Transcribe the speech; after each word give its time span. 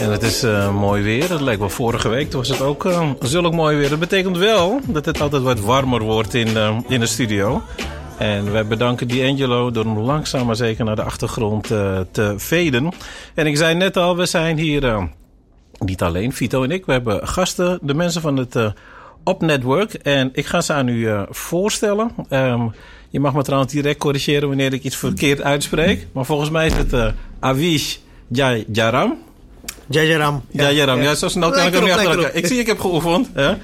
En 0.00 0.10
het 0.10 0.22
is 0.22 0.44
uh, 0.44 0.74
mooi 0.74 1.02
weer. 1.02 1.30
Het 1.30 1.40
lijkt 1.40 1.60
wel 1.60 1.70
vorige 1.70 2.08
week. 2.08 2.30
Toen 2.30 2.40
was 2.40 2.48
het 2.48 2.60
ook 2.60 2.84
uh, 2.84 3.10
zulk 3.20 3.52
mooi 3.52 3.76
weer. 3.76 3.88
Dat 3.88 3.98
betekent 3.98 4.36
wel 4.36 4.80
dat 4.86 5.04
het 5.04 5.20
altijd 5.20 5.42
wat 5.42 5.60
warmer 5.60 6.02
wordt 6.02 6.34
in, 6.34 6.48
uh, 6.48 6.78
in 6.88 7.00
de 7.00 7.06
studio. 7.06 7.62
En 8.18 8.52
wij 8.52 8.66
bedanken 8.66 9.08
D'Angelo 9.08 9.70
door 9.70 9.84
hem 9.84 9.98
langzaam 9.98 10.46
maar 10.46 10.56
zeker 10.56 10.84
naar 10.84 10.96
de 10.96 11.02
achtergrond 11.02 11.66
te 12.10 12.34
veden. 12.36 12.92
En 13.34 13.46
ik 13.46 13.56
zei 13.56 13.74
net 13.74 13.96
al, 13.96 14.16
we 14.16 14.26
zijn 14.26 14.58
hier 14.58 15.08
niet 15.78 16.02
alleen, 16.02 16.32
Vito 16.32 16.62
en 16.62 16.70
ik. 16.70 16.86
We 16.86 16.92
hebben 16.92 17.28
gasten, 17.28 17.78
de 17.82 17.94
mensen 17.94 18.20
van 18.20 18.36
het 18.36 18.72
Op 19.24 19.40
Network. 19.40 19.94
En 19.94 20.30
ik 20.32 20.46
ga 20.46 20.60
ze 20.60 20.72
aan 20.72 20.88
u 20.88 21.08
voorstellen. 21.30 22.10
Um, 22.30 22.72
je 23.08 23.20
mag 23.20 23.34
me 23.34 23.42
trouwens 23.42 23.72
direct 23.72 23.98
corrigeren 23.98 24.48
wanneer 24.48 24.72
ik 24.72 24.82
iets 24.82 24.96
verkeerd 24.96 25.42
uitspreek. 25.42 26.06
Maar 26.12 26.24
volgens 26.24 26.50
mij 26.50 26.66
is 26.66 26.74
het 26.74 27.14
Avish 27.40 27.96
Jayaram. 28.28 29.26
Jayaram. 29.88 30.42
Ja, 30.50 30.62
Jayaram. 30.62 31.02
Ja, 31.02 31.14
zo 31.14 31.28
snel 31.28 31.50
kan 31.50 31.66
ik 31.66 31.72
hem 31.72 31.82
niet 31.82 31.92
achter 31.92 32.10
elkaar. 32.10 32.34
Ik 32.34 32.46
zie, 32.46 32.58
ik 32.58 32.66
heb 32.66 32.80
geoefend. 32.80 33.28
Hè? 33.34 33.54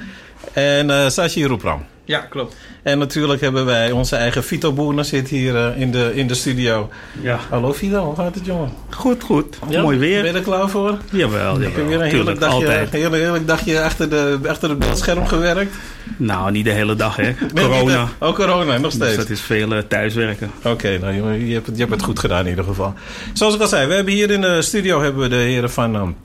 En 0.52 0.88
uh, 0.88 1.08
Sashi 1.08 1.44
Roepram. 1.44 1.84
Ja, 2.06 2.18
klopt. 2.18 2.56
En 2.82 2.98
natuurlijk 2.98 3.40
hebben 3.40 3.64
wij 3.64 3.90
onze 3.90 4.16
eigen 4.16 4.44
Vito 4.44 4.72
Boerner 4.72 5.04
zit 5.04 5.28
hier 5.28 5.54
uh, 5.54 5.80
in, 5.80 5.92
de, 5.92 6.12
in 6.14 6.26
de 6.26 6.34
studio. 6.34 6.90
Ja. 7.22 7.38
Hallo 7.50 7.72
Vito, 7.72 8.04
hoe 8.04 8.16
gaat 8.16 8.34
het 8.34 8.46
jongen? 8.46 8.72
Goed, 8.90 9.22
goed. 9.22 9.58
Ja? 9.68 9.82
Mooi 9.82 9.98
weer. 9.98 10.22
Ben 10.22 10.32
je 10.32 10.38
er 10.38 10.44
klaar 10.44 10.68
voor? 10.68 10.98
Jawel, 11.10 11.60
Ik 11.60 11.74
heb 11.74 11.86
weer 11.86 12.00
een 12.00 12.10
heerlijk 12.10 12.40
dagje, 12.40 12.68
heerlijk, 12.68 13.14
heerlijk 13.14 13.46
dagje 13.46 13.82
achter, 13.82 14.10
de, 14.10 14.38
achter 14.48 14.68
het 14.68 14.78
beeldscherm 14.78 15.26
gewerkt. 15.26 15.74
Nou, 16.16 16.50
niet 16.50 16.64
de 16.64 16.70
hele 16.70 16.94
dag 16.94 17.16
hè. 17.16 17.34
Corona. 17.54 18.04
Nee, 18.04 18.30
oh, 18.30 18.34
corona, 18.34 18.78
nog 18.78 18.92
steeds. 18.92 19.06
Dus 19.06 19.16
dat 19.16 19.30
is 19.30 19.40
veel 19.40 19.72
uh, 19.72 19.78
thuiswerken. 19.88 20.50
Oké, 20.58 20.68
okay, 20.68 20.96
nou, 20.96 21.12
je, 21.12 21.46
je, 21.46 21.54
hebt 21.54 21.66
het, 21.66 21.74
je 21.74 21.80
hebt 21.80 21.94
het 21.94 22.04
goed 22.04 22.18
gedaan 22.18 22.44
in 22.44 22.50
ieder 22.50 22.64
geval. 22.64 22.94
Zoals 23.32 23.54
ik 23.54 23.60
al 23.60 23.66
zei, 23.66 23.86
we 23.86 23.94
hebben 23.94 24.12
hier 24.12 24.30
in 24.30 24.40
de 24.40 24.62
studio 24.62 25.02
hebben 25.02 25.22
we 25.22 25.28
de 25.28 25.36
heren 25.36 25.70
van 25.70 25.94
um, 25.94 26.16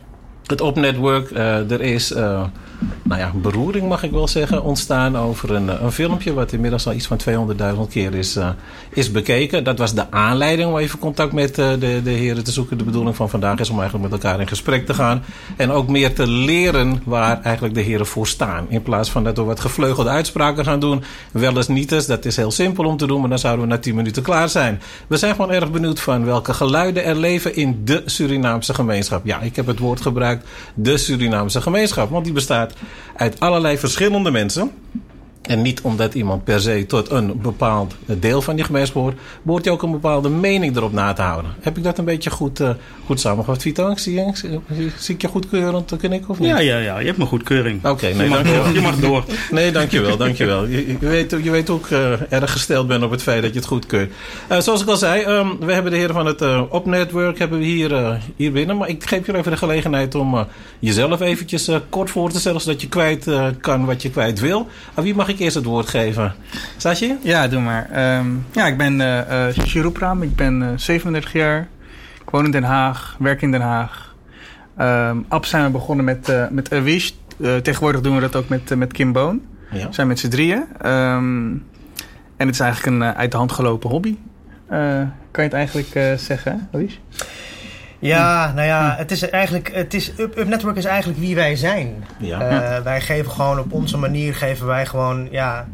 het 0.45 0.61
Op 0.61 0.75
Network. 0.75 1.29
Uh, 1.31 1.71
er 1.71 1.81
is... 1.81 2.11
Uh, 2.11 2.43
nou 3.03 3.19
ja, 3.19 3.31
beroering 3.35 3.87
mag 3.87 4.03
ik 4.03 4.11
wel 4.11 4.27
zeggen, 4.27 4.63
ontstaan 4.63 5.17
over 5.17 5.51
een, 5.51 5.83
een 5.83 5.91
filmpje 5.91 6.33
wat 6.33 6.51
inmiddels 6.51 6.87
al 6.87 6.93
iets 6.93 7.07
van 7.07 7.19
200.000 7.29 7.79
keer 7.89 8.15
is, 8.15 8.37
uh, 8.37 8.49
is 8.89 9.11
bekeken. 9.11 9.63
Dat 9.63 9.77
was 9.77 9.93
de 9.93 10.11
aanleiding 10.11 10.69
om 10.69 10.77
even 10.77 10.99
contact 10.99 11.33
met 11.33 11.57
uh, 11.57 11.69
de, 11.79 12.01
de 12.03 12.11
heren 12.11 12.43
te 12.43 12.51
zoeken. 12.51 12.77
De 12.77 12.83
bedoeling 12.83 13.15
van 13.15 13.29
vandaag 13.29 13.59
is 13.59 13.69
om 13.69 13.79
eigenlijk 13.79 14.11
met 14.11 14.23
elkaar 14.23 14.39
in 14.39 14.47
gesprek 14.47 14.85
te 14.85 14.93
gaan. 14.93 15.23
En 15.55 15.71
ook 15.71 15.87
meer 15.87 16.13
te 16.13 16.27
leren 16.27 17.01
waar 17.05 17.41
eigenlijk 17.41 17.75
de 17.75 17.81
heren 17.81 18.05
voor 18.05 18.27
staan. 18.27 18.65
In 18.69 18.81
plaats 18.81 19.09
van 19.09 19.23
dat 19.23 19.37
we 19.37 19.43
wat 19.43 19.59
gevleugelde 19.59 20.09
uitspraken 20.09 20.65
gaan 20.65 20.79
doen. 20.79 21.03
Wel 21.31 21.55
eens 21.55 21.67
niet 21.67 21.91
eens, 21.91 22.05
dat 22.05 22.25
is 22.25 22.35
heel 22.35 22.51
simpel 22.51 22.85
om 22.85 22.97
te 22.97 23.07
doen, 23.07 23.19
maar 23.19 23.29
dan 23.29 23.39
zouden 23.39 23.65
we 23.65 23.71
na 23.71 23.79
10 23.79 23.95
minuten 23.95 24.23
klaar 24.23 24.49
zijn. 24.49 24.81
We 25.07 25.17
zijn 25.17 25.35
gewoon 25.35 25.51
erg 25.51 25.71
benieuwd 25.71 25.99
van 25.99 26.25
welke 26.25 26.53
geluiden 26.53 27.03
er 27.03 27.15
leven 27.15 27.55
in 27.55 27.81
de 27.85 28.01
Surinaamse 28.05 28.73
gemeenschap. 28.73 29.25
Ja, 29.25 29.39
ik 29.39 29.55
heb 29.55 29.67
het 29.67 29.79
woord 29.79 30.01
gebruikt, 30.01 30.47
de 30.73 30.97
Surinaamse 30.97 31.61
gemeenschap, 31.61 32.09
want 32.09 32.23
die 32.23 32.33
bestaat 32.33 32.68
uit 33.15 33.39
allerlei 33.39 33.77
verschillende 33.77 34.31
mensen. 34.31 34.71
En 35.49 35.61
niet 35.61 35.81
omdat 35.81 36.13
iemand 36.13 36.43
per 36.43 36.61
se 36.61 36.85
tot 36.87 37.11
een 37.11 37.41
bepaald 37.41 37.95
deel 38.05 38.41
van 38.41 38.55
die 38.55 38.65
gemeenschap 38.65 38.95
behoort, 38.95 39.17
behoort 39.41 39.65
hij 39.65 39.73
ook 39.73 39.81
een 39.81 39.91
bepaalde 39.91 40.29
mening 40.29 40.75
erop 40.75 40.93
na 40.93 41.13
te 41.13 41.21
houden. 41.21 41.51
Heb 41.59 41.77
ik 41.77 41.83
dat 41.83 41.97
een 41.97 42.05
beetje 42.05 42.29
goed, 42.29 42.59
uh, 42.59 42.69
goed 43.05 43.19
samengevat, 43.19 43.61
Vito? 43.61 43.95
Zie, 43.95 44.13
je, 44.13 44.91
zie, 44.97 45.15
ik 45.15 45.21
je 45.21 45.27
goedkeurend 45.27 45.97
knikken 45.97 46.29
of 46.29 46.39
niet? 46.39 46.49
Ja, 46.49 46.59
ja, 46.59 46.77
ja, 46.77 46.99
je 46.99 47.05
hebt 47.05 47.17
mijn 47.17 47.29
goedkeuring. 47.29 47.77
Oké, 47.79 47.89
okay, 47.89 48.11
nee, 48.11 48.23
je, 48.23 48.29
mag 48.29 48.43
door, 48.43 48.73
je 48.73 48.81
mag 48.81 48.95
door. 48.95 49.23
Nee, 49.51 49.71
dankjewel, 49.71 50.17
dankjewel. 50.17 50.65
Je, 50.65 50.87
je, 50.87 50.97
weet, 50.99 51.35
je 51.43 51.51
weet 51.51 51.69
ook 51.69 51.87
uh, 51.89 52.31
erg 52.31 52.51
gesteld 52.51 52.87
ben 52.87 53.03
op 53.03 53.11
het 53.11 53.21
feit 53.21 53.41
dat 53.41 53.53
je 53.53 53.59
het 53.59 53.67
goedkeurt. 53.67 54.11
Uh, 54.51 54.59
zoals 54.59 54.81
ik 54.81 54.87
al 54.87 54.97
zei, 54.97 55.25
um, 55.25 55.59
we 55.59 55.73
hebben 55.73 55.91
de 55.91 55.97
heren 55.97 56.15
van 56.15 56.25
het 56.25 56.41
uh, 56.41 56.61
Op 56.69 56.85
Network 56.85 57.39
hebben 57.39 57.59
we 57.59 57.65
hier, 57.65 58.19
hier 58.35 58.51
binnen. 58.51 58.77
Maar 58.77 58.89
ik 58.89 59.03
geef 59.03 59.25
je 59.25 59.37
even 59.37 59.51
de 59.51 59.57
gelegenheid 59.57 60.15
om 60.15 60.47
jezelf 60.79 61.21
eventjes 61.21 61.69
kort 61.89 62.09
voor 62.09 62.31
te 62.31 62.39
stellen, 62.39 62.61
zodat 62.61 62.81
je 62.81 62.87
kwijt 62.87 63.25
kan 63.61 63.85
wat 63.85 64.01
je 64.01 64.09
kwijt 64.09 64.39
wil. 64.39 64.67
Aan 64.93 65.03
wie 65.03 65.15
mag 65.15 65.27
ik 65.27 65.38
eerst 65.39 65.55
het 65.55 65.65
woord 65.65 65.87
geven? 65.87 66.33
Sasje? 66.77 67.17
Ja, 67.21 67.47
doe 67.47 67.61
maar. 67.61 68.17
Um, 68.17 68.45
ja, 68.51 68.67
ik 68.67 68.77
ben 68.77 68.99
uh, 68.99 69.47
uh, 69.47 69.81
Roepram. 69.81 70.23
Ik 70.23 70.35
ben 70.35 70.61
uh, 70.61 70.67
37 70.75 71.33
jaar. 71.33 71.67
Ik 72.21 72.29
woon 72.29 72.45
in 72.45 72.51
Den 72.51 72.63
Haag, 72.63 73.15
werk 73.19 73.41
in 73.41 73.51
Den 73.51 73.61
Haag. 73.61 74.15
Um, 74.79 75.25
Ab 75.27 75.45
zijn 75.45 75.63
we 75.63 75.69
begonnen 75.69 76.05
met, 76.05 76.29
uh, 76.29 76.47
met 76.49 76.73
Awish. 76.73 77.11
tegenwoordig 77.37 78.01
doen 78.01 78.15
we 78.15 78.21
dat 78.21 78.35
ook 78.35 78.49
met, 78.49 78.75
met 78.75 78.93
Kim 78.93 79.11
Boon. 79.11 79.41
Ja. 79.71 79.87
We 79.87 79.93
zijn 79.93 80.07
met 80.07 80.19
z'n 80.19 80.29
drieën. 80.29 80.63
Um, 80.85 81.65
en 82.37 82.45
het 82.45 82.55
is 82.55 82.59
eigenlijk 82.59 82.95
een 82.95 83.15
uit 83.15 83.31
de 83.31 83.37
hand 83.37 83.51
gelopen 83.51 83.89
hobby. 83.89 84.15
kan 84.67 85.09
je 85.31 85.41
het 85.41 85.53
eigenlijk 85.53 86.19
zeggen, 86.19 86.69
Awish? 86.71 86.95
Ja, 87.99 88.51
nou 88.55 88.67
ja, 88.67 88.95
het 88.97 89.11
is 89.11 89.29
eigenlijk, 89.29 89.71
het 89.73 89.93
is, 89.93 90.11
Up, 90.17 90.37
Up 90.37 90.47
Network 90.47 90.75
is 90.75 90.85
eigenlijk 90.85 91.19
wie 91.19 91.35
wij 91.35 91.55
zijn. 91.55 92.05
Ja. 92.19 92.41
Uh, 92.41 92.51
ja. 92.51 92.83
Wij 92.83 93.01
geven 93.01 93.31
gewoon 93.31 93.59
op 93.59 93.73
onze 93.73 93.97
manier, 93.97 94.35
geven 94.35 94.65
wij 94.65 94.85
gewoon, 94.85 95.27
ja, 95.31 95.67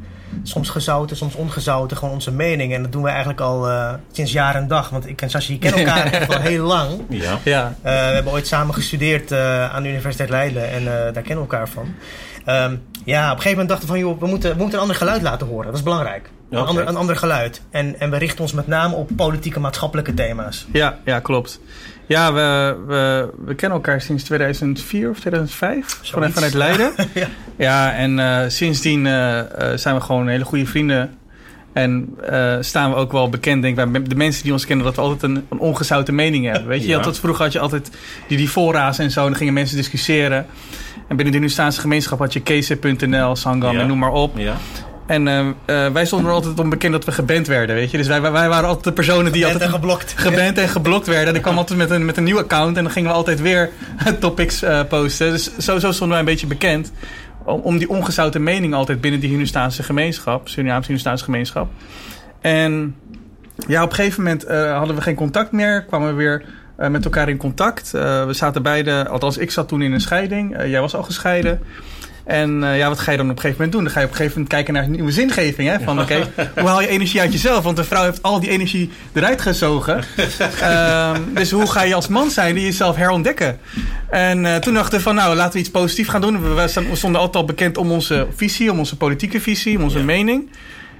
soms 0.44 0.70
gezouten, 0.70 1.18
soms 1.18 1.36
ongezouten, 1.36 1.98
gewoon 1.98 2.14
onze 2.14 2.32
mening. 2.32 2.74
En 2.74 2.82
dat 2.82 2.92
doen 2.92 3.04
we 3.04 3.10
eigenlijk 3.10 3.42
al 3.42 3.70
uh, 3.70 3.94
sinds 4.12 4.32
jaar 4.32 4.56
en 4.56 4.68
dag. 4.68 4.90
Want 4.90 5.08
ik 5.08 5.22
en 5.22 5.30
Sashi 5.30 5.60
kennen 5.60 5.80
elkaar 5.86 6.06
echt 6.06 6.36
al 6.36 6.42
heel 6.42 6.66
lang. 6.66 7.02
Ja. 7.10 7.40
ja. 7.44 7.68
Uh, 7.68 7.82
we 7.84 7.90
hebben 7.90 8.34
ooit 8.34 8.48
samen 8.48 8.74
gestudeerd 8.74 9.32
uh, 9.32 9.74
aan 9.74 9.84
de 9.84 9.90
Universiteit 9.90 10.30
Leiden 10.30 10.72
en 10.72 10.84
daar 10.86 11.12
kennen 11.12 11.46
we 11.46 11.52
elkaar 11.52 11.70
van. 11.70 11.94
Um, 12.48 12.84
ja, 13.06 13.24
op 13.24 13.36
een 13.36 13.42
gegeven 13.42 13.50
moment 13.50 13.70
dachten 13.70 13.88
we 13.88 13.94
van, 13.94 14.00
joh, 14.00 14.20
we 14.20 14.28
moeten, 14.28 14.52
we 14.52 14.58
moeten 14.58 14.76
een 14.76 14.82
ander 14.82 14.96
geluid 14.96 15.22
laten 15.22 15.48
horen. 15.48 15.66
Dat 15.66 15.76
is 15.76 15.84
belangrijk. 15.84 16.30
Okay. 16.50 16.60
Een, 16.60 16.68
ander, 16.68 16.88
een 16.88 16.96
ander 16.96 17.16
geluid. 17.16 17.62
En, 17.70 18.00
en 18.00 18.10
we 18.10 18.18
richten 18.18 18.42
ons 18.42 18.54
met 18.54 18.68
name 18.68 18.96
op 18.96 19.10
politieke, 19.16 19.60
maatschappelijke 19.60 20.14
thema's. 20.14 20.66
Ja, 20.72 20.98
ja 21.06 21.20
klopt. 21.20 21.60
Ja, 22.08 22.34
we, 22.34 22.76
we, 22.88 23.30
we 23.46 23.56
kennen 23.56 23.78
elkaar 23.78 24.02
sinds 24.02 24.24
2004 24.24 25.10
of 25.10 25.20
2005. 25.20 26.00
Vanuit, 26.04 26.34
vanuit 26.34 26.54
Leiden. 26.54 26.92
ja. 27.14 27.28
ja, 27.56 27.94
en 27.94 28.18
uh, 28.18 28.40
sindsdien 28.48 29.06
uh, 29.06 29.42
zijn 29.76 29.96
we 29.96 30.02
gewoon 30.02 30.28
hele 30.28 30.46
goede 30.46 30.66
vrienden. 30.66 31.18
En 31.74 32.16
uh, 32.32 32.56
staan 32.60 32.90
we 32.90 32.96
ook 32.96 33.12
wel 33.12 33.30
bekend, 33.30 33.62
denk 33.62 33.80
ik, 33.80 34.10
de 34.10 34.16
mensen 34.16 34.44
die 34.44 34.52
ons 34.52 34.66
kennen, 34.66 34.86
dat 34.86 34.96
we 34.96 35.02
altijd 35.02 35.24
een, 35.24 35.46
een 35.50 35.60
ongezouten 35.60 36.16
mening 36.16 36.46
hebben. 36.46 36.68
Weet 36.68 36.82
je, 36.82 36.88
ja. 36.88 37.00
had 37.00 37.20
vroeger 37.20 37.44
had 37.44 37.54
je 37.54 37.60
altijd 37.60 37.92
die, 38.28 38.38
die 38.38 38.50
voorra's 38.50 39.00
en 39.00 39.12
zo, 39.12 39.20
en 39.20 39.26
dan 39.26 39.36
gingen 39.36 39.54
mensen 39.54 39.78
discussiëren. 39.78 40.46
En 41.08 41.16
binnen 41.16 41.34
de 41.34 41.40
Nustaanse 41.40 41.80
gemeenschap 41.80 42.20
had 42.20 42.34
je 42.34 42.42
kc.nl, 42.42 43.36
Sangam 43.36 43.74
ja. 43.74 43.82
en 43.82 43.88
noem 43.88 43.98
maar 43.98 44.12
op. 44.12 44.38
Ja. 44.38 44.58
En 45.06 45.28
uh, 45.28 45.40
uh, 45.46 45.92
wij 45.92 46.06
stonden 46.06 46.30
er 46.30 46.36
altijd 46.36 46.60
om 46.60 46.70
bekend 46.70 46.92
dat 46.92 47.06
we 47.06 47.12
geband 47.12 47.48
werden, 47.48 47.76
weet 47.76 47.92
je. 47.92 47.98
Dus 47.98 48.08
wij, 48.08 48.22
wij 48.22 48.32
waren 48.32 48.68
altijd 48.68 48.84
de 48.84 48.94
personen 48.94 49.32
die 49.32 49.44
geband 49.44 49.54
altijd... 49.54 49.72
en 49.72 49.80
geblokt. 49.80 50.14
Geband 50.18 50.58
en 50.58 50.70
geblokt 50.70 51.08
werden. 51.08 51.28
En 51.28 51.36
ik 51.36 51.42
kwam 51.42 51.58
altijd 51.58 51.80
met 51.80 51.90
een, 51.90 52.06
met 52.06 52.18
een 52.18 52.24
nieuw 52.24 52.38
account 52.38 52.78
en 52.78 52.84
dan 52.84 52.92
gingen 52.92 53.10
we 53.10 53.16
altijd 53.16 53.42
weer 53.42 53.70
topics 54.20 54.64
uh, 54.64 54.84
posten. 54.90 55.32
Dus 55.32 55.58
zo, 55.58 55.80
zo 55.80 55.92
stonden 55.92 56.10
wij 56.10 56.20
een 56.20 56.26
beetje 56.26 56.48
bekend. 56.48 56.92
Om, 57.44 57.60
om 57.60 57.78
die 57.78 57.90
ongezouten 57.90 58.44
mening 58.44 58.74
altijd 58.74 59.02
binnen 59.02 59.20
die 59.20 59.30
Hindustaanse 59.30 59.84
gemeenschap. 59.84 60.48
Surinaamse 60.48 60.88
Hindustaanse 60.88 61.24
gemeenschap. 61.24 61.70
En 62.42 62.96
ja, 63.68 63.84
op 63.84 63.90
een 63.90 63.96
gegeven 63.96 64.24
moment 64.24 64.48
hadden 64.48 64.96
we 64.96 65.02
geen 65.02 65.16
contact 65.16 65.52
meer. 65.52 65.84
Kwamen 65.84 66.08
we 66.08 66.14
weer 66.14 66.44
met 66.90 67.06
elkaar 67.06 67.30
in 67.30 67.38
contact. 67.38 67.92
We 67.92 68.28
zaten 68.32 68.64
beide, 68.64 69.08
althans 69.08 69.38
ik 69.38 69.52
zat 69.52 69.68
toen 69.68 69.82
in 69.82 69.92
een 69.92 70.02
scheiding. 70.02 70.56
Jij 70.66 70.82
was 70.82 70.96
al 70.96 71.04
gescheiden. 71.04 71.62
En 72.26 72.62
uh, 72.64 72.78
ja, 72.78 72.88
wat 72.88 73.00
ga 73.00 73.12
je 73.12 73.18
dan 73.18 73.30
op 73.30 73.36
een 73.36 73.42
gegeven 73.42 73.66
moment 73.66 73.72
doen? 73.72 73.84
Dan 73.84 73.94
ga 73.94 74.00
je 74.00 74.06
op 74.06 74.12
een 74.12 74.18
gegeven 74.18 74.38
moment 74.42 74.56
kijken 74.56 74.74
naar 74.74 74.84
een 74.84 74.92
nieuwe 74.92 75.12
zingeving. 75.12 75.70
Hè? 75.70 75.80
Van 75.80 76.02
oké, 76.02 76.14
okay, 76.36 76.52
hoe 76.58 76.68
haal 76.68 76.82
je 76.82 76.88
energie 76.88 77.20
uit 77.20 77.32
jezelf? 77.32 77.64
Want 77.64 77.78
een 77.78 77.86
vrouw 77.86 78.04
heeft 78.04 78.22
al 78.22 78.40
die 78.40 78.50
energie 78.50 78.90
eruit 79.14 79.42
gezogen. 79.42 80.04
uh, 80.62 81.16
dus 81.34 81.52
hoe 81.52 81.72
ga 81.72 81.84
je 81.84 81.96
als 81.96 82.08
man 82.08 82.30
zijn 82.30 82.56
die 82.56 82.64
jezelf 82.64 82.96
herontdekken? 82.96 83.60
En 84.10 84.44
uh, 84.44 84.56
toen 84.56 84.74
dachten 84.74 84.98
we 84.98 85.04
van 85.04 85.16
nou, 85.16 85.36
laten 85.36 85.54
we 85.54 85.60
iets 85.60 85.70
positiefs 85.70 86.10
gaan 86.10 86.22
doen. 86.22 86.56
We, 86.56 86.72
we 86.90 86.96
stonden 86.96 87.22
altijd 87.22 87.36
al 87.36 87.46
bekend 87.46 87.78
om 87.78 87.92
onze 87.92 88.28
visie, 88.36 88.72
om 88.72 88.80
onze 88.80 88.98
politieke 88.98 89.42
visie, 89.42 89.78
om 89.78 89.84
onze 89.84 89.98
ja. 89.98 90.04
mening. 90.04 90.50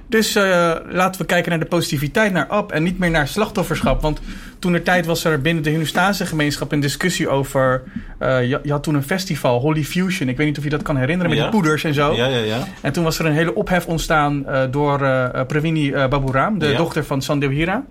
Dus 0.08 0.36
uh, 0.36 0.72
laten 0.88 1.20
we 1.20 1.26
kijken 1.26 1.50
naar 1.50 1.60
de 1.60 1.66
positiviteit, 1.66 2.32
naar 2.32 2.46
ab 2.46 2.72
en 2.72 2.82
niet 2.82 2.98
meer 2.98 3.10
naar 3.10 3.28
slachtofferschap. 3.28 4.02
Want 4.02 4.20
toen 4.58 4.74
er 4.74 4.82
tijd 4.82 5.06
was 5.06 5.24
er 5.24 5.40
binnen 5.40 5.62
de 5.62 5.70
Hindustaanse 5.70 6.26
gemeenschap 6.26 6.72
een 6.72 6.80
discussie 6.80 7.28
over. 7.28 7.82
Uh, 8.22 8.40
je, 8.48 8.60
je, 8.62 8.70
had 8.70 8.82
toen 8.82 8.94
een 8.94 9.02
festival, 9.02 9.60
Holy 9.60 9.84
Fusion. 9.84 10.28
Ik 10.28 10.36
weet 10.36 10.46
niet 10.46 10.58
of 10.58 10.64
je 10.64 10.70
dat 10.70 10.82
kan 10.82 10.96
herinneren 10.96 11.30
met 11.30 11.38
ja. 11.38 11.44
die 11.50 11.60
poeders 11.60 11.84
en 11.84 11.94
zo. 11.94 12.14
Ja, 12.14 12.26
ja, 12.26 12.38
ja. 12.38 12.58
En 12.82 12.92
toen 12.92 13.04
was 13.04 13.18
er 13.18 13.26
een 13.26 13.32
hele 13.32 13.54
ophef 13.54 13.86
ontstaan 13.86 14.44
uh, 14.46 14.62
door 14.70 14.98
Pravini 15.46 15.90
Baburam, 15.90 16.58
de 16.58 16.66
ja. 16.66 16.76
dochter 16.76 17.04
van 17.04 17.22
Sandev 17.22 17.50
Hira. 17.50 17.84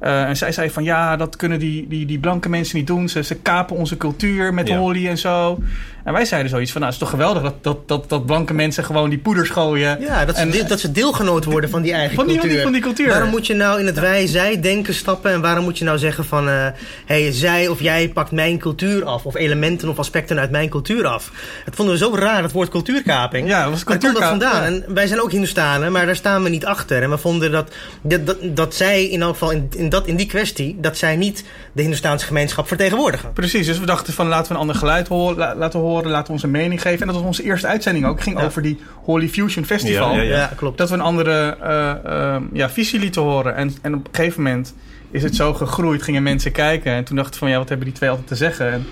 Uh, 0.00 0.28
en 0.28 0.36
zij 0.36 0.52
zei 0.52 0.70
van 0.70 0.84
ja, 0.84 1.16
dat 1.16 1.36
kunnen 1.36 1.58
die, 1.58 1.88
die, 1.88 2.06
die 2.06 2.18
blanke 2.18 2.48
mensen 2.48 2.76
niet 2.76 2.86
doen. 2.86 3.08
Ze, 3.08 3.22
ze 3.22 3.34
kapen 3.34 3.76
onze 3.76 3.96
cultuur 3.96 4.54
met 4.54 4.68
Ja. 4.68 4.78
Holly 4.78 5.08
en 5.08 5.18
zo. 5.18 5.58
En 6.06 6.12
wij 6.12 6.24
zeiden 6.24 6.50
zoiets 6.50 6.72
van 6.72 6.80
nou, 6.80 6.92
het 6.92 7.02
is 7.02 7.08
toch 7.08 7.18
geweldig 7.18 7.42
dat, 7.42 7.54
dat, 7.64 7.88
dat, 7.88 8.08
dat 8.08 8.26
blanke 8.26 8.54
mensen 8.54 8.84
gewoon 8.84 9.10
die 9.10 9.18
poeders 9.18 9.50
gooien. 9.50 10.00
Ja, 10.00 10.24
dat 10.24 10.34
ze, 10.36 10.40
En- 10.40 10.50
deel- 10.50 10.66
dat 10.66 10.80
ze 10.80 10.92
deelgenoot 10.92 11.44
worden 11.44 11.70
van 11.70 11.82
die 11.82 11.92
eigen 11.92 12.14
Van 12.14 12.26
die, 12.26 12.32
van 12.38 12.42
cultuur. 12.48 12.56
die, 12.56 12.62
van 12.62 12.72
die 12.72 12.82
cultuur. 12.82 13.08
Waarom 13.08 13.30
moet 13.30 13.46
je 13.46 13.54
nou 13.54 13.80
in 13.80 13.86
het 13.86 13.98
wij-zij 13.98 14.60
denken 14.60 14.94
stappen 14.94 15.32
en 15.32 15.40
waarom 15.40 15.64
moet 15.64 15.78
je 15.78 15.84
nou 15.84 15.98
zeggen 15.98 16.24
van 16.24 16.46
hé, 16.48 16.70
hey, 17.06 17.32
zij 17.32 17.68
of 17.68 17.80
jij 17.80 18.08
pakt 18.08 18.30
mijn 18.30 18.58
cultuur 18.58 19.04
af 19.04 19.24
of 19.24 19.34
elementen 19.36 19.88
of 19.88 19.98
aspecten 19.98 20.38
uit 20.38 20.50
mijn 20.50 20.68
cultuur 20.68 21.06
af? 21.06 21.30
Dat 21.64 21.74
vonden 21.74 21.94
we 21.94 22.00
zo 22.00 22.14
raar, 22.14 22.42
dat 22.42 22.52
woord 22.52 22.68
cultuurkaping. 22.68 23.48
Ja, 23.48 23.62
dat 23.62 23.70
was 23.70 23.84
komt 23.84 24.00
dat 24.02 24.10
cultuurkaping, 24.12 24.42
vandaan? 24.42 24.72
ja. 24.74 24.80
En 24.86 24.94
wij 24.94 25.06
zijn 25.06 25.20
ook 25.20 25.30
Hindustanen, 25.30 25.92
maar 25.92 26.06
daar 26.06 26.16
staan 26.16 26.42
we 26.42 26.48
niet 26.48 26.66
achter. 26.66 27.02
En 27.02 27.10
we 27.10 27.18
vonden 27.18 27.50
dat, 27.52 27.70
dat, 28.02 28.26
dat, 28.26 28.36
dat 28.42 28.74
zij 28.74 29.04
in 29.04 29.22
elk 29.22 29.32
geval 29.32 29.50
in, 29.50 29.68
in 29.76 29.88
dat 29.88 30.06
in 30.06 30.16
die 30.16 30.26
kwestie, 30.26 30.76
dat 30.80 30.96
zij 30.96 31.16
niet 31.16 31.44
de 31.72 31.80
Hindoestaanse 31.82 32.26
gemeenschap 32.26 32.68
vertegenwoordigen. 32.68 33.32
Precies, 33.32 33.66
dus 33.66 33.78
we 33.78 33.86
dachten 33.86 34.12
van 34.12 34.26
laten 34.28 34.46
we 34.48 34.54
een 34.54 34.60
ander 34.60 34.76
geluid 34.76 35.08
horen, 35.08 35.36
la- 35.36 35.54
laten 35.56 35.80
horen, 35.80 35.94
laten 36.04 36.26
we 36.26 36.32
onze 36.32 36.48
mening 36.48 36.82
geven. 36.82 37.00
En 37.00 37.06
dat 37.06 37.16
was 37.16 37.24
onze 37.24 37.42
eerste 37.42 37.66
uitzending 37.66 38.06
ook. 38.06 38.20
ging 38.20 38.38
Ja. 38.38 38.44
over 38.44 38.62
die 38.62 38.78
Holy 39.04 39.28
Fusion 39.28 39.64
Festival. 39.64 40.14
Ja, 40.14 40.20
ja, 40.22 40.36
Ja, 40.36 40.50
klopt. 40.56 40.78
Dat 40.78 40.88
we 40.88 40.94
een 40.94 41.00
andere 41.00 41.56
eh, 41.62 42.04
ehm, 42.34 42.42
ja, 42.52 42.70
visie 42.70 43.00
lieten 43.00 43.22
horen. 43.22 43.56
En, 43.56 43.74
en 43.82 43.94
op 43.94 44.08
een 44.08 44.14
gegeven 44.14 44.42
moment 44.42 44.74
is 45.10 45.22
het 45.22 45.34
zo 45.36 45.54
gegroeid, 45.54 46.02
gingen 46.02 46.22
mensen 46.22 46.52
kijken. 46.52 46.92
En 46.92 47.04
toen 47.04 47.16
dachten 47.16 47.32
we 47.34 47.38
van 47.38 47.50
ja, 47.50 47.58
wat 47.58 47.68
hebben 47.68 47.86
die 47.86 47.96
twee 47.96 48.10
altijd 48.10 48.28
te 48.28 48.36
zeggen? 48.36 48.72
En 48.72 48.86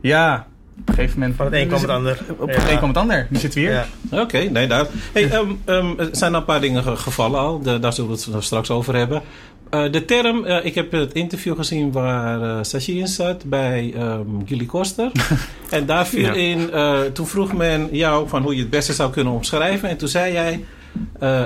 ja, 0.00 0.46
op 0.80 0.88
een 0.88 0.94
gegeven 0.94 1.18
moment... 1.18 1.36
Van 1.36 1.46
het 1.46 1.54
een 1.54 1.66
kwam 1.68 1.80
het 1.80 1.90
ander. 1.90 2.18
Op 2.38 2.48
het 2.48 2.62
Ja. 2.62 2.70
een 2.70 2.76
kwam 2.76 2.88
het 2.88 2.98
ander. 2.98 3.26
Nu 3.30 3.38
zitten 3.38 3.60
we 3.60 3.66
hier. 3.66 3.84
Ja. 4.10 4.20
Oké, 4.22 4.38
nee, 4.38 4.66
daar. 4.66 4.86
Hey, 5.12 5.30
ehm, 5.30 5.46
ehm, 5.64 5.98
er 5.98 6.08
zijn 6.12 6.32
al 6.34 6.38
een 6.40 6.46
paar 6.46 6.60
dingen 6.60 6.82
ge- 6.82 6.96
gevallen 6.96 7.40
al. 7.40 7.62
De- 7.62 7.78
daar 7.78 7.92
zullen 7.92 8.10
we 8.10 8.16
het 8.16 8.26
nog 8.32 8.44
straks 8.44 8.70
over 8.70 8.94
hebben. 8.96 9.22
Eh, 9.70 9.92
de 9.92 10.04
term, 10.04 10.44
eh, 10.44 10.64
ik 10.64 10.74
heb 10.74 10.92
het 10.92 11.12
interview 11.12 11.56
gezien 11.56 11.92
waar 11.92 12.64
Sashi 12.64 12.98
in 12.98 13.08
zat 13.08 13.44
bij 13.44 13.92
ehm 13.96 14.26
Gilly 14.46 14.64
Koster. 14.64 15.10
en 15.70 15.86
daar 15.86 16.06
viel 16.06 16.20
Ja. 16.20 16.32
in, 16.32 16.70
toen 17.12 17.26
vroeg 17.26 17.52
men 17.52 17.88
jou 17.92 18.28
van 18.28 18.42
hoe 18.42 18.54
je 18.54 18.60
het 18.60 18.70
beste 18.70 18.92
zou 18.92 19.10
kunnen 19.10 19.32
omschrijven. 19.32 19.88
En 19.88 19.96
toen 19.96 20.08
zei 20.08 20.32
jij, 20.32 20.64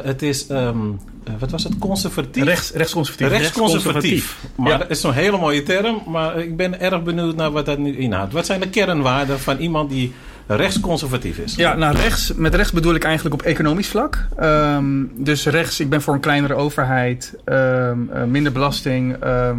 het 0.03 0.23
is, 0.23 0.47
ehm, 0.47 0.77
eh, 1.25 1.33
wat 1.39 1.51
was 1.51 1.65
het, 1.65 1.79
conservatief? 1.79 2.45
Rechts, 2.45 2.71
rechtsconservatief. 2.73 3.29
Rechtsconservatief. 3.39 4.39
Maar 4.57 4.71
Ja. 4.71 4.77
dat 4.79 4.91
is 4.91 5.01
zo'n 5.01 5.13
hele 5.13 5.39
mooie 5.39 5.63
term. 5.63 6.03
Maar 6.07 6.39
ik 6.39 6.57
ben 6.57 6.81
erg 6.81 7.03
benieuwd 7.03 7.37
naar 7.37 7.51
wat 7.51 7.67
dat 7.67 7.79
nu 7.79 7.97
inhoudt. 7.97 8.33
Wat 8.33 8.47
zijn 8.47 8.61
de 8.61 8.69
kernwaarden 8.69 9.41
van 9.41 9.59
iemand 9.59 9.91
die 9.91 10.13
rechtsconservatief 10.47 11.39
is? 11.39 11.55
Ja, 11.55 11.75
nou 11.75 11.97
rechts, 11.97 12.33
met 12.35 12.55
rechts 12.55 12.73
bedoel 12.73 12.95
ik 12.95 13.05
eigenlijk 13.05 13.35
op 13.35 13.43
economisch 13.43 13.89
vlak. 13.89 14.27
Ehm, 14.37 14.85
dus 15.17 15.47
rechts, 15.47 15.81
ik 15.81 15.89
ben 15.89 16.03
voor 16.03 16.15
een 16.15 16.21
kleinere 16.21 16.55
overheid, 16.55 17.35
ehm, 17.45 17.99
eh, 18.13 18.25
minder 18.25 18.53
belasting, 18.53 19.17
ehm, 19.21 19.59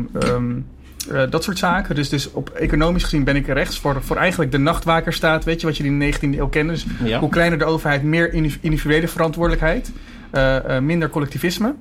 eh, 1.11 1.21
dat 1.29 1.43
soort 1.43 1.57
zaken. 1.57 1.95
Dus, 1.95 2.09
dus 2.09 2.31
op 2.31 2.49
economisch 2.49 3.03
gezien 3.03 3.23
ben 3.23 3.35
ik 3.35 3.47
rechts 3.47 3.79
voor, 3.79 3.97
voor 4.03 4.15
eigenlijk 4.15 4.51
de 4.51 4.57
nachtwakerstaat. 4.57 5.43
Weet 5.43 5.61
je 5.61 5.67
wat 5.67 5.77
je 5.77 5.83
in 5.83 5.99
de 5.99 6.05
19e 6.05 6.37
eeuw 6.37 6.47
kende? 6.47 6.73
Dus 6.73 6.85
Ja. 7.03 7.19
hoe 7.19 7.29
kleiner 7.29 7.57
de 7.59 7.65
overheid, 7.65 8.03
meer 8.03 8.33
indiv- 8.33 8.57
individuele 8.61 9.07
verantwoordelijkheid, 9.07 9.91
eh, 10.31 10.79
minder 10.79 11.09
collectivisme. 11.09 11.73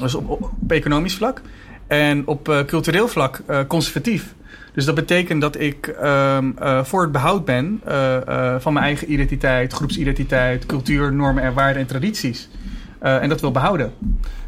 Dus 0.00 0.14
op, 0.14 0.28
op, 0.28 0.42
op 0.62 0.72
economisch 0.72 1.14
vlak. 1.14 1.40
En 1.86 2.26
op 2.26 2.64
cultureel 2.66 3.08
vlak 3.08 3.40
conservatief. 3.66 4.34
Dus 4.78 4.86
dat 4.86 4.94
betekent 4.94 5.40
dat 5.40 5.60
ik 5.60 5.86
ehm, 5.86 6.50
eh, 6.58 6.84
voor 6.84 7.02
het 7.02 7.12
behoud 7.12 7.44
ben 7.44 7.80
eh, 7.84 8.16
eh, 8.16 8.60
van 8.60 8.72
mijn 8.72 8.84
eigen 8.84 9.12
identiteit, 9.12 9.72
groepsidentiteit, 9.72 10.66
cultuur, 10.66 11.12
normen 11.12 11.42
en 11.42 11.54
waarden 11.54 11.82
en 11.82 11.88
tradities. 11.88 12.48
En 13.00 13.28
dat 13.28 13.40
wil 13.40 13.50
behouden. 13.50 13.92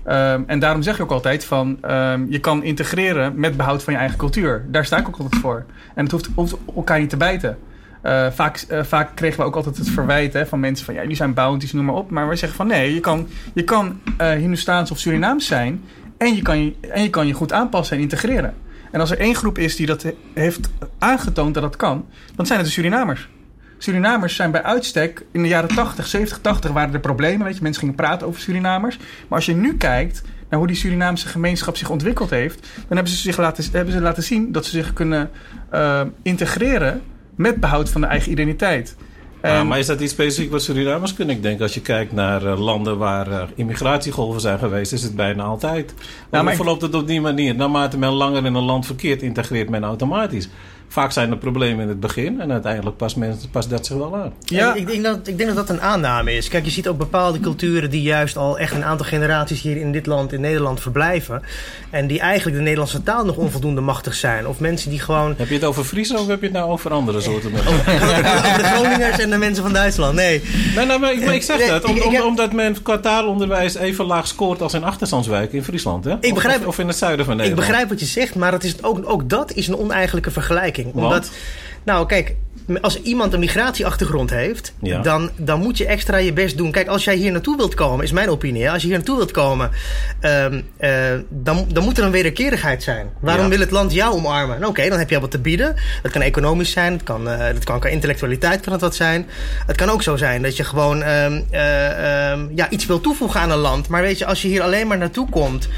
Ehm, 0.05 0.43
en 0.47 0.59
daarom 0.59 0.83
zeg 0.83 0.95
ik 0.95 1.03
ook 1.03 1.11
altijd 1.11 1.45
van 1.45 1.79
ehm, 1.81 2.25
je 2.29 2.39
kan 2.39 2.63
integreren 2.63 3.33
met 3.41 3.57
behoud 3.57 3.83
van 3.83 3.93
je 3.93 3.99
eigen 3.99 4.19
cultuur. 4.19 4.65
Daar 4.69 4.85
sta 4.85 4.99
ik 4.99 5.09
ook 5.09 5.17
altijd 5.17 5.41
voor. 5.41 5.65
En 5.95 6.03
het 6.05 6.13
hoeft, 6.13 6.57
elkaar 6.77 7.01
niet 7.01 7.11
te 7.11 7.17
bijten. 7.17 7.59
Vaak, 8.31 8.67
vaak 8.83 9.17
kregen 9.17 9.39
we 9.39 9.47
ook 9.47 9.57
altijd 9.57 9.77
het 9.77 9.89
verwijt 9.89 10.33
hè, 10.33 10.47
van 10.47 10.61
mensen 10.61 10.85
van 10.85 10.95
ja, 10.95 11.01
jullie 11.01 11.17
zijn 11.17 11.35
bounties, 11.35 11.73
noem 11.73 11.85
maar 11.85 11.95
op. 11.95 12.11
Maar 12.11 12.27
wij 12.27 12.37
zeggen 12.37 12.59
van 12.59 12.67
nee, 12.67 12.95
je 12.95 13.01
kan, 13.01 13.27
je 13.53 13.65
kan 13.65 14.01
of 14.91 14.99
Surinaams 14.99 15.47
zijn 15.47 15.83
en 16.19 16.35
je, 16.35 16.43
kan 16.43 16.65
je, 16.65 16.75
en 16.81 17.03
je 17.03 17.11
kan 17.11 17.27
je 17.27 17.33
goed 17.33 17.53
aanpassen 17.53 17.97
en 17.97 18.03
integreren. 18.03 18.55
En 18.91 19.01
als 19.01 19.11
er 19.11 19.19
één 19.19 19.35
groep 19.35 19.59
is 19.59 19.77
die 19.77 19.87
dat 19.87 20.03
he- 20.03 20.17
heeft 20.35 20.71
aangetoond 20.99 21.55
dat 21.55 21.63
dat 21.63 21.77
kan, 21.77 22.07
dan 22.37 22.47
zijn 22.47 22.59
het 22.59 22.67
de 22.69 22.75
Surinamers. 22.75 23.29
Surinamers 23.79 24.35
zijn 24.37 24.51
bij 24.51 24.63
uitstek, 24.63 25.25
in 25.33 25.43
de 25.43 25.49
jaren 25.49 25.75
80, 25.75 26.07
70, 26.07 26.39
80 26.41 26.71
waren 26.71 26.95
er 26.95 27.01
problemen. 27.01 27.47
Weet 27.47 27.57
je, 27.57 27.63
mensen 27.63 27.81
gingen 27.81 27.97
praten 27.97 28.27
over 28.27 28.41
Surinamers. 28.41 28.97
Maar 28.97 29.39
als 29.39 29.47
je 29.47 29.55
nu 29.55 29.77
kijkt 29.77 30.23
naar 30.49 30.59
hoe 30.59 30.69
die 30.69 30.77
Surinaamse 30.77 31.29
gemeenschap 31.29 31.77
zich 31.77 31.91
ontwikkeld 31.91 32.31
heeft, 32.31 32.61
dan 32.61 32.97
hebben 32.97 33.13
ze, 33.13 33.17
zich 33.17 33.37
laten, 33.37 33.65
hebben 33.73 33.95
ze 33.95 34.01
laten 34.01 34.23
zien 34.23 34.53
dat 34.53 34.65
ze 34.65 34.71
zich 34.71 34.93
kunnen 34.93 35.31
eh, 35.71 36.01
integreren 36.23 37.03
met 37.35 37.61
behoud 37.61 37.91
van 37.91 38.01
de 38.01 38.07
eigen 38.07 38.31
identiteit. 38.33 38.97
Maar 39.43 39.79
is 39.79 39.87
dat 39.87 40.01
iets 40.01 40.13
specifiek 40.13 40.51
wat 40.51 40.63
Surinamers 40.63 41.15
kunnen? 41.15 41.37
Ik 41.37 41.43
denk 41.43 41.61
als 41.61 41.75
je 41.75 41.81
kijkt 41.81 42.13
naar 42.13 42.47
eh, 42.47 42.61
landen 42.61 42.99
waar 42.99 43.31
eh, 43.31 43.43
immigratiegolven 43.55 44.41
zijn 44.41 44.59
geweest, 44.59 44.93
is 44.93 45.03
het 45.03 45.17
bijna 45.17 45.43
altijd. 45.43 45.95
Maar 46.31 46.45
maar 46.45 46.55
verloopt 46.55 46.83
het 46.83 46.95
op 46.95 47.07
die 47.07 47.21
manier? 47.21 47.55
Naarmate 47.55 47.99
men 47.99 48.11
langer 48.11 48.45
in 48.45 48.55
een 48.55 48.63
land 48.63 48.87
verkeert, 48.87 49.23
integreert 49.23 49.69
men 49.69 49.85
automatisch. 49.85 50.49
Vaak 50.93 51.13
zijn 51.13 51.31
er 51.31 51.37
problemen 51.37 51.83
in 51.83 51.89
het 51.89 52.01
begin 52.01 52.41
en 52.41 52.53
uiteindelijk 52.53 52.97
past, 52.97 53.17
men, 53.17 53.39
past 53.51 53.71
dat 53.71 53.87
zich 53.87 53.97
wel 53.97 54.17
aan. 54.17 54.33
ja, 54.45 54.75
Ik, 54.75 54.87
denk 54.87 55.03
dat, 55.03 55.29
ik 55.29 55.37
denk 55.39 55.55
dat 55.55 55.57
dat 55.67 55.69
een 55.77 55.81
aanname 55.83 56.33
is. 56.37 56.49
Kijk, 56.49 56.65
je 56.65 56.71
ziet 56.71 56.89
ook 56.89 56.99
bepaalde 56.99 57.41
culturen 57.41 57.91
die 57.91 58.03
juist 58.03 58.37
al 58.37 58.59
echt 58.59 58.75
een 58.75 58.85
aantal 58.85 59.07
generaties 59.07 59.61
hier 59.63 59.77
in 59.77 59.93
dit 59.93 60.07
land, 60.07 60.33
in 60.33 60.41
Nederland, 60.41 60.81
verblijven. 60.81 61.43
En 61.91 62.07
die 62.07 62.21
eigenlijk 62.21 62.57
de 62.57 62.63
Nederlandse 62.63 63.03
taal 63.03 63.25
nog 63.25 63.37
onvoldoende 63.37 63.81
machtig 63.81 64.15
zijn. 64.15 64.47
Of 64.47 64.61
mensen 64.61 64.91
die 64.91 64.99
gewoon. 65.01 65.35
Heb 65.37 65.49
je 65.49 65.55
het 65.55 65.65
over 65.65 65.85
Friesen 65.85 66.19
of 66.19 66.27
heb 66.27 66.41
je 66.41 66.47
het 66.47 66.55
nou 66.57 66.71
over 66.71 66.93
andere 66.93 67.21
soorten 67.21 67.51
mensen? 67.53 67.73
over 67.79 68.59
de 68.59 68.71
Groningers 68.75 69.19
en 69.19 69.31
de 69.31 69.39
mensen 69.39 69.63
van 69.63 69.73
Duitsland. 69.73 70.15
Nee. 70.15 70.43
Nee, 70.77 70.87
nee, 70.87 70.99
maar 70.99 71.13
ik, 71.13 71.25
maar 71.25 71.35
ik 71.35 71.43
zeg 71.43 71.59
Nee, 71.59 71.69
dat 71.69 71.85
om- 71.85 71.91
ik- 71.91 71.97
ik 72.03 72.07
om- 72.07 72.15
heb- 72.15 72.25
omdat 72.25 72.53
men 72.53 72.83
qua 72.83 72.99
taalonderwijs 72.99 73.75
even 73.75 74.05
laag 74.05 74.27
scoort 74.27 74.63
als 74.63 74.75
in 74.75 74.85
achterstandswijken 74.85 75.59
in 75.59 75.65
Friesland. 75.65 76.05
Hè? 76.05 76.15
Ik 76.21 76.35
begrijp- 76.35 76.61
of, 76.61 76.67
of 76.67 76.79
in 76.79 76.87
het 76.89 76.97
zuiden 76.97 77.25
van 77.25 77.35
Ik 77.35 77.41
Nederland. 77.41 77.69
begrijp 77.69 77.89
wat 77.91 78.01
je 78.01 78.07
zegt, 78.07 78.35
maar 78.35 78.53
het 78.53 78.65
is 78.65 78.83
ook, 78.83 79.01
ook 79.11 79.29
dat 79.29 79.53
is 79.53 79.69
een 79.69 79.77
oneigenlijke 79.77 80.31
vergelijking. 80.31 80.79
Omdat, 80.93 81.31
nou 81.85 82.07
kijk, 82.07 82.35
als 82.81 83.03
iemand 83.03 83.33
een 83.33 83.41
migratieachtergrond 83.41 84.31
heeft, 84.31 84.75
Ja. 84.81 85.01
dan, 85.03 85.31
dan 85.37 85.61
moet 85.61 85.79
je 85.79 85.87
extra 85.87 86.17
je 86.17 86.33
best 86.33 86.57
doen. 86.57 86.71
Kijk, 86.71 86.89
als 86.89 87.05
jij 87.05 87.15
hier 87.17 87.33
naartoe 87.33 87.57
wilt 87.57 87.75
komen, 87.75 88.05
is 88.05 88.13
mijn 88.13 88.29
opinie. 88.29 88.71
Als 88.71 88.81
je 88.83 88.87
hier 88.89 88.97
naartoe 88.97 89.17
wilt 89.17 89.31
komen, 89.31 89.71
ehm, 90.21 90.61
eh, 90.77 90.93
dan, 91.29 91.67
dan 91.73 91.85
moet 91.85 91.99
er 91.99 92.05
een 92.05 92.11
wederkerigheid 92.11 92.83
zijn. 92.83 93.11
Waarom 93.21 93.45
Ja. 93.45 93.51
wil 93.51 93.61
het 93.61 93.71
land 93.71 93.93
jou 93.93 94.15
omarmen? 94.15 94.59
Nou, 94.59 94.71
Oké, 94.71 94.89
dan 94.89 94.99
heb 94.99 95.11
je 95.11 95.21
wat 95.21 95.31
te 95.31 95.39
bieden. 95.39 95.77
Dat 96.03 96.13
kan 96.13 96.23
economisch 96.23 96.71
zijn, 96.71 96.93
het 96.93 97.03
kan, 97.03 97.29
eh, 97.29 97.55
dat 97.55 97.65
kan 97.65 97.81
qua 97.81 97.89
intellectualiteit 97.89 98.61
kan 98.61 98.73
het 98.73 98.83
wat 98.83 98.95
zijn. 98.95 99.27
Het 99.67 99.77
kan 99.77 99.89
ook 99.91 100.03
zo 100.03 100.17
zijn 100.17 100.43
dat 100.43 100.57
je 100.57 100.65
gewoon 100.65 101.03
ehm, 101.03 101.41
eh, 101.51 102.31
ehm, 102.31 102.47
ja, 102.55 102.71
iets 102.71 102.87
wil 102.87 103.01
toevoegen 103.01 103.41
aan 103.41 103.51
een 103.51 103.59
land. 103.59 103.89
Maar 103.89 104.03
weet 104.03 104.19
je, 104.19 104.27
als 104.27 104.43
je 104.43 104.49
hier 104.49 104.63
alleen 104.63 104.87
maar 104.87 104.99
naartoe 104.99 105.29
komt 105.31 105.69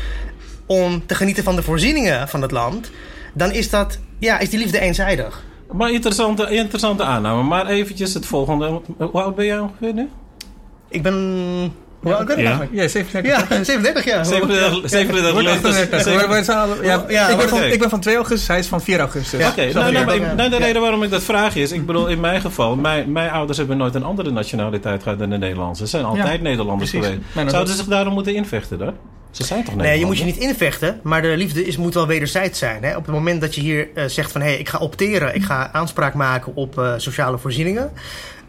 om 0.67 1.07
te 1.07 1.15
genieten 1.15 1.45
van 1.45 1.57
de 1.57 1.63
voorzieningen 1.63 2.29
van 2.29 2.43
het 2.43 2.51
land, 2.51 2.91
dan 3.35 3.53
is, 3.53 3.71
dat, 3.71 3.99
ja, 4.23 4.39
is 4.39 4.51
die 4.51 4.59
liefde 4.59 4.79
eenzijdig. 4.81 5.43
Maar 5.73 5.91
interessante, 5.91 6.51
interessante 6.51 7.03
aanname. 7.03 7.43
Maar 7.43 7.67
eventjes 7.67 8.15
het 8.15 8.27
volgende. 8.27 8.81
Hoe 8.99 9.11
oud 9.23 9.35
ben 9.35 9.45
jij 9.47 9.59
ongeveer 9.59 9.95
nu? 9.95 10.09
Ik 10.89 11.03
ben. 11.03 11.15
Hoe 12.03 12.15
oud 12.15 12.27
ben 12.27 12.37
ik 12.37 12.43
Ja. 12.43 12.49
eigenlijk? 12.49 12.83
ja, 12.83 12.89
37. 12.89 13.49
Ja, 13.49 13.65
37 13.65 14.05
jaar. 14.05 14.25
37 14.27 14.91
37 14.91 15.33
Wordt 15.33 15.47
leeftijd. 15.49 15.75
38. 15.75 16.03
Zeven- 16.03 16.19
Waar- 16.19 16.29
waar 16.29 16.45
zijn 16.45 16.59
alle- 16.59 16.85
ja, 16.85 17.05
Ja, 17.09 17.29
ik, 17.29 17.37
ben 17.37 17.49
van, 17.49 17.63
ik 17.63 17.79
ben 17.79 17.91
van 17.91 18.01
2 18.01 18.15
augustus, 18.17 18.49
hij 18.49 18.59
is 18.59 18.67
van 18.67 18.81
4 18.81 18.99
augustus. 19.01 19.41
Ja. 19.41 19.49
Oké, 19.49 19.71
Zo 19.71 19.81
nou, 19.81 19.93
nou, 19.93 20.13
ik- 20.15 20.35
nou, 20.37 20.51
de 20.51 20.57
reden 20.57 20.83
waarom 20.83 21.03
ik 21.03 21.11
dat 21.11 21.23
vraag 21.23 21.57
is, 21.57 21.73
ik 21.73 21.87
bedoel, 21.87 22.07
in 22.09 22.21
mijn 22.21 22.41
geval, 22.41 22.77
mijn, 22.77 23.13
mijn 23.13 23.31
ouders 23.31 23.59
hebben 23.59 23.77
nooit 23.77 23.95
een 23.95 24.05
andere 24.05 24.31
nationaliteit 24.31 25.03
gehad 25.03 25.19
dan 25.19 25.31
de 25.31 25.39
Nederlandse. 25.39 25.85
Ze 25.85 25.91
zijn 25.91 26.05
altijd 26.05 26.37
Ja, 26.37 26.43
Nederlanders 26.43 26.91
precies. 26.91 27.09
geweest. 27.35 27.51
Zouden 27.51 27.73
ze 27.75 27.79
zich 27.79 27.89
daarom 27.91 28.13
moeten 28.15 28.35
invechten 28.35 28.79
dan? 28.79 28.93
Ze 29.33 29.45
zijn 29.45 29.65
toch 29.65 29.75
Nee, 29.77 29.99
je 29.99 30.07
moet 30.07 30.19
je 30.19 30.25
niet 30.25 30.37
invechten, 30.37 31.01
maar 31.03 31.23
de 31.23 31.37
liefde 31.37 31.67
is, 31.67 31.77
moet 31.77 31.95
wel 31.95 32.07
wederzijds 32.07 32.59
zijn. 32.59 32.83
Hè? 32.85 32.97
Op 32.97 33.07
het 33.07 33.15
moment 33.15 33.41
dat 33.41 33.55
je 33.55 33.61
hier 33.61 33.89
eh, 33.95 34.05
zegt 34.07 34.33
van 34.33 34.41
hé, 34.41 34.47
hey, 34.49 34.59
ik 34.59 34.69
ga 34.69 34.79
opteren, 34.79 35.35
ik 35.35 35.43
ga 35.45 35.71
aanspraak 35.73 36.15
maken 36.15 36.55
op 36.57 36.79
eh, 36.79 36.93
sociale 36.97 37.39
voorzieningen. 37.39 37.91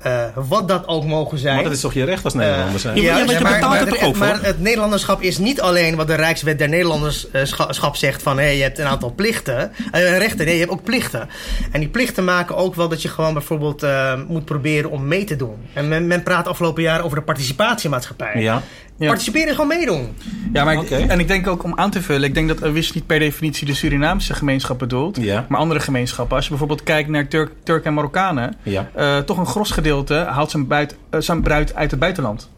eh, 0.01 0.23
wat 0.35 0.67
dat 0.67 0.87
ook 0.87 1.05
mogen 1.05 1.37
zijn. 1.37 1.55
Maar 1.55 1.63
dat 1.63 1.73
is 1.73 1.79
toch 1.81 1.93
je 1.93 2.03
recht 2.03 2.23
als 2.23 2.33
Nederlander 2.33 2.79
zijn? 2.79 3.01
Ja, 3.01 3.13
maar 3.13 3.19
je 3.33 3.37
betaalt 3.37 3.61
maar, 3.61 3.79
toch 3.85 3.89
het- 3.99 4.07
ook 4.07 4.15
voor? 4.15 4.25
maar 4.27 4.41
het 4.41 4.59
Nederlanderschap 4.61 5.21
is 5.21 5.37
niet 5.37 5.61
alleen 5.61 5.95
wat 5.95 6.07
de 6.07 6.15
Rijkswet 6.15 6.57
der 6.57 6.69
Nederlanderschap 6.69 7.95
zegt 7.95 8.21
van 8.23 8.39
hé, 8.39 8.47
je 8.47 8.61
hebt 8.61 8.79
een 8.79 8.85
aantal 8.85 9.13
plichten, 9.15 9.71
rechten. 9.91 10.45
Nee, 10.45 10.53
je 10.53 10.59
hebt 10.59 10.71
ook 10.71 10.83
plichten. 10.83 11.29
En 11.71 11.79
die 11.79 11.89
plichten 11.89 12.23
maken 12.23 12.55
ook 12.55 12.75
wel 12.75 12.87
dat 12.89 13.01
je 13.01 13.07
gewoon 13.09 13.33
bijvoorbeeld 13.33 13.83
eh, 13.83 14.13
moet 14.27 14.45
proberen 14.45 14.89
om 14.89 15.07
mee 15.07 15.23
te 15.23 15.35
doen. 15.35 15.55
En 15.73 15.87
men, 15.87 16.07
men 16.07 16.23
praat 16.23 16.47
afgelopen 16.47 16.83
jaar 16.83 17.03
over 17.03 17.17
de 17.17 17.23
participatiemaatschappij. 17.23 18.41
Ja. 18.41 18.61
Ja. 18.97 19.07
Participeren 19.07 19.47
is 19.47 19.53
gewoon 19.53 19.67
meedoen. 19.77 20.15
Ja, 20.53 20.63
maar 20.63 20.73
ik- 20.73 20.89
en 20.89 21.19
ik 21.19 21.27
denk 21.27 21.47
ook 21.47 21.63
om 21.63 21.73
aan 21.75 21.89
te 21.91 22.01
vullen, 22.01 22.23
ik 22.23 22.33
denk 22.33 22.47
dat 22.47 22.71
Wish 22.71 22.91
niet 22.91 23.05
per 23.05 23.19
definitie 23.19 23.65
de 23.67 23.73
Surinaamse 23.73 24.33
gemeenschap 24.33 24.79
bedoelt, 24.79 25.17
Ja. 25.21 25.45
maar 25.49 25.59
andere 25.59 25.79
gemeenschappen. 25.79 26.35
Als 26.35 26.43
je 26.43 26.49
bijvoorbeeld 26.49 26.83
kijkt 26.83 27.09
naar 27.09 27.27
Turk, 27.27 27.51
Turk 27.63 27.85
en 27.85 27.93
Marokkanen, 27.93 28.55
Ja. 28.63 28.89
eh, 28.95 29.17
toch 29.17 29.37
een 29.37 29.45
gros 29.45 29.71
gedeelte 29.71 30.13
haalt 30.15 30.51
zijn, 30.51 30.67
buit, 30.67 30.95
eh, 31.09 31.19
zijn 31.19 31.41
bruid 31.41 31.75
uit 31.75 31.91
het 31.91 31.99
buitenland. 31.99 32.49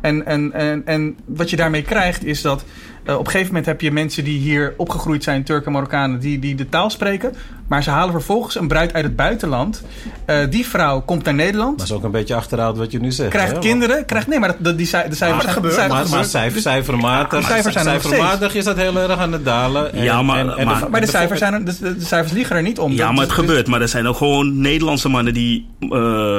En, 0.00 0.26
en, 0.26 0.52
en, 0.52 0.82
en 0.84 1.16
wat 1.24 1.50
je 1.50 1.56
daarmee 1.56 1.82
krijgt 1.82 2.24
is 2.24 2.42
dat 2.42 2.64
eh, 3.06 3.14
op 3.14 3.20
een 3.20 3.26
gegeven 3.26 3.46
moment 3.46 3.66
heb 3.66 3.80
je 3.80 3.92
mensen 3.92 4.24
die 4.24 4.38
hier 4.38 4.74
opgegroeid 4.76 5.24
zijn, 5.24 5.44
Turken 5.44 5.66
en 5.66 5.72
Marokkanen, 5.72 6.20
die, 6.20 6.38
die 6.38 6.54
de 6.54 6.68
taal 6.68 6.90
spreken. 6.90 7.34
Maar 7.68 7.82
ze 7.82 7.90
halen 7.90 8.12
vervolgens 8.12 8.54
een 8.54 8.68
bruid 8.68 8.92
uit 8.92 9.04
het 9.04 9.16
buitenland. 9.16 9.82
Eh, 10.24 10.36
die 10.50 10.66
vrouw 10.66 11.00
komt 11.00 11.24
naar 11.24 11.34
Nederland, 11.34 11.78
Dat 11.78 11.86
is 11.86 11.92
ook 11.92 12.04
een 12.04 12.10
beetje 12.10 12.34
achterhaald 12.34 12.76
wat 12.78 12.92
je 12.92 13.00
nu 13.00 13.12
zegt. 13.12 13.30
krijgt 13.30 13.52
hè? 13.52 13.58
kinderen, 13.58 14.04
krijgt... 14.04 14.26
Nee, 14.26 14.38
maar 14.38 14.48
dat, 14.48 14.56
dat- 14.60 14.76
die, 14.76 14.84
de 14.86 14.90
cijfers 14.90 15.18
dat 15.18 15.28
zijn... 15.28 15.40
gebeurt. 15.52 15.74
de 15.74 15.80
cijfers- 15.80 16.00
Maar, 16.10 16.18
maar 16.18 16.24
cijfer, 16.28 16.60
cijfermatig, 16.60 17.40
de 17.40 17.46
cijfers 17.46 17.74
zijn 17.74 17.86
er 17.86 17.92
nog 17.92 18.02
cijfermatig 18.02 18.54
is 18.54 18.64
dat 18.64 18.76
heel 18.76 18.98
erg 18.98 19.18
aan 19.18 19.32
het 19.32 19.44
dalen. 19.44 19.92
En- 19.92 20.02
Ja, 20.02 20.22
maar- 20.22 20.38
en- 20.38 20.56
en 20.56 20.66
maar- 20.66 20.90
Maar 20.90 21.00
de 21.00 21.06
cijfers, 21.06 21.38
zijn 21.38 21.52
er, 21.54 21.64
de, 21.64 21.74
de- 21.80 21.96
de 21.96 22.04
cijfers 22.04 22.32
liegen 22.32 22.56
er 22.56 22.62
niet 22.62 22.78
om. 22.78 22.92
Ja, 22.92 22.96
Dat- 22.96 23.06
maar 23.10 23.18
het 23.26 23.28
dus- 23.28 23.38
gebeurt. 23.38 23.66
Maar 23.66 23.80
er 23.80 23.88
zijn 23.88 24.06
ook 24.06 24.16
gewoon 24.16 24.60
Nederlandse 24.60 25.08
mannen 25.08 25.34
die 25.34 25.66
eh, 25.80 26.38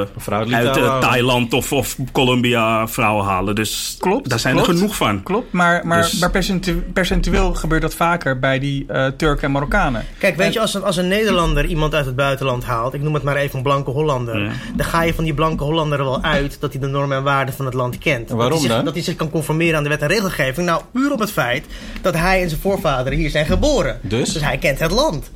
uit. 0.50 1.00
Thailand 1.00 1.52
of, 1.52 1.72
of 1.72 1.96
Colombia 2.12 2.88
vrouwen 2.88 3.24
halen. 3.24 3.54
Dus 3.54 3.96
Klopt, 3.98 4.28
daar 4.28 4.38
zijn 4.38 4.54
klopt. 4.54 4.68
er 4.68 4.74
genoeg 4.74 4.96
van. 4.96 5.22
Klopt, 5.22 5.52
maar, 5.52 5.86
maar, 5.86 6.02
Dus- 6.02 6.18
maar 6.18 6.30
percentueel 6.30 6.56
percentu- 6.57 6.57
percentueel 6.92 7.54
gebeurt 7.54 7.82
dat 7.82 7.94
vaker 7.94 8.38
bij 8.38 8.58
die 8.58 8.84
eh, 8.88 9.06
Turken 9.06 9.44
en 9.44 9.50
Marokkanen. 9.52 10.04
Kijk, 10.18 10.36
weet 10.36 10.46
En- 10.46 10.52
je, 10.52 10.60
als 10.60 10.74
een, 10.74 10.82
als 10.82 10.96
een 10.96 11.08
Nederlander 11.08 11.64
iemand 11.64 11.94
uit 11.94 12.06
het 12.06 12.16
buitenland 12.16 12.64
haalt, 12.64 12.94
ik 12.94 13.02
noem 13.02 13.14
het 13.14 13.22
maar 13.22 13.36
even 13.36 13.56
een 13.56 13.62
blanke 13.62 13.90
Hollander, 13.90 14.38
Ja. 14.42 14.50
dan 14.76 14.86
ga 14.86 15.02
je 15.02 15.14
van 15.14 15.24
die 15.24 15.34
blanke 15.34 15.64
Hollander 15.64 15.98
er 15.98 16.04
wel 16.04 16.22
uit 16.22 16.56
dat 16.60 16.72
hij 16.72 16.80
de 16.80 16.86
normen 16.86 17.16
en 17.16 17.22
waarden 17.22 17.54
van 17.54 17.64
het 17.64 17.74
land 17.74 17.98
kent. 17.98 18.30
En 18.30 18.36
waarom 18.36 18.52
dat 18.52 18.58
hij 18.58 18.68
zich, 18.68 18.76
dan? 18.76 18.84
Dat 18.84 18.94
hij 18.94 19.02
zich 19.02 19.16
kan 19.16 19.30
conformeren 19.30 19.76
aan 19.76 19.82
de 19.82 19.88
wet 19.88 20.02
en 20.02 20.08
regelgeving. 20.08 20.66
Nou, 20.66 20.82
puur 20.92 21.12
op 21.12 21.18
het 21.18 21.30
feit 21.32 21.66
dat 22.00 22.14
hij 22.14 22.42
en 22.42 22.48
zijn 22.48 22.60
voorvaderen 22.60 23.18
hier 23.18 23.30
zijn 23.30 23.46
geboren. 23.46 23.98
Dus? 24.02 24.40
hij 24.40 24.58
kent 24.58 24.78
het 24.78 24.90
land. 24.90 25.30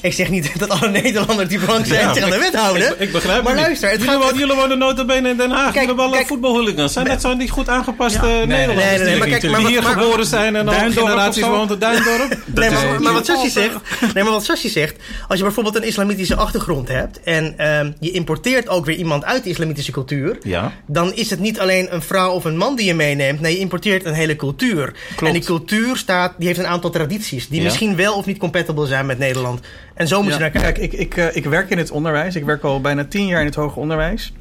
Ik 0.00 0.12
zeg 0.12 0.30
niet 0.30 0.50
dat 0.58 0.68
alle 0.68 0.88
Nederlanders 0.90 1.48
die 1.48 1.58
blank 1.58 1.86
zijn 1.86 2.00
Ja, 2.00 2.14
zich 2.14 2.22
aan 2.24 2.30
de 2.30 2.38
wet 2.38 2.54
houden. 2.56 2.88
Ik, 2.90 2.98
ik 2.98 3.12
begrijp 3.12 3.42
maar 3.42 3.54
niet. 3.54 3.62
luister, 3.62 3.88
het 3.90 3.98
jullie, 4.00 4.14
gaat... 4.14 4.22
wonen, 4.22 4.38
jullie 4.38 4.54
wonen 4.54 4.78
notabene 4.78 5.28
in 5.28 5.36
Den 5.36 5.50
Haag. 5.50 5.62
Kijk, 5.72 5.74
jullie 5.74 5.88
hebben 6.00 6.10
kijk- 6.10 6.26
voetbalhooligans. 6.26 6.92
Zijn 6.92 7.06
dat 7.06 7.20
zo'n 7.20 7.38
die 7.38 7.48
goed 7.48 7.68
aangepaste 7.68 8.18
Nederlanders? 8.26 8.76
nee, 8.76 8.86
nee, 8.86 8.98
nee, 8.98 9.06
die- 9.08 9.18
maar 9.18 9.28
kijk, 9.28 9.40
die 9.40 9.50
maar 9.50 9.60
hier 9.60 9.82
wat- 9.82 9.94
maar- 9.94 10.02
geboren 10.04 10.26
zijn 10.26 10.56
en 10.56 10.68
al 10.68 10.74
generaties 10.74 11.42
woont 11.42 11.70
in 11.70 11.78
Duindorp? 11.78 12.36
Nee, 12.54 12.70
maar, 12.70 13.02
maar 13.02 13.12
wat 13.12 13.26
niet 13.28 13.36
Sashi 13.36 13.50
zegt, 13.50 13.74
nee, 14.14 14.24
maar 14.24 14.32
wat 14.32 14.44
Sashi 14.44 14.68
zegt, 14.68 14.96
als 15.28 15.38
je 15.38 15.44
bijvoorbeeld 15.44 15.76
een 15.76 15.82
islamitische 15.82 16.36
achtergrond 16.36 16.88
hebt 16.88 17.20
en 17.20 17.54
ehm, 17.58 17.90
je 18.00 18.10
importeert 18.10 18.68
ook 18.68 18.84
weer 18.84 18.96
iemand 18.96 19.24
uit 19.24 19.44
de 19.44 19.50
islamitische 19.50 19.92
cultuur, 19.92 20.38
Ja. 20.42 20.72
dan 20.86 21.14
is 21.14 21.30
het 21.30 21.38
niet 21.40 21.60
alleen 21.60 21.94
een 21.94 22.02
vrouw 22.02 22.30
of 22.32 22.44
een 22.44 22.56
man 22.56 22.76
die 22.76 22.86
je 22.86 22.94
meeneemt. 22.94 23.40
Nee, 23.40 23.52
je 23.52 23.58
importeert 23.58 24.04
een 24.04 24.14
hele 24.14 24.36
cultuur. 24.36 24.92
En 25.24 25.32
die 25.32 25.44
cultuur 25.44 25.96
staat, 25.96 26.34
die 26.38 26.46
heeft 26.46 26.58
een 26.58 26.66
aantal 26.66 26.90
tradities 26.90 27.48
die 27.48 27.62
misschien 27.62 27.96
wel 27.96 28.14
of 28.14 28.26
niet 28.26 28.38
compatible 28.38 28.86
zijn 28.86 29.06
met 29.06 29.18
Nederland. 29.18 29.60
En 29.94 30.08
zo 30.08 30.22
moet 30.22 30.32
je 30.32 30.38
naar 30.38 30.50
kijken. 30.50 30.72
kijk, 30.72 30.92
ik, 30.92 31.00
ik, 31.00 31.16
eh, 31.16 31.36
ik 31.36 31.44
werk 31.44 31.70
in 31.70 31.78
het 31.78 31.90
onderwijs. 31.90 32.36
Ik 32.36 32.44
werk 32.44 32.62
al 32.62 32.80
bijna 32.80 33.04
tien 33.04 33.26
jaar 33.26 33.40
in 33.40 33.46
het 33.46 33.54
hoger 33.54 33.80
onderwijs. 33.80 34.32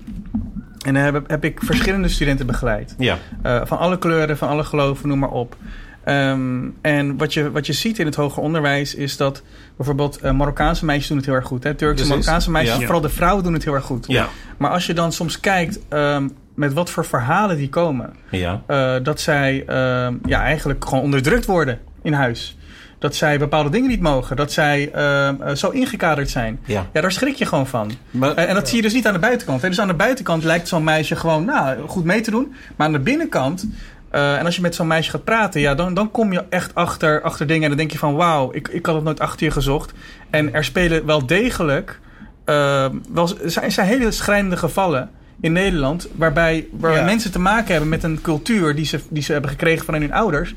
En 0.86 0.93
dan 0.93 1.03
heb, 1.03 1.24
heb 1.27 1.43
ik 1.43 1.60
verschillende 1.63 2.07
studenten 2.07 2.45
begeleid. 2.45 2.95
Ja. 2.98 3.17
Eh, 3.41 3.62
van 3.65 3.77
alle 3.77 3.98
kleuren, 3.98 4.38
van 4.38 4.48
alle 4.50 4.63
geloven, 4.63 5.07
noem 5.07 5.19
maar 5.19 5.29
op. 5.31 5.55
Ehm, 6.03 6.62
en 6.81 7.17
wat 7.17 7.33
je, 7.33 7.51
wat 7.51 7.65
je 7.65 7.74
ziet 7.74 8.00
in 8.00 8.05
het 8.05 8.15
hoger 8.15 8.43
onderwijs 8.43 8.95
is 8.95 9.17
dat 9.17 9.43
bijvoorbeeld 9.77 10.17
eh, 10.17 10.31
Marokkaanse 10.31 10.86
meisjes 10.86 11.07
doen 11.07 11.17
het 11.17 11.25
heel 11.25 11.36
erg 11.36 11.45
goed. 11.45 11.63
Hè? 11.63 11.74
Turkse. 11.74 12.07
Marokkaanse 12.07 12.51
meisjes, 12.51 12.75
Ja. 12.77 12.81
vooral 12.81 13.01
de 13.01 13.10
vrouwen 13.10 13.43
doen 13.43 13.53
het 13.53 13.63
heel 13.63 13.74
erg 13.74 13.86
goed. 13.86 14.05
Ja. 14.07 14.27
Maar 14.57 14.72
als 14.72 14.86
je 14.86 14.93
dan 14.93 15.12
soms 15.12 15.39
kijkt 15.39 15.79
ehm, 15.89 16.27
met 16.55 16.74
wat 16.74 16.89
voor 16.89 17.05
verhalen 17.05 17.57
die 17.57 17.69
komen, 17.69 18.13
Ja. 18.29 18.62
eh, 18.67 18.95
dat 19.03 19.19
zij 19.19 19.63
ehm, 19.67 20.13
ja, 20.25 20.41
eigenlijk 20.41 20.86
gewoon 20.86 21.03
onderdrukt 21.03 21.45
worden 21.45 21.79
in 22.01 22.13
huis. 22.13 22.57
Dat 23.03 23.15
zij 23.15 23.39
bepaalde 23.39 23.69
dingen 23.69 23.89
niet 23.89 24.00
mogen. 24.01 24.36
Dat 24.36 24.51
zij 24.51 24.91
ehm, 24.91 25.41
eh, 25.41 25.55
zo 25.55 25.69
ingekaderd 25.69 26.29
zijn. 26.29 26.60
Ja. 26.65 26.86
Ja, 26.93 27.01
daar 27.01 27.12
schrik 27.12 27.36
je 27.36 27.45
gewoon 27.45 27.67
van. 27.67 27.91
Maar, 28.12 28.33
En, 28.36 28.48
en 28.48 28.53
dat 28.55 28.67
zie 28.67 28.75
je 28.77 28.81
dus 28.83 28.93
niet 28.93 29.07
aan 29.07 29.13
de 29.13 29.19
buitenkant. 29.19 29.62
Hè? 29.62 29.67
Dus 29.69 29.79
aan 29.79 29.88
de 29.88 29.93
buitenkant 29.93 30.43
lijkt 30.43 30.67
zo'n 30.67 30.83
meisje 30.83 31.15
gewoon 31.15 31.45
nou, 31.45 31.88
goed 31.88 32.03
mee 32.03 32.22
te 32.22 32.31
doen. 32.31 32.53
Maar 32.75 32.88
aan 32.88 32.93
de 32.93 33.00
binnenkant, 33.00 33.67
eh, 34.10 34.38
en 34.38 34.45
als 34.45 34.55
je 34.55 34.62
met 34.62 34.75
zo'n 34.75 34.88
meisje 34.88 35.12
gaat 35.12 35.24
praten, 35.24 35.62
ja, 35.62 35.75
dan, 35.75 35.93
dan 35.93 36.12
kom 36.12 36.31
je 36.33 36.43
echt 36.50 36.75
achter, 36.75 37.22
achter 37.22 37.48
dingen. 37.48 37.63
En 37.63 37.69
dan 37.69 37.77
denk 37.77 37.91
je 37.91 37.98
van 37.98 38.15
wauw, 38.15 38.53
ik, 38.53 38.67
ik 38.67 38.86
had 38.86 38.95
het 38.95 39.03
nooit 39.03 39.19
achter 39.19 39.45
je 39.45 39.51
gezocht. 39.51 39.93
En 40.29 40.53
er 40.53 40.63
spelen 40.63 41.05
wel 41.05 41.25
degelijk, 41.25 42.00
eh, 42.45 42.86
wel, 43.13 43.29
er 43.43 43.51
zijn, 43.51 43.65
er 43.65 43.72
zijn 43.72 43.88
hele 43.88 44.12
schrijnende 44.12 44.57
gevallen 44.57 45.10
in 45.41 45.51
Nederland. 45.51 46.07
Waarbij, 46.15 46.67
waarbij 46.72 47.00
Ja. 47.00 47.05
mensen 47.05 47.31
te 47.31 47.39
maken 47.39 47.72
hebben 47.72 47.89
met 47.89 48.03
een 48.03 48.22
cultuur 48.22 48.75
die 48.75 48.86
ze, 48.86 49.00
die 49.10 49.24
ze 49.24 49.31
hebben 49.31 49.50
gekregen 49.50 49.86
van 49.86 49.93
hun 49.93 50.13
ouders. 50.13 50.55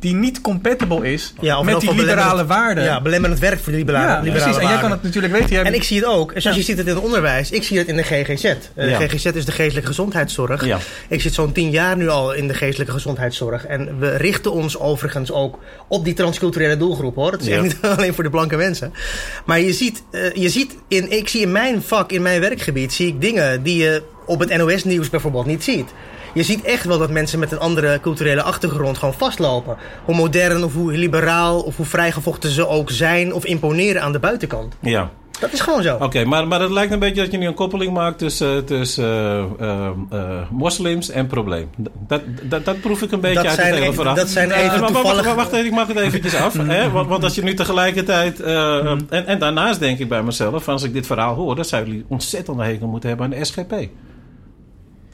Die 0.00 0.14
niet 0.14 0.40
compatible 0.40 1.12
is 1.12 1.34
Ja, 1.40 1.62
met 1.62 1.80
die 1.80 1.94
liberale 1.94 2.46
waarden. 2.46 2.84
Ja, 2.84 3.00
belemmerend 3.00 3.40
werk 3.40 3.58
voor 3.58 3.72
de 3.72 3.78
liberale, 3.78 4.06
Ja, 4.06 4.20
liberale 4.20 4.44
precies. 4.44 4.62
En 4.62 4.68
jij 4.68 4.80
kan 4.80 4.90
het 4.90 5.02
natuurlijk 5.02 5.32
weten. 5.32 5.48
Jij 5.50 5.64
En 5.64 5.74
ik 5.74 5.82
zie 5.82 5.96
het 5.96 6.06
ook. 6.06 6.32
En 6.32 6.42
zoals 6.42 6.56
je 6.56 6.62
ziet 6.62 6.76
het 6.78 6.86
in 6.86 6.94
het 6.94 7.04
onderwijs, 7.04 7.50
ik 7.50 7.62
zie 7.62 7.78
het 7.78 7.88
in 7.88 7.96
de 7.96 8.02
GGZ. 8.02 8.44
Eh, 8.44 8.54
De 8.74 8.86
Ja. 8.88 8.98
GGZ 8.98 9.24
is 9.24 9.44
de 9.44 9.52
geestelijke 9.52 9.88
gezondheidszorg. 9.88 10.66
Ik 11.08 11.20
zit 11.20 11.34
zo'n 11.34 11.52
tien 11.52 11.70
jaar 11.70 11.96
nu 11.96 12.08
al 12.08 12.32
in 12.32 12.48
de 12.48 12.54
geestelijke 12.54 12.92
gezondheidszorg. 12.92 13.66
En 13.66 13.98
we 13.98 14.16
richten 14.16 14.52
ons 14.52 14.78
overigens 14.78 15.32
ook 15.32 15.58
op 15.88 16.04
die 16.04 16.14
transculturele 16.14 16.76
doelgroep 16.76 17.14
hoor. 17.14 17.32
Het 17.32 17.40
is 17.40 17.48
echt 17.48 17.62
niet 17.62 17.78
alleen 17.96 18.14
voor 18.14 18.24
de 18.24 18.30
blanke 18.30 18.56
mensen. 18.56 18.92
Maar 19.44 19.60
je 19.60 19.72
ziet, 19.72 20.02
eh, 20.10 20.32
je 20.34 20.48
ziet 20.48 20.76
in, 20.88 21.12
ik 21.12 21.28
zie 21.28 21.40
in 21.40 21.52
mijn 21.52 21.82
vak, 21.82 22.12
in 22.12 22.22
mijn 22.22 22.40
werkgebied, 22.40 22.92
zie 22.92 23.06
ik 23.06 23.20
dingen 23.20 23.62
die 23.62 23.76
je 23.82 24.02
op 24.26 24.40
het 24.40 24.56
NOS-nieuws 24.56 25.10
bijvoorbeeld 25.10 25.46
niet 25.46 25.64
ziet. 25.64 25.88
Je 26.34 26.42
ziet 26.42 26.62
echt 26.62 26.84
wel 26.84 26.98
dat 26.98 27.10
mensen 27.10 27.38
met 27.38 27.52
een 27.52 27.58
andere 27.58 28.00
culturele 28.00 28.42
achtergrond 28.42 28.98
gewoon 28.98 29.14
vastlopen. 29.14 29.76
Hoe 30.04 30.14
modern 30.14 30.64
of 30.64 30.74
hoe 30.74 30.92
liberaal 30.92 31.60
of 31.60 31.76
hoe 31.76 31.86
vrijgevochten 31.86 32.50
ze 32.50 32.68
ook 32.68 32.90
zijn 32.90 33.34
of 33.34 33.44
imponeren 33.44 34.02
aan 34.02 34.12
de 34.12 34.18
buitenkant. 34.18 34.74
ja. 34.80 35.10
Dat 35.40 35.52
is 35.52 35.60
gewoon 35.60 35.82
zo. 35.82 35.96
Oké, 36.00 36.24
maar, 36.24 36.46
maar 36.48 36.60
het 36.60 36.70
lijkt 36.70 36.92
een 36.92 36.98
beetje 36.98 37.22
dat 37.22 37.30
je 37.32 37.38
nu 37.38 37.46
een 37.46 37.54
koppeling 37.54 37.92
maakt 37.92 38.18
tussen, 38.18 38.64
tussen 38.64 39.04
eh, 39.04 39.38
eh, 39.60 39.86
eh, 40.10 40.20
moslims 40.50 41.10
en 41.10 41.26
probleem. 41.26 41.68
Dat, 42.08 42.20
dat, 42.42 42.64
dat 42.64 42.80
proef 42.80 43.02
ik 43.02 43.12
een 43.12 43.20
beetje 43.20 43.34
Dat 43.34 43.46
uit 43.46 43.56
het 43.56 43.66
hele 43.66 43.80
even- 43.80 43.94
verhaal. 43.94 44.14
dat 44.14 44.28
zijn 44.28 44.50
even 44.50 44.80
wacht, 44.80 44.92
toevallig- 44.94 45.24
Wacht, 45.24 45.36
wacht 45.36 45.52
even, 45.52 45.66
ik 45.66 45.72
maak 45.72 45.88
het 45.88 45.96
eventjes 45.96 46.34
af. 46.34 46.54
hè? 46.66 46.90
Want, 46.90 47.08
want 47.08 47.24
als 47.24 47.34
je 47.34 47.42
nu 47.42 47.54
tegelijkertijd... 47.54 48.40
en, 48.40 49.06
en 49.26 49.38
daarnaast 49.38 49.80
denk 49.80 49.98
ik 49.98 50.08
bij 50.08 50.22
mezelf, 50.22 50.68
als 50.68 50.82
ik 50.82 50.92
dit 50.92 51.06
verhaal 51.06 51.34
hoor... 51.34 51.54
dan 51.56 51.64
zouden 51.64 51.92
jullie 51.92 52.06
ontzettend 52.08 52.60
hekel 52.60 52.86
moeten 52.86 53.08
hebben 53.08 53.26
aan 53.26 53.38
de 53.38 53.44
SGP. 53.44 53.72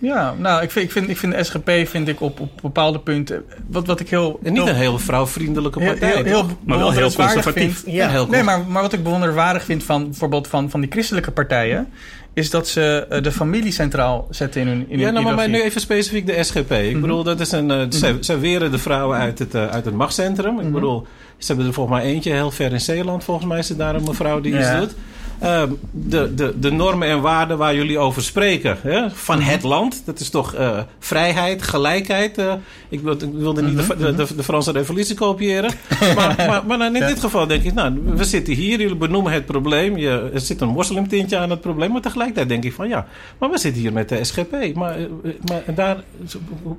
Ja, 0.04 0.34
nou, 0.38 0.62
ik 0.62 0.70
vind, 0.70 0.84
ik 0.84 0.92
vind, 0.92 1.08
ik 1.08 1.16
vind 1.16 1.32
de 1.34 1.44
SGP 1.44 1.70
vind 1.88 2.08
ik 2.08 2.20
op, 2.20 2.40
op 2.40 2.50
bepaalde 2.62 2.98
punten... 2.98 3.44
Wat, 3.66 3.86
wat 3.86 4.00
ik 4.00 4.08
heel... 4.10 4.38
En 4.42 4.52
niet 4.52 4.66
een 4.66 4.74
heel 4.74 4.98
vrouwvriendelijke 4.98 5.78
partij, 5.84 6.12
heel, 6.14 6.24
heel? 6.24 6.46
Maar 6.64 6.78
wel 6.78 6.90
heel 6.92 7.12
conservatief. 7.12 7.80
vind- 7.82 7.94
Ja. 7.94 8.08
Heel 8.08 8.26
Nee, 8.26 8.42
maar, 8.42 8.64
maar 8.68 8.82
wat 8.82 8.92
ik 8.92 9.02
bewonderenswaardig 9.02 9.64
vind 9.64 9.82
van 9.84 10.04
bijvoorbeeld 10.04 10.48
van, 10.48 10.70
van 10.70 10.80
die 10.80 10.90
christelijke 10.90 11.30
partijen... 11.30 11.88
is 12.34 12.50
dat 12.50 12.68
ze 12.68 13.06
eh, 13.10 13.22
de 13.22 13.32
familie 13.32 13.72
centraal 13.72 14.26
zetten 14.30 14.60
in 14.60 14.66
hun 14.66 14.84
in 14.88 14.98
Ja, 14.98 15.04
hun 15.04 15.14
nou, 15.22 15.34
maar 15.34 15.48
nu 15.48 15.62
even 15.62 15.80
specifiek 15.80 16.26
de 16.26 16.42
SGP. 16.44 16.70
Ik 16.72 16.92
Mhm. 16.92 17.00
bedoel, 17.00 17.22
dat 17.22 17.40
is 17.40 17.52
een. 17.52 17.70
eh, 17.70 17.80
zij, 17.88 18.16
zij 18.20 18.38
weren 18.38 18.70
de 18.70 18.78
vrouwen 18.78 19.18
uit 19.18 19.38
het, 19.38 19.54
eh, 19.54 19.66
uit 19.66 19.84
het 19.84 19.94
machtscentrum. 19.94 20.54
Mhm. 20.54 20.66
Ik 20.66 20.72
bedoel, 20.72 21.06
ze 21.38 21.46
hebben 21.46 21.66
er 21.66 21.72
volgens 21.72 21.96
mij 21.98 22.04
eentje 22.06 22.32
heel 22.32 22.50
ver 22.50 22.72
in 22.72 22.80
Zeeland. 22.80 23.24
Volgens 23.24 23.46
mij 23.46 23.58
is 23.58 23.70
er 23.70 23.76
daar 23.76 23.94
een 23.94 24.04
mevrouw 24.04 24.40
die 24.40 24.52
Ja. 24.54 24.58
iets 24.60 24.80
doet. 24.80 24.94
Ehm, 25.38 25.70
de, 25.90 26.34
de, 26.34 26.58
de 26.58 26.70
normen 26.72 27.08
en 27.08 27.20
waarden 27.20 27.58
waar 27.58 27.74
jullie 27.74 27.98
over 27.98 28.22
spreken 28.22 28.76
hè, 28.82 29.10
van 29.10 29.38
Mhm. 29.38 29.48
het 29.48 29.62
land, 29.62 30.02
dat 30.04 30.20
is 30.20 30.30
toch 30.30 30.54
eh, 30.54 30.78
vrijheid, 30.98 31.62
gelijkheid. 31.62 32.38
eh, 32.38 32.52
ik, 32.88 33.00
wilde, 33.00 33.26
ik 33.26 33.32
wilde 33.34 33.62
niet 33.62 33.74
Mhm. 33.74 33.98
de, 33.98 34.14
de, 34.14 34.34
de, 34.36 34.42
Franse 34.42 34.72
revolutie 34.72 35.14
kopiëren. 35.14 35.70
maar, 36.16 36.34
maar, 36.48 36.62
maar 36.66 36.78
dan 36.78 36.94
in 36.96 37.00
Ja. 37.02 37.06
dit 37.08 37.20
geval 37.20 37.46
denk 37.46 37.62
ik, 37.62 37.74
nou, 37.74 38.00
we 38.04 38.24
zitten 38.24 38.54
hier, 38.54 38.80
jullie 38.80 38.96
benoemen 38.96 39.32
het 39.32 39.46
probleem. 39.46 39.96
Je, 39.96 40.30
er 40.34 40.40
zit 40.40 40.60
een 40.60 40.68
moslimtintje 40.68 41.36
aan 41.38 41.50
het 41.50 41.60
probleem. 41.60 41.92
Maar 41.92 42.00
tegelijkertijd 42.00 42.48
denk 42.48 42.64
ik 42.64 42.72
van 42.72 42.88
ja, 42.88 43.06
maar 43.38 43.50
we 43.50 43.58
zitten 43.58 43.82
hier 43.82 43.92
met 43.92 44.08
de 44.08 44.24
SGP. 44.24 44.74
Maar, 44.74 44.96
eh, 44.98 45.04
maar 45.44 45.74
daar 45.74 45.96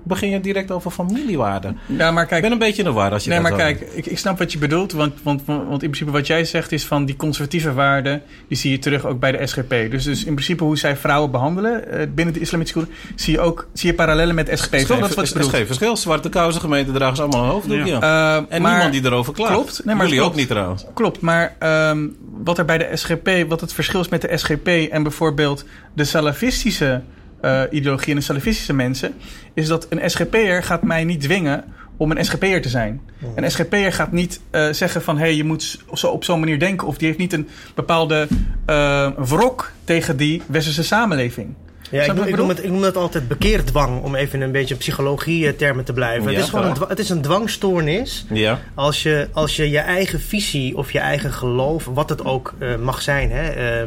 begin 0.04 0.30
je 0.30 0.40
direct 0.42 0.72
over 0.72 0.92
familiewaarden. 0.92 1.78
Ja, 1.86 2.12
maar 2.12 2.24
Ik 2.24 2.30
kijk... 2.30 2.42
ben 2.42 2.52
een 2.52 2.58
beetje 2.58 2.82
in 2.84 2.88
de 2.88 2.94
war 2.94 3.12
als 3.12 3.24
je 3.24 3.30
Nee, 3.30 3.40
dat 3.40 3.50
maar 3.50 3.58
kijk, 3.60 3.82
ik, 3.94 4.06
ik 4.06 4.18
snap 4.18 4.38
wat 4.40 4.52
je 4.52 4.58
bedoelt. 4.58 4.92
Want, 4.92 5.14
want, 5.24 5.42
want 5.46 5.72
in 5.72 5.78
principe 5.90 6.12
wat 6.12 6.28
jij 6.28 6.46
zegt 6.46 6.72
is 6.72 6.86
van 6.86 7.06
die 7.06 7.16
conservatieve 7.16 7.74
waarden... 7.74 8.22
die 8.48 8.58
zie 8.58 8.72
je 8.72 8.80
terug 8.80 9.06
ook 9.06 9.20
bij 9.20 9.32
de 9.32 9.48
SGP. 9.48 9.70
Dus, 9.70 10.04
dus 10.04 10.24
in 10.24 10.34
principe 10.34 10.64
hoe 10.64 10.78
zij 10.78 10.98
vrouwen 10.98 11.32
behandelen 11.32 11.92
eh, 11.92 12.08
binnen 12.16 12.34
de 12.34 12.40
islamitische 12.40 12.80
cultuur... 12.80 12.96
zie 13.16 13.34
je 13.34 13.40
ook 13.40 13.68
zie 13.74 13.90
je 13.90 13.96
parallellen 13.96 14.36
met 14.36 14.50
SGP. 14.54 14.72
Dat 14.72 14.82
is 14.82 14.88
wat 15.34 15.52
er 15.54 15.66
verschil. 15.66 15.98
Zwarte 15.98 16.30
kousen 16.30 16.62
gemeente 16.62 16.92
dragen 16.92 17.16
ze 17.16 17.22
allemaal 17.22 17.44
een 17.44 17.50
hoofddoek. 17.50 17.86
Ja. 17.86 18.02
Eh, 18.02 18.44
en 18.50 18.62
maar- 18.62 18.72
niemand 18.72 18.94
die 18.94 19.06
erover 19.06 19.34
klaagt. 19.34 19.54
Klopt. 19.54 19.86
Nee, 19.86 19.96
maar 19.96 20.04
Jullie 20.04 20.20
klopt. 20.20 20.34
ook 20.34 20.40
niet 20.40 20.50
trouwens. 20.50 20.86
Klopt, 20.94 21.22
maar 21.22 21.56
ehm, 21.60 22.08
wat 22.44 22.58
er 22.58 22.66
bij 22.66 22.78
de 22.78 22.90
SGP, 22.94 23.30
wat 23.48 23.62
het 23.62 23.74
verschil 23.74 24.00
is 24.00 24.10
met 24.10 24.22
de 24.22 24.38
SGP 24.38 24.68
en 24.68 25.04
bijvoorbeeld 25.04 25.66
de 25.94 26.04
salafistische 26.04 27.02
eh, 27.42 27.62
ideologie 27.72 28.10
en 28.10 28.20
de 28.20 28.26
salafistische 28.26 28.74
mensen, 28.74 29.14
is 29.54 29.68
dat 29.68 29.88
een 29.90 30.10
SGP'er 30.10 30.64
gaat 30.64 30.84
mij 30.84 31.04
niet 31.04 31.22
dwingen 31.22 31.64
om 31.98 32.12
een 32.12 32.26
SGP'er 32.26 32.62
te 32.62 32.70
zijn. 32.70 33.02
Een 33.36 33.52
SGP'er 33.52 33.94
gaat 33.94 34.12
niet 34.12 34.40
eh, 34.50 34.68
zeggen 34.72 35.02
van 35.02 35.18
hé, 35.18 35.24
hey, 35.24 35.36
je 35.36 35.44
moet 35.44 35.80
zo, 35.94 36.08
op 36.08 36.24
zo'n 36.24 36.40
manier 36.40 36.60
denken, 36.60 36.88
of 36.88 36.98
die 36.98 37.08
heeft 37.08 37.20
niet 37.20 37.34
een 37.34 37.48
bepaalde 37.76 38.28
eh, 38.66 39.10
wrok 39.18 39.72
tegen 39.84 40.18
die 40.18 40.42
westerse 40.46 40.84
samenleving. 40.84 41.54
Ja, 41.92 42.02
ik, 42.02 42.14
noem, 42.14 42.24
ik, 42.24 42.30
ik 42.30 42.38
noem 42.38 42.50
het, 42.50 42.64
ik 42.64 42.72
noem 42.72 42.84
het 42.84 42.98
altijd 42.98 43.28
bekeerdwang, 43.28 44.04
om 44.04 44.16
even 44.16 44.42
een 44.42 44.52
beetje 44.52 44.76
psychologie-termen 44.76 45.86
te 45.86 45.94
blijven. 45.94 46.32
Ja, 46.32 46.38
het, 46.38 46.46
is 46.46 46.50
gewoon 46.50 46.66
een, 46.66 46.88
het 46.88 47.00
is 47.00 47.10
een 47.10 47.22
dwangstoornis 47.22 48.26
Ja. 48.30 48.60
als 48.74 49.04
je, 49.04 49.28
als 49.32 49.56
je 49.56 49.70
je 49.70 49.80
eigen 49.80 50.22
visie 50.22 50.78
of 50.78 50.92
je 50.92 51.00
eigen 51.00 51.32
geloof, 51.34 51.86
wat 51.86 52.10
het 52.10 52.26
ook 52.26 52.54
eh, 52.60 52.76
mag 52.76 53.02
zijn, 53.02 53.32
hè, 53.32 53.86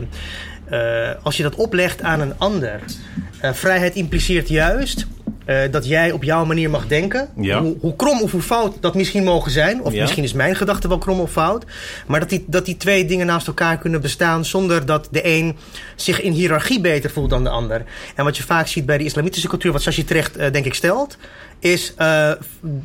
als 1.23 1.37
je 1.37 1.43
dat 1.43 1.55
oplegt 1.55 2.03
aan 2.03 2.21
een 2.21 2.39
ander. 2.39 2.81
Eh, 3.41 3.53
vrijheid 3.53 3.95
impliceert 3.95 4.49
juist 4.49 5.07
eh, 5.49 5.57
dat 5.71 5.87
jij 5.89 6.11
op 6.11 6.23
jouw 6.23 6.45
manier 6.45 6.71
mag 6.71 6.87
denken. 6.87 7.29
Ja. 7.41 7.61
Hoe, 7.61 7.77
hoe 7.81 7.97
krom 7.97 8.21
of 8.23 8.31
hoe 8.31 8.41
fout 8.43 8.77
dat 8.81 8.95
misschien 8.95 9.25
mogen 9.25 9.51
zijn. 9.51 9.83
Of 9.83 9.93
Ja. 9.93 10.01
misschien 10.01 10.25
is 10.25 10.33
mijn 10.33 10.57
gedachte 10.57 10.89
wel 10.89 10.99
krom 10.99 11.21
of 11.21 11.31
fout. 11.31 11.65
Maar 12.07 12.21
dat 12.21 12.29
die, 12.29 12.45
dat 12.47 12.65
die 12.65 12.77
twee 12.77 13.05
dingen 13.05 13.27
naast 13.27 13.47
elkaar 13.47 13.79
kunnen 13.79 14.01
bestaan 14.01 14.45
zonder 14.45 14.87
dat 14.87 15.09
de 15.11 15.27
een 15.27 15.57
zich 15.97 16.21
in 16.23 16.33
hiërarchie 16.33 16.81
beter 16.81 17.11
voelt 17.11 17.31
dan 17.31 17.45
de 17.45 17.51
ander. 17.51 17.85
En 18.15 18.25
wat 18.25 18.37
je 18.37 18.43
vaak 18.43 18.67
ziet 18.67 18.87
bij 18.87 18.99
de 18.99 19.05
islamitische 19.05 19.49
cultuur, 19.49 19.73
wat 19.73 19.83
Sashi 19.83 20.05
terecht 20.05 20.37
eh, 20.37 20.53
denk 20.53 20.65
ik 20.65 20.75
stelt, 20.75 21.17
is 21.61 21.93
eh, 21.97 22.31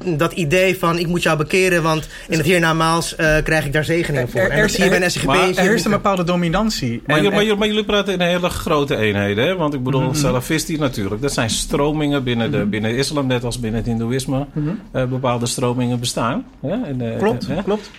dat 0.06 0.32
idee 0.32 0.78
van 0.78 0.98
ik 1.00 1.08
moet 1.08 1.24
jou 1.24 1.38
bekeren, 1.38 1.84
want 1.84 2.08
in 2.30 2.38
het 2.38 2.46
hiernamaals 2.46 3.16
eh 3.16 3.36
krijg 3.44 3.66
ik 3.66 3.74
daar 3.74 3.86
zegeningen 3.86 4.30
voor. 4.30 4.42
en 4.42 4.62
dat 4.62 4.72
zie 4.72 4.84
je 4.84 4.90
bij 4.90 5.02
een 5.04 5.12
SGP. 5.12 5.26
maar 5.26 5.50
Er 5.50 5.60
heerst 5.62 5.86
een 5.86 5.92
bepaalde 5.92 6.24
dominantie. 6.24 6.90
Maar, 6.90 7.02
En- 7.06 7.16
jullie- 7.16 7.30
maar, 7.30 7.40
en- 7.40 7.44
jullie- 7.46 7.60
maar 7.60 7.68
jullie 7.68 7.84
praten 7.86 8.14
in 8.14 8.22
hele 8.22 8.50
grote 8.50 8.96
eenheden. 8.96 9.46
Hè? 9.48 9.56
Want 9.56 9.74
ik 9.74 9.84
bedoel, 9.84 10.14
salafistisch 10.16 10.78
natuurlijk. 10.78 11.22
Dat 11.22 11.34
zijn 11.34 11.50
stromingen 11.50 12.24
binnen 12.24 12.52
binnen 12.62 12.92
de 12.92 12.98
islam, 12.98 13.28
net 13.28 13.44
als 13.44 13.60
binnen 13.60 13.80
het 13.80 13.90
hindoeïsme, 13.90 14.46
eh, 14.92 15.06
bepaalde 15.06 15.46
stromingen 15.46 16.00
bestaan. 16.00 16.46
En, 16.62 17.02
eh, 17.02 17.18
Klopt, 17.18 17.48
eh, 17.48 17.58
klopt. 17.64 17.92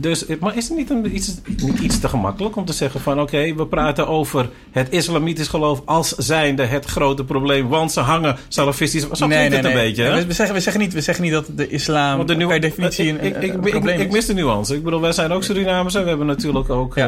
dus, 0.00 0.24
maar 0.40 0.56
is 0.56 0.68
het 0.68 0.76
niet, 0.78 0.90
een, 0.90 1.14
iets, 1.14 1.34
niet 1.46 1.78
iets 1.78 1.98
te 1.98 2.08
gemakkelijk 2.08 2.56
om 2.56 2.64
te 2.64 2.72
zeggen 2.72 3.00
van... 3.00 3.20
oké, 3.20 3.54
we 3.54 3.66
praten 3.66 4.08
over 4.08 4.50
het 4.70 4.90
islamitisch 4.90 5.48
geloof 5.48 5.82
als 5.84 6.08
zijnde 6.08 6.64
het 6.64 6.84
grote 6.84 7.24
probleem... 7.24 7.68
want 7.68 7.92
ze 7.92 8.00
hangen 8.00 8.36
salafistisch... 8.48 9.06
Zo 9.12 9.26
klinkt 9.26 9.56
het 9.56 9.64
een 9.64 9.72
beetje, 9.72 10.02
hè? 10.02 10.26
We, 10.26 10.32
zeggen, 10.32 10.54
we, 10.54 10.60
zeggen 10.60 10.82
niet, 10.82 10.92
we 10.92 11.00
zeggen 11.00 11.24
niet 11.24 11.32
dat 11.32 11.46
de 11.54 11.68
islam 11.68 12.16
Want 12.16 12.28
de 12.28 12.46
per 12.46 12.60
definitie 12.60 13.08
een, 13.08 13.24
ik, 13.24 13.36
ik, 13.36 13.42
een 13.42 13.58
ik, 13.58 13.64
ik, 13.64 13.70
probleem 13.70 14.00
ik 14.00 14.06
is. 14.06 14.12
mis 14.12 14.26
de 14.26 14.34
nuance. 14.34 14.74
Ik 14.74 14.84
bedoel, 14.84 15.00
wij 15.00 15.12
zijn 15.12 15.32
ook 15.32 15.42
Surinamers 15.42 15.94
en 15.94 16.02
we 16.02 16.08
hebben 16.08 16.26
natuurlijk 16.26 16.70
ook, 16.70 16.94
Ja. 16.94 17.06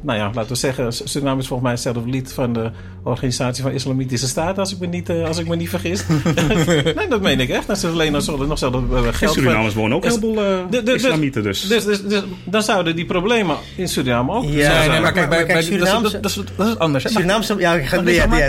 nou 0.00 0.18
ja, 0.18 0.30
laten 0.34 0.52
we 0.52 0.58
zeggen, 0.58 0.92
Suriname 0.92 1.40
is 1.40 1.46
volgens 1.46 1.68
mij 1.68 1.76
zelf 1.76 2.04
lid 2.06 2.32
van 2.32 2.52
de 2.52 2.70
Organisatie 3.02 3.62
van 3.62 3.72
Islamitische 3.72 4.28
Staten, 4.28 4.58
als 4.58 4.72
ik 4.72 4.78
me 4.78 4.86
niet, 4.86 5.10
als 5.10 5.38
ik 5.38 5.48
me 5.48 5.56
niet 5.56 5.68
vergis. 5.68 6.04
nee, 6.96 7.08
dat 7.08 7.20
meen 7.22 7.40
ik 7.40 7.48
echt. 7.48 7.66
Dat 7.66 7.78
ze 7.78 7.86
alleen 7.88 8.12
nog, 8.12 8.22
zullen 8.22 8.48
nog 8.48 8.58
zelf 8.58 8.74
eh, 8.74 9.02
geld 9.10 9.32
Surinamers 9.32 9.74
wonen 9.74 9.96
ook 9.96 10.04
Is- 10.04 10.10
heel 10.10 10.20
veel 10.34 10.44
eh, 10.44 10.58
de- 10.70 10.76
de- 10.76 10.82
de- 10.82 10.94
islamieten 10.94 11.42
dus. 11.42 11.60
Dus, 11.62 11.84
dus, 11.84 12.02
dus 12.02 12.22
dan 12.44 12.62
zouden 12.62 12.96
die 12.96 13.04
problemen 13.04 13.56
in 13.76 13.88
Suriname 13.88 14.32
ook 14.32 14.44
Ja, 14.44 14.86
Nee, 14.86 15.00
maar 15.00 15.12
kijk, 15.12 15.14
Maar- 15.14 15.28
bij, 15.28 15.46
bij- 15.46 15.54
dat, 15.54 15.62
is, 15.62 15.66
Surinaamse- 15.68 16.12
dat, 16.12 16.22
dat, 16.22 16.30
is, 16.30 16.42
dat 16.56 16.66
is 16.66 16.78
anders. 16.78 17.04
Hè? 17.04 17.10
Surinaamse... 17.10 17.54
Ja, 17.58 17.74
Ja, 17.74 18.02
ja, 18.04 18.46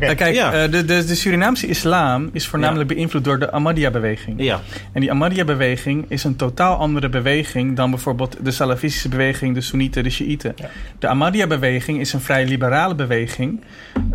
ja, 0.00 0.14
Kijk, 0.14 0.34
Ja. 0.34 0.52
eh, 0.52 0.70
de, 0.70 0.84
de, 0.84 1.04
de 1.04 1.14
Surinaamse 1.14 1.66
islam 1.66 2.28
is 2.32 2.46
voornamelijk 2.46 2.88
beïnvloed 2.88 3.24
door 3.24 3.38
de 3.38 3.50
Ahmadiyya-beweging. 3.52 4.34
Ja, 4.42 4.60
En 4.92 5.00
die 5.00 5.10
Ahmadiyya-beweging 5.10 6.04
is 6.08 6.24
een 6.24 6.36
totaal 6.36 6.76
andere 6.76 7.08
beweging 7.08 7.76
dan 7.76 7.90
bijvoorbeeld 7.90 8.36
de 8.42 8.50
Salafistische 8.50 9.08
beweging, 9.08 9.54
de 9.54 9.60
Soenieten, 9.60 10.02
de 10.02 10.10
Shiiten. 10.10 10.54
De 10.98 11.08
Ahmadiyya-beweging 11.08 12.00
is 12.00 12.12
een 12.12 12.20
vrij 12.20 12.44
liberale 12.46 12.94
beweging, 12.94 13.60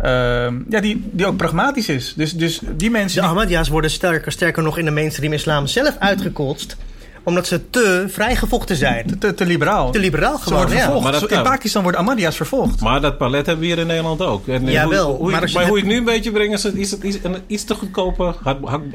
ehm, 0.02 0.54
ja, 0.68 0.80
die, 0.80 1.02
die 1.10 1.26
ook 1.26 1.36
pragmatisch 1.36 1.88
is. 1.88 2.14
Dus, 2.16 2.32
dus 2.32 2.60
die 2.76 2.90
mensen. 2.90 3.15
De 3.16 3.22
Ahmadiyya's 3.22 3.68
worden 3.68 3.90
sterker, 3.90 4.32
sterker 4.32 4.62
nog 4.62 4.78
in 4.78 4.84
de 4.84 4.90
mainstream 4.90 5.32
islam 5.32 5.66
zelf 5.66 5.96
uitgekotst. 5.98 6.76
Omdat 7.24 7.46
ze 7.46 7.70
te 7.70 8.04
vrijgevochten 8.08 8.76
zijn. 8.76 9.18
te, 9.18 9.34
te 9.34 9.46
liberaal. 9.46 9.90
Te 9.90 9.98
liberaal 9.98 10.36
Ze 10.36 10.42
gewoon, 10.42 10.58
worden 10.58 10.76
ja. 10.76 11.00
Maar 11.00 11.12
dat 11.12 11.30
in. 11.30 11.42
Pakistan 11.42 11.82
worden 11.82 12.00
Ahmadiyya's 12.00 12.36
vervolgd. 12.36 12.80
maar 12.80 13.00
dat 13.00 13.18
palet 13.18 13.46
hebben 13.46 13.64
we 13.64 13.70
hier 13.70 13.78
in 13.78 13.86
Nederland 13.86 14.20
ook. 14.22 14.48
En, 14.48 14.66
eh, 14.66 14.72
Jawel, 14.72 15.06
hoe, 15.08 15.16
hoe, 15.16 15.24
maar 15.30 15.34
ik- 15.36 15.40
als 15.42 15.50
je 15.50 15.56
maar 15.56 15.66
het- 15.66 15.72
hoe 15.74 15.82
ik 15.82 15.88
nu 15.88 15.96
een 15.96 16.04
beetje 16.04 16.30
breng, 16.32 16.52
is 16.52 16.62
het, 16.62 16.74
is 16.74 16.90
het 16.90 17.02
iets, 17.02 17.16
een 17.22 17.36
iets 17.46 17.64
te 17.64 17.74
goedkope 17.74 18.34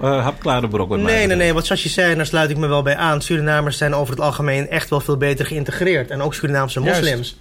eh, 0.01 0.23
hapklare 0.23 0.67
brok. 0.67 0.89
Nee, 0.89 0.97
nee, 1.03 1.13
betreft. 1.21 1.39
nee. 1.39 1.53
Wat 1.53 1.65
zoals 1.65 1.83
je 1.83 1.89
zei, 1.89 2.11
en 2.11 2.17
daar 2.17 2.25
sluit 2.25 2.49
ik 2.49 2.57
me 2.57 2.67
wel 2.67 2.81
bij 2.81 2.95
aan. 2.95 3.21
Surinamers 3.21 3.77
zijn 3.77 3.93
over 3.95 4.13
het 4.13 4.23
algemeen 4.23 4.69
echt 4.69 4.89
wel 4.89 4.99
veel 4.99 5.17
beter 5.17 5.45
geïntegreerd. 5.45 6.09
En 6.09 6.21
ook 6.21 6.33
Surinaamse 6.33 6.81
Juist. 6.81 7.35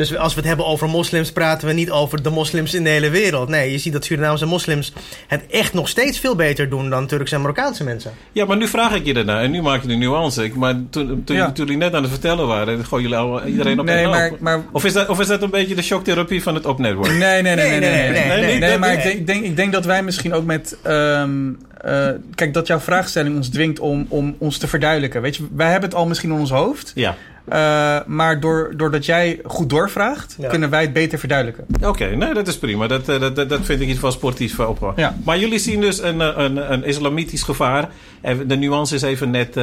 Dus 0.00 0.16
als 0.16 0.34
we 0.34 0.38
het 0.38 0.48
hebben 0.48 0.66
over 0.66 0.88
moslims, 0.88 1.32
praten 1.32 1.68
we 1.68 1.74
niet 1.74 1.90
over 1.90 2.22
de 2.22 2.30
moslims 2.30 2.74
in 2.74 2.84
de 2.84 2.90
hele 2.90 3.10
wereld. 3.10 3.48
Nee, 3.48 3.72
je 3.72 3.78
ziet 3.78 3.92
dat 3.92 4.04
Surinaamse 4.04 4.46
moslims 4.46 4.92
het 5.26 5.42
echt 5.50 5.72
nog 5.72 5.88
steeds 5.88 6.18
veel 6.18 6.36
beter 6.36 6.68
doen 6.68 6.90
dan 6.90 7.06
Turkse 7.06 7.34
en 7.34 7.40
Marokkaanse 7.40 7.84
mensen. 7.84 8.12
Ja, 8.32 8.44
maar 8.44 8.56
nu 8.56 8.68
vraag 8.68 8.94
ik 8.94 9.04
je 9.04 9.14
daarna 9.14 9.42
en 9.42 9.50
nu 9.50 9.62
maak 9.62 9.82
je 9.82 9.88
de 9.88 9.94
nuance. 9.94 10.44
Ik, 10.44 10.54
maar 10.54 10.74
toen, 10.90 11.24
toen, 11.24 11.50
jullie 11.54 11.76
net 11.76 11.94
aan 11.94 12.02
het 12.02 12.10
vertellen 12.10 12.46
waren, 12.46 12.84
gooien 12.84 13.08
jullie 13.08 13.24
al, 13.24 13.44
iedereen 13.44 13.80
op 13.80 13.86
nee, 13.86 14.04
en 14.04 14.36
maar, 14.40 14.60
of, 14.72 14.84
is 14.84 14.92
dat, 14.92 15.08
of 15.08 15.20
is 15.20 15.26
dat 15.26 15.42
een 15.42 15.50
beetje 15.50 15.74
de 15.74 15.82
shocktherapie 15.82 16.42
van 16.42 16.54
het 16.54 16.66
opnetwerk? 16.66 17.18
Nee, 17.18 17.42
nee, 17.42 17.54
nee, 17.54 17.80
nee, 17.80 18.10
nee. 18.10 18.58
nee, 18.58 18.78
maar 18.78 18.92
ik 18.92 19.02
denk, 19.02 19.26
denk, 19.26 19.44
ik, 19.44 19.56
denk, 19.56 19.72
dat 19.72 19.84
wij 19.84 20.02
misschien 20.02 20.32
ook 20.32 20.44
met. 20.44 20.76
Ehm, 20.82 21.52
eh, 21.80 22.08
kijk, 22.34 22.54
dat 22.54 22.66
jouw 22.66 22.80
vraagstelling 22.80 23.36
ons 23.36 23.48
dwingt 23.48 23.78
om, 23.78 24.06
om 24.08 24.36
ons 24.38 24.58
te 24.58 24.68
verduidelijken. 24.68 25.22
Weet 25.22 25.36
je, 25.36 25.46
wij 25.54 25.70
hebben 25.70 25.88
het 25.88 25.98
al 25.98 26.06
misschien 26.06 26.30
in 26.30 26.38
ons 26.38 26.50
hoofd. 26.50 26.92
Ja 26.94 27.16
eh, 27.50 27.96
maar 28.06 28.40
door, 28.40 28.72
doordat 28.76 29.06
jij 29.06 29.40
goed 29.44 29.70
doorvraagt, 29.70 30.34
Ja. 30.38 30.48
kunnen 30.48 30.70
wij 30.70 30.80
het 30.82 30.92
beter 30.92 31.18
verduidelijken. 31.18 31.64
oké, 31.88 32.04
nee, 32.16 32.34
dat 32.34 32.48
is 32.48 32.58
prima. 32.58 32.86
Dat, 32.86 33.08
eh, 33.08 33.20
dat, 33.20 33.36
dat, 33.36 33.60
vind 33.62 33.80
ik 33.80 33.88
iets 33.88 33.98
van 33.98 34.12
sportief 34.12 34.58
eh, 34.58 34.68
op. 34.68 34.92
Ja. 34.96 35.14
Maar 35.24 35.38
jullie 35.38 35.58
zien 35.58 35.80
dus 35.80 36.02
een, 36.02 36.20
een, 36.44 36.72
een 36.72 36.84
islamitisch 36.84 37.42
gevaar. 37.42 37.88
En 38.20 38.46
de 38.46 38.56
nuance 38.56 38.94
is 38.94 39.02
even 39.02 39.30
net, 39.30 39.56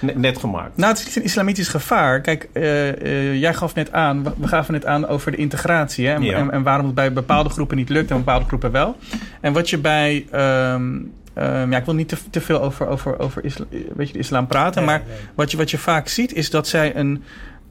net, 0.00 0.38
gemaakt. 0.38 0.76
Nou, 0.76 0.90
het 0.90 0.98
is 1.00 1.06
niet 1.06 1.16
een 1.16 1.22
islamitisch 1.22 1.68
gevaar. 1.68 2.20
Kijk, 2.20 2.48
jij 3.32 3.54
gaf 3.54 3.74
net 3.74 3.92
aan, 3.92 4.22
we, 4.38 4.48
gaven 4.48 4.72
net 4.72 4.86
aan 4.86 5.06
over 5.06 5.30
de 5.30 5.36
integratie. 5.36 6.06
Hè? 6.06 6.14
En, 6.14 6.22
Ja. 6.22 6.36
en, 6.36 6.50
en 6.50 6.62
waarom 6.62 6.86
het 6.86 6.94
bij 6.94 7.12
bepaalde 7.12 7.48
groepen 7.50 7.76
niet 7.76 7.88
lukt 7.88 8.10
en 8.10 8.16
bepaalde 8.16 8.44
groepen 8.46 8.70
wel. 8.70 8.96
En 9.40 9.52
wat 9.52 9.70
je 9.70 9.78
bij. 9.78 10.26
ehm, 10.30 10.90
ehm, 11.38 11.70
ja, 11.72 11.78
ik 11.78 11.84
wil 11.84 11.94
niet 11.94 12.08
te, 12.08 12.16
te 12.30 12.40
veel 12.40 12.62
over, 12.62 12.86
over, 12.86 13.18
over 13.18 13.44
isla- 13.44 13.64
weet 13.96 14.06
je, 14.06 14.12
de 14.12 14.18
islam 14.18 14.46
praten. 14.46 14.84
Nee, 14.84 14.90
maar 14.90 15.02
nee. 15.08 15.16
Wat, 15.34 15.50
je, 15.50 15.56
wat 15.56 15.70
je 15.70 15.78
vaak 15.78 16.08
ziet 16.08 16.32
is 16.34 16.50
dat 16.50 16.68
zij 16.68 16.96
een, 16.96 17.22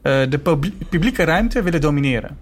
eh, 0.02 0.20
de 0.28 0.38
publie- 0.38 0.76
publieke 0.88 1.24
ruimte 1.24 1.62
willen 1.62 1.80
domineren. 1.80 2.38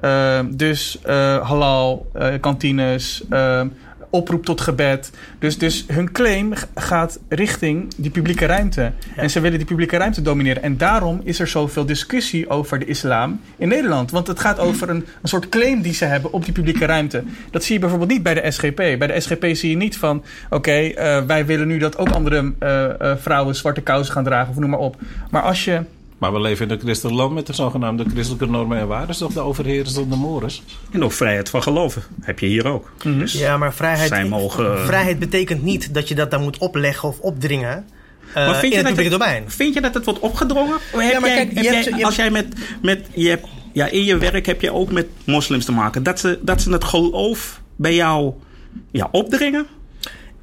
Ehm, 0.00 0.50
dus 0.56 0.98
eh, 1.02 1.48
halal, 1.48 2.10
eh, 2.14 2.34
kantines, 2.40 3.22
ehm, 3.30 3.68
oproep 4.10 4.44
tot 4.44 4.60
gebed. 4.60 5.10
Dus, 5.38 5.58
dus 5.58 5.84
hun 5.86 6.12
claim 6.12 6.52
gaat 6.74 7.18
richting 7.28 7.94
die 7.96 8.10
publieke 8.10 8.46
ruimte. 8.46 8.92
En 9.16 9.30
ze 9.30 9.40
willen 9.40 9.58
die 9.58 9.66
publieke 9.66 9.96
ruimte 9.96 10.22
domineren. 10.22 10.62
En 10.62 10.76
daarom 10.76 11.20
is 11.24 11.40
er 11.40 11.48
zoveel 11.48 11.86
discussie 11.86 12.48
over 12.48 12.78
de 12.78 12.84
islam 12.84 13.40
in 13.56 13.68
Nederland. 13.68 14.10
Want 14.10 14.26
het 14.26 14.40
gaat 14.40 14.58
over 14.58 14.88
een, 14.88 15.06
een 15.22 15.28
soort 15.28 15.48
claim 15.48 15.82
die 15.82 15.94
ze 15.94 16.04
hebben 16.04 16.32
op 16.32 16.44
die 16.44 16.52
publieke 16.52 16.86
ruimte. 16.86 17.22
Dat 17.50 17.64
zie 17.64 17.74
je 17.74 17.80
bijvoorbeeld 17.80 18.10
niet 18.10 18.22
bij 18.22 18.34
de 18.34 18.50
SGP. 18.50 18.76
Bij 18.76 19.06
de 19.06 19.20
SGP 19.20 19.46
zie 19.52 19.70
je 19.70 19.76
niet 19.76 19.96
van... 19.96 20.24
oké, 20.50 20.70
eh, 20.70 21.22
wij 21.22 21.46
willen 21.46 21.66
nu 21.66 21.78
dat 21.78 21.98
ook 21.98 22.08
andere 22.08 22.52
eh, 22.58 23.00
eh, 23.00 23.16
vrouwen 23.16 23.54
zwarte 23.54 23.80
kousen 23.80 24.12
gaan 24.12 24.24
dragen... 24.24 24.50
of 24.50 24.58
noem 24.58 24.70
maar 24.70 24.78
op. 24.78 24.96
Maar 25.30 25.42
als 25.42 25.64
je... 25.64 25.80
Maar 26.20 26.32
we 26.32 26.40
leven 26.40 26.66
in 26.66 26.72
een 26.72 26.80
christelijk 26.80 27.16
land 27.16 27.34
met 27.34 27.46
de 27.46 27.52
zogenaamde 27.52 28.04
christelijke 28.12 28.46
normen 28.46 28.78
en 28.78 28.86
waarden. 28.88 29.16
Toch 29.16 29.32
de 29.32 29.40
overheersers 29.40 29.96
of 29.98 30.06
de 30.08 30.16
mores? 30.16 30.62
En 30.90 31.04
ook 31.04 31.12
vrijheid 31.12 31.48
van 31.48 31.62
geloven. 31.62 32.02
Heb 32.20 32.38
je 32.38 32.46
hier 32.46 32.66
ook. 32.66 32.90
Dus 33.02 33.32
Ja, 33.32 33.56
maar 33.56 33.74
vrijheid, 33.74 34.08
Zij 34.08 34.24
mogen- 34.24 34.78
vrijheid 34.86 35.18
betekent 35.18 35.62
niet 35.62 35.94
dat 35.94 36.08
je 36.08 36.14
dat 36.14 36.30
dan 36.30 36.42
moet 36.42 36.58
opleggen 36.58 37.08
of 37.08 37.18
opdringen. 37.18 37.84
eh, 38.28 38.34
Maar 38.34 38.44
vind 38.54 38.62
in 38.62 38.68
je 38.70 38.76
het 38.86 38.94
dat 38.96 39.04
het- 39.04 39.10
domein. 39.12 39.44
Vind 39.50 39.74
je 39.74 39.80
dat 39.80 39.94
het 39.94 40.04
wordt 40.04 40.20
opgedrongen? 40.20 40.76
Ja, 40.92 40.96
maar 40.96 41.04
jij, 41.04 41.20
kijk, 41.20 41.38
heb 41.38 41.56
je 41.56 41.62
jij- 41.62 41.74
hebt- 41.82 41.96
je 41.98 42.04
als 42.04 42.16
jij 42.16 42.30
met, 42.30 42.46
met 42.82 43.06
je 43.14 43.28
hebt, 43.28 43.46
ja, 43.72 43.86
in 43.86 44.04
je 44.04 44.16
werk 44.18 44.46
heb 44.46 44.60
je 44.60 44.72
ook 44.72 44.90
met 44.92 45.06
moslims 45.24 45.64
te 45.64 45.72
maken. 45.72 46.02
Dat 46.02 46.20
ze, 46.20 46.38
dat 46.42 46.60
ze 46.62 46.72
het 46.72 46.84
geloof 46.84 47.60
bij 47.76 47.94
jou 47.94 48.32
ja, 48.90 49.08
opdringen? 49.12 49.66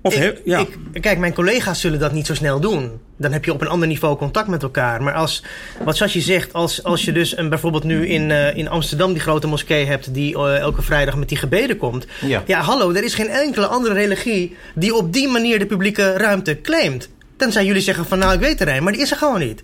Of 0.02 0.14
Ik- 0.16 0.20
he- 0.22 0.34
ja. 0.46 0.60
ik- 0.60 1.02
kijk, 1.02 1.18
mijn 1.18 1.34
collega's 1.34 1.82
zullen 1.82 2.00
dat 2.00 2.12
niet 2.12 2.26
zo 2.26 2.34
snel 2.34 2.60
doen. 2.60 2.92
Dan 3.18 3.32
heb 3.32 3.46
je 3.46 3.52
op 3.54 3.62
een 3.62 3.68
ander 3.68 3.88
niveau 3.88 4.18
contact 4.18 4.48
met 4.48 4.64
elkaar. 4.64 5.04
Maar 5.04 5.14
als, 5.14 5.44
wat 5.84 5.98
zoals 5.98 6.14
je 6.14 6.22
zegt, 6.22 6.54
als, 6.54 6.84
als 6.84 7.06
je 7.06 7.12
dus 7.12 7.38
een, 7.38 7.50
bijvoorbeeld 7.50 7.84
nu 7.84 8.08
in, 8.08 8.32
eh, 8.32 8.56
in 8.58 8.70
Amsterdam 8.70 9.14
die 9.14 9.22
grote 9.22 9.48
moskee 9.48 9.86
hebt... 9.86 10.14
die 10.14 10.36
eh, 10.38 10.58
elke 10.58 10.82
vrijdag 10.82 11.16
met 11.16 11.30
die 11.30 11.38
gebeden 11.38 11.78
komt. 11.78 12.06
Ja. 12.22 12.44
Ja, 12.46 12.62
hallo, 12.62 12.92
er 12.94 13.04
is 13.04 13.14
geen 13.14 13.30
enkele 13.30 13.66
andere 13.68 13.94
religie 13.94 14.56
die 14.76 14.96
op 14.96 15.14
die 15.14 15.28
manier 15.28 15.60
de 15.60 15.66
publieke 15.66 16.12
ruimte 16.18 16.62
claimt. 16.62 17.10
Tenzij 17.38 17.66
jullie 17.66 17.82
zeggen 17.82 18.06
van 18.06 18.20
nou, 18.20 18.34
ik 18.34 18.40
weet 18.40 18.62
er 18.62 18.68
een, 18.68 18.84
maar 18.84 18.94
die 18.94 19.02
is 19.02 19.12
er 19.12 19.18
gewoon 19.18 19.40
niet. 19.40 19.64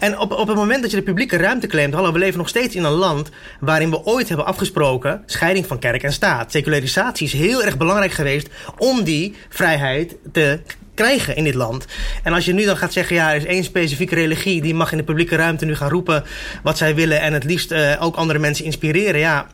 En 0.00 0.18
op, 0.18 0.32
op 0.32 0.48
het 0.48 0.56
moment 0.56 0.82
dat 0.82 0.90
je 0.90 0.96
de 0.96 1.02
publieke 1.02 1.36
ruimte 1.36 1.66
claimt... 1.66 1.94
hallo, 1.94 2.12
we 2.12 2.18
leven 2.18 2.38
nog 2.38 2.48
steeds 2.48 2.74
in 2.74 2.84
een 2.84 2.92
land 2.92 3.30
waarin 3.60 3.90
we 3.90 4.04
ooit 4.04 4.28
hebben 4.28 4.46
afgesproken... 4.46 5.22
scheiding 5.26 5.66
van 5.66 5.78
kerk 5.78 6.02
en 6.02 6.12
staat. 6.12 6.52
Secularisatie 6.52 7.26
is 7.26 7.32
heel 7.32 7.64
erg 7.64 7.76
belangrijk 7.76 8.12
geweest 8.12 8.48
om 8.76 9.04
die 9.04 9.34
vrijheid 9.48 10.16
te 10.32 10.60
krijgen 10.94 11.36
in 11.36 11.44
dit 11.44 11.54
land. 11.54 11.86
En 12.22 12.32
als 12.32 12.44
je 12.44 12.52
nu 12.52 12.64
dan 12.64 12.76
gaat 12.76 12.92
zeggen, 12.92 13.16
ja, 13.16 13.30
er 13.30 13.36
is 13.36 13.44
één 13.44 13.64
specifieke 13.64 14.14
religie... 14.14 14.62
die 14.62 14.74
mag 14.74 14.92
in 14.92 14.98
de 14.98 15.04
publieke 15.04 15.36
ruimte 15.36 15.64
nu 15.64 15.74
gaan 15.74 15.90
roepen 15.90 16.24
wat 16.62 16.78
zij 16.78 16.94
willen... 16.94 17.20
en 17.20 17.32
het 17.32 17.44
liefst 17.44 17.70
eh, 17.70 17.96
ook 18.00 18.16
andere 18.16 18.38
mensen 18.38 18.64
inspireren, 18.64 19.20
ja... 19.20 19.46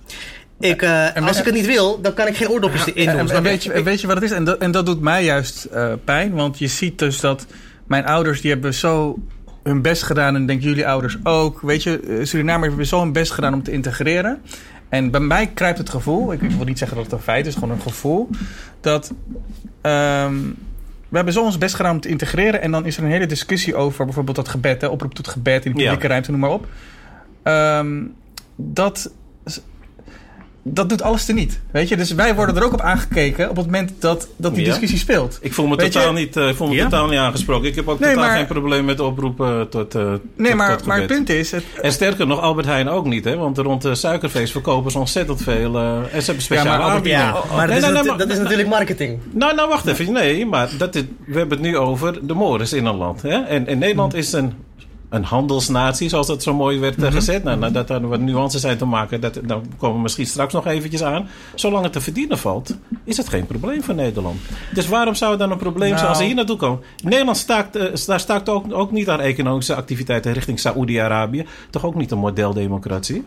Ik, 0.60 0.82
eh, 0.82 1.16
En- 1.16 1.22
als 1.22 1.38
ik 1.38 1.44
het 1.44 1.54
niet 1.54 1.66
wil, 1.66 2.00
dan 2.00 2.14
kan 2.14 2.26
ik 2.26 2.36
geen 2.36 2.48
oordopjes 2.48 2.84
in 2.84 3.10
doen. 3.10 3.30
En, 3.30 3.42
weet, 3.42 3.64
je, 3.64 3.82
weet 3.82 4.00
je 4.00 4.06
wat 4.06 4.16
het 4.16 4.24
is? 4.24 4.30
En 4.30 4.44
dat, 4.44 4.58
en 4.58 4.70
dat 4.70 4.86
doet 4.86 5.00
mij 5.00 5.24
juist 5.24 5.64
eh, 5.64 5.92
pijn. 6.04 6.32
Want 6.32 6.58
je 6.58 6.66
ziet 6.66 6.98
dus 6.98 7.20
dat 7.20 7.46
mijn 7.86 8.06
ouders... 8.06 8.40
die 8.40 8.50
hebben 8.50 8.74
zo 8.74 9.18
hun 9.64 9.82
best 9.82 10.02
gedaan. 10.02 10.34
En 10.34 10.46
denk 10.46 10.62
jullie 10.62 10.86
ouders 10.88 11.16
ook. 11.22 11.60
Weet 11.60 11.82
je, 11.82 12.00
eh, 12.00 12.24
Surinamers 12.24 12.68
hebben 12.68 12.86
zo 12.86 13.00
hun 13.00 13.12
best 13.12 13.32
gedaan 13.32 13.54
om 13.54 13.62
te 13.62 13.70
integreren. 13.72 14.42
En 14.88 15.10
bij 15.10 15.20
mij 15.20 15.46
kruipt 15.46 15.78
het 15.78 15.90
gevoel... 15.90 16.32
Ik 16.32 16.40
wil 16.40 16.64
niet 16.64 16.78
zeggen 16.78 16.96
dat 16.96 17.06
het 17.06 17.14
een 17.14 17.20
feit 17.20 17.46
is, 17.46 17.54
gewoon 17.54 17.70
een 17.70 17.80
gevoel... 17.80 18.28
dat... 18.80 19.12
ehm, 19.80 20.34
we 21.08 21.16
hebben 21.20 21.32
zo 21.34 21.44
ons 21.44 21.58
best 21.58 21.74
gedaan 21.74 21.94
om 21.94 22.00
te 22.00 22.08
integreren. 22.08 22.62
En 22.62 22.70
dan 22.70 22.86
is 22.86 22.96
er 22.96 23.04
een 23.04 23.10
hele 23.10 23.26
discussie 23.26 23.74
over 23.74 24.04
bijvoorbeeld 24.04 24.36
dat 24.36 24.48
gebed. 24.48 24.80
Hè, 24.80 24.86
oproep 24.86 25.14
tot 25.14 25.28
gebed 25.28 25.64
in 25.64 25.70
de 25.72 25.76
publieke 25.78 26.02
Ja. 26.02 26.08
ruimte, 26.08 26.30
noem 26.30 26.40
maar 26.40 26.50
op. 26.50 26.66
Ehm, 27.42 28.02
dat 28.56 29.10
dat 30.66 30.88
doet 30.88 31.02
alles 31.02 31.28
er 31.28 31.34
niet. 31.34 31.60
Weet 31.70 31.88
je? 31.88 31.96
Dus 31.96 32.12
wij 32.12 32.34
worden 32.34 32.56
er 32.56 32.64
ook 32.64 32.72
op 32.72 32.80
aangekeken 32.80 33.50
op 33.50 33.56
het 33.56 33.64
moment 33.64 33.92
dat, 33.98 34.28
dat 34.36 34.54
die 34.54 34.64
Ja. 34.64 34.70
discussie 34.70 34.98
speelt. 34.98 35.38
Ik 35.40 35.52
voel 35.54 35.66
me, 35.66 35.76
Weet 35.76 35.92
totaal, 35.92 36.12
je- 36.14 36.18
niet, 36.18 36.36
eh, 36.36 36.48
ik 36.48 36.54
voel 36.56 36.68
me 36.68 36.74
Ja? 36.74 36.82
totaal 36.84 37.06
niet 37.08 37.18
aangesproken. 37.18 37.68
Ik 37.68 37.74
heb 37.74 37.88
ook 37.88 37.98
Nee, 37.98 38.08
totaal 38.14 38.26
maar- 38.28 38.36
geen 38.36 38.46
probleem 38.46 38.84
met 38.84 39.00
oproepen 39.00 39.68
tot, 39.68 39.94
eh 39.94 40.02
Nee, 40.36 40.48
tot, 40.48 40.54
maar, 40.58 40.76
tot 40.76 40.86
maar 40.86 40.96
het 40.98 41.06
punt 41.06 41.28
is... 41.28 41.50
Het, 41.50 41.64
En 41.82 41.92
sterker 41.92 42.26
nog, 42.26 42.40
Albert 42.40 42.66
Heijn 42.66 42.88
ook 42.88 43.06
niet, 43.06 43.24
hè? 43.24 43.36
Want 43.36 43.58
rond 43.58 43.82
de 43.82 43.94
suikerfeest 43.94 44.52
verkopen 44.52 44.90
ze 44.90 44.98
ontzettend 44.98 45.42
veel. 45.42 45.76
eh, 45.76 45.96
en 45.96 46.20
ze 46.20 46.24
hebben 46.24 46.42
speciale 46.42 46.68
maar 46.68 46.78
Albert- 46.78 46.94
aanbiedingen. 46.96 47.26
Ja, 47.26 47.32
Oh, 47.36 47.44
oh, 47.44 47.56
maar 47.56 47.66
dat, 47.66 47.80
nee, 47.80 47.90
is, 48.00 48.06
maar- 48.06 48.18
dat 48.18 48.30
is 48.30 48.38
natuurlijk 48.38 48.68
marketing. 48.68 49.18
Nou, 49.30 49.54
nou, 49.54 49.68
wacht 49.68 49.86
even. 49.86 50.12
Nee, 50.12 50.46
maar 50.46 50.68
dat 50.78 50.94
is, 50.94 51.02
we 51.26 51.38
hebben 51.38 51.58
het 51.58 51.66
nu 51.66 51.76
over 51.76 52.26
de 52.26 52.34
mores 52.34 52.72
in 52.72 52.84
een 52.86 52.96
land. 52.96 53.22
Hè? 53.22 53.28
En 53.42 53.66
in 53.66 53.78
Nederland 53.78 54.14
is 54.14 54.32
een, 54.32 54.52
een 55.14 55.24
handelsnatie, 55.24 56.08
zoals 56.08 56.26
dat 56.26 56.42
zo 56.42 56.54
mooi 56.54 56.78
werd 56.78 56.96
eh, 56.96 57.02
Mhm. 57.02 57.12
gezet. 57.12 57.44
Nou, 57.44 57.72
dat 57.72 57.90
er 57.90 58.08
wat 58.08 58.20
nuances 58.20 58.60
zijn 58.60 58.78
te 58.78 58.84
maken, 58.84 59.20
dat, 59.20 59.38
dan 59.44 59.64
komen 59.78 59.96
we 59.96 60.02
misschien 60.02 60.26
straks 60.26 60.52
nog 60.52 60.66
eventjes 60.66 61.02
aan. 61.02 61.28
Zolang 61.54 61.84
het 61.84 61.92
te 61.92 62.00
verdienen 62.00 62.38
valt, 62.38 62.76
is 63.04 63.16
het 63.16 63.28
geen 63.28 63.46
probleem 63.46 63.82
voor 63.82 63.94
Nederland. 63.94 64.40
Dus 64.74 64.88
waarom 64.88 65.14
zou 65.14 65.30
het 65.30 65.40
dan 65.40 65.50
een 65.50 65.58
probleem 65.58 65.96
zijn 65.96 66.08
als 66.08 66.18
ze 66.18 66.22
Nou. 66.22 66.26
hier 66.26 66.34
naartoe 66.34 66.56
komen? 66.56 66.80
Nederland 67.04 67.36
staakt, 67.36 67.76
eh, 67.76 67.94
daar 68.06 68.20
staakt 68.20 68.48
ook, 68.48 68.64
ook 68.74 68.90
niet 68.90 69.08
aan 69.08 69.20
economische 69.20 69.74
activiteiten 69.74 70.32
richting 70.32 70.60
Saoedi-Arabië. 70.60 71.46
Toch 71.70 71.84
ook 71.84 71.94
niet 71.94 72.10
een 72.10 72.18
modeldemocratie? 72.18 73.24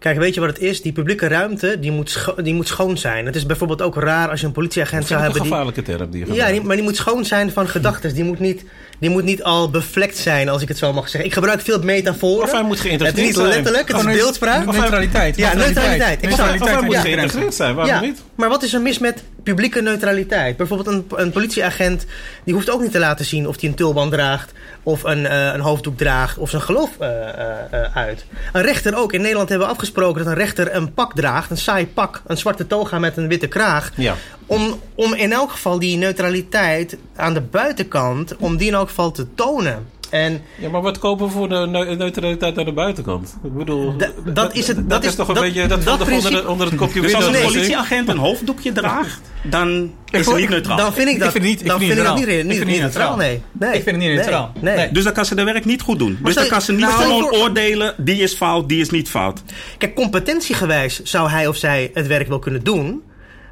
Kijk, 0.00 0.18
weet 0.18 0.34
je 0.34 0.40
wat 0.40 0.48
het 0.48 0.58
is? 0.58 0.82
Die 0.82 0.92
publieke 0.92 1.26
ruimte 1.26 1.76
die 1.80 1.90
moet, 1.90 2.10
scho- 2.10 2.34
die 2.42 2.54
moet 2.54 2.68
schoon 2.68 2.98
zijn. 2.98 3.26
Het 3.26 3.36
is 3.36 3.46
bijvoorbeeld 3.46 3.82
ook 3.82 3.94
raar 3.96 4.28
als 4.30 4.40
je 4.40 4.46
een 4.46 4.52
politieagent 4.52 5.00
Dat 5.00 5.08
zou 5.08 5.20
is 5.20 5.26
een 5.26 5.32
hebben 5.32 5.50
die... 5.50 5.58
gevaarlijke 5.58 5.82
term 5.98 6.10
die 6.10 6.26
je 6.26 6.34
Ja, 6.34 6.50
die- 6.50 6.60
maar 6.62 6.76
die 6.76 6.84
moet 6.84 6.96
schoon 6.96 7.24
zijn 7.24 7.50
van 7.52 7.68
gedachten. 7.68 8.14
Die 8.14 8.24
moet 8.24 8.38
niet, 8.38 8.64
die 8.98 9.10
moet 9.10 9.24
niet 9.24 9.42
al 9.42 9.70
bevlekt 9.70 10.16
zijn, 10.16 10.48
als 10.48 10.62
ik 10.62 10.68
het 10.68 10.78
zo 10.78 10.92
mag 10.92 11.08
zeggen. 11.08 11.24
Ik 11.24 11.32
gebruik 11.34 11.60
veel 11.60 11.82
metaforen. 11.82 12.42
Of 12.44 12.52
hij 12.52 12.60
moet 12.62 12.68
het 12.70 12.78
is 12.78 12.86
geïnteresseerd 12.86 13.26
niet 13.26 13.34
zijn. 13.36 13.48
letterlijk, 13.48 13.88
het 13.88 13.96
is 13.98 14.04
beeldspraak. 14.04 14.64
Neutraliteit. 14.72 15.36
Ja, 15.36 15.54
neutraliteit. 15.54 16.22
Neutraliteit 16.22 16.60
of 16.62 16.66
hij 16.68 16.76
van 16.76 16.84
moet 16.84 16.94
ja. 16.94 17.00
geïntegreerd 17.00 17.54
zijn, 17.54 17.74
waarom 17.74 17.94
ja, 17.94 18.00
niet? 18.00 18.22
maar 18.34 18.48
wat 18.48 18.62
is 18.62 18.74
er 18.74 18.80
mis 18.80 18.98
met 18.98 19.22
publieke 19.42 19.80
neutraliteit? 19.82 20.56
Bijvoorbeeld 20.56 20.88
een, 20.88 21.04
een 21.20 21.30
politieagent 21.30 22.06
die 22.44 22.54
hoeft 22.54 22.70
ook 22.70 22.80
niet 22.82 22.92
te 22.92 22.98
laten 22.98 23.24
zien 23.24 23.48
of 23.48 23.60
hij 23.60 23.68
een 23.68 23.74
tulband 23.76 24.12
draagt 24.12 24.52
of 24.82 25.02
een, 25.02 25.26
eh, 25.26 25.52
een 25.52 25.60
hoofddoek 25.60 25.96
draagt 25.96 26.38
of 26.38 26.50
zijn 26.50 26.62
geloof 26.62 26.90
eh, 26.98 27.28
eh, 27.28 27.96
uit. 27.96 28.24
Een 28.52 28.62
rechter 28.62 28.96
ook. 28.96 29.12
In 29.12 29.20
Nederland 29.20 29.48
hebben 29.48 29.66
we 29.66 29.72
afgesproken 29.72 30.24
dat 30.24 30.32
een 30.32 30.38
rechter 30.38 30.74
een 30.74 30.94
pak 30.94 31.14
draagt, 31.14 31.50
een 31.50 31.56
saai 31.56 31.86
pak, 31.86 32.22
een 32.26 32.36
zwarte 32.36 32.66
toga 32.66 32.98
met 32.98 33.16
een 33.16 33.28
witte 33.28 33.46
kraag. 33.46 33.92
Ja. 33.96 34.14
Om, 34.46 34.80
om 34.94 35.14
in 35.14 35.32
elk 35.32 35.50
geval 35.50 35.78
die 35.78 35.96
neutraliteit 35.96 36.96
aan 37.16 37.34
de 37.34 37.40
buitenkant, 37.40 38.36
om 38.36 38.56
die 38.56 38.68
in 38.68 38.74
elk 38.74 38.88
geval 38.88 39.10
te 39.10 39.34
tonen. 39.34 39.86
En 40.10 40.42
Ja, 40.58 40.68
maar 40.68 40.80
wat 40.82 40.98
kopen 40.98 41.26
we 41.26 41.32
voor 41.32 41.48
de 41.48 41.66
neu- 41.70 41.94
neutraliteit 41.96 42.58
aan 42.58 42.64
de 42.64 42.72
buitenkant? 42.72 43.36
Ik 43.44 43.54
bedoel, 43.56 43.96
Da- 43.96 44.10
dat 44.24 44.54
is 44.54 44.66
het- 44.66 44.76
Dat, 44.76 44.88
dat 44.88 45.02
is 45.04 45.08
is- 45.10 45.14
toch 45.16 45.28
een 45.28 45.34
dat- 45.34 45.42
beetje 45.42 45.66
dat, 45.66 45.84
dat 45.84 45.92
onder, 45.92 46.06
principe- 46.06 46.42
de- 46.42 46.48
onder 46.48 46.66
het 46.66 46.76
kopje 46.76 47.00
Dus 47.00 47.14
als 47.14 47.26
een 47.26 47.42
politieagent 47.42 48.08
een 48.08 48.16
hoofddoekje 48.16 48.72
draagt, 48.72 49.20
dan 49.42 49.92
is 50.10 50.26
het 50.26 50.36
niet 50.36 50.48
neutraal. 50.48 50.76
dan 50.76 50.92
vind 50.92 51.08
ik 51.08 51.18
dat, 51.18 51.26
Ik 51.26 51.32
vind 51.32 51.44
het 51.44 51.52
niet- 51.52 51.60
ik 51.60 51.66
dan 51.66 51.78
vind 51.78 51.90
het 51.90 51.98
vind 51.98 51.98
ik 51.98 52.04
dat 52.04 52.14
niet 52.16 52.26
niet, 52.26 52.44
neutraal. 52.46 52.46
niet, 52.46 52.50
Ik 52.50 52.56
vind 52.56 52.58
het 52.58 52.66
niet 52.68 52.76
niet 52.76 52.94
neutraal. 52.94 53.16
Nee. 53.16 53.42
nee. 53.52 53.68
Ik 53.68 53.82
vind 53.82 53.84
het 53.86 53.96
niet 53.96 54.06
Nee. 54.06 54.16
neutraal. 54.16 54.52
Nee. 54.60 54.76
Nee. 54.76 54.92
Dus 54.92 55.04
dan 55.04 55.12
kan 55.12 55.24
ze 55.24 55.34
de 55.34 55.44
werk 55.44 55.64
niet 55.64 55.82
goed 55.82 55.98
doen. 55.98 56.18
Dus 56.22 56.34
dan 56.34 56.46
kan 56.46 56.62
ze 56.62 56.72
niet 56.72 56.84
gewoon 56.84 57.20
voor- 57.20 57.30
oordelen, 57.38 57.94
die 57.98 58.16
is 58.22 58.34
fout, 58.34 58.68
die 58.68 58.80
is 58.80 58.90
niet 58.90 59.08
fout. 59.08 59.42
Kijk, 59.78 59.94
competentiegewijs 59.94 61.02
zou 61.02 61.28
hij 61.30 61.46
of 61.46 61.56
zij 61.56 61.90
het 61.94 62.06
werk 62.06 62.28
wel 62.28 62.38
kunnen 62.38 62.64
doen. 62.64 63.02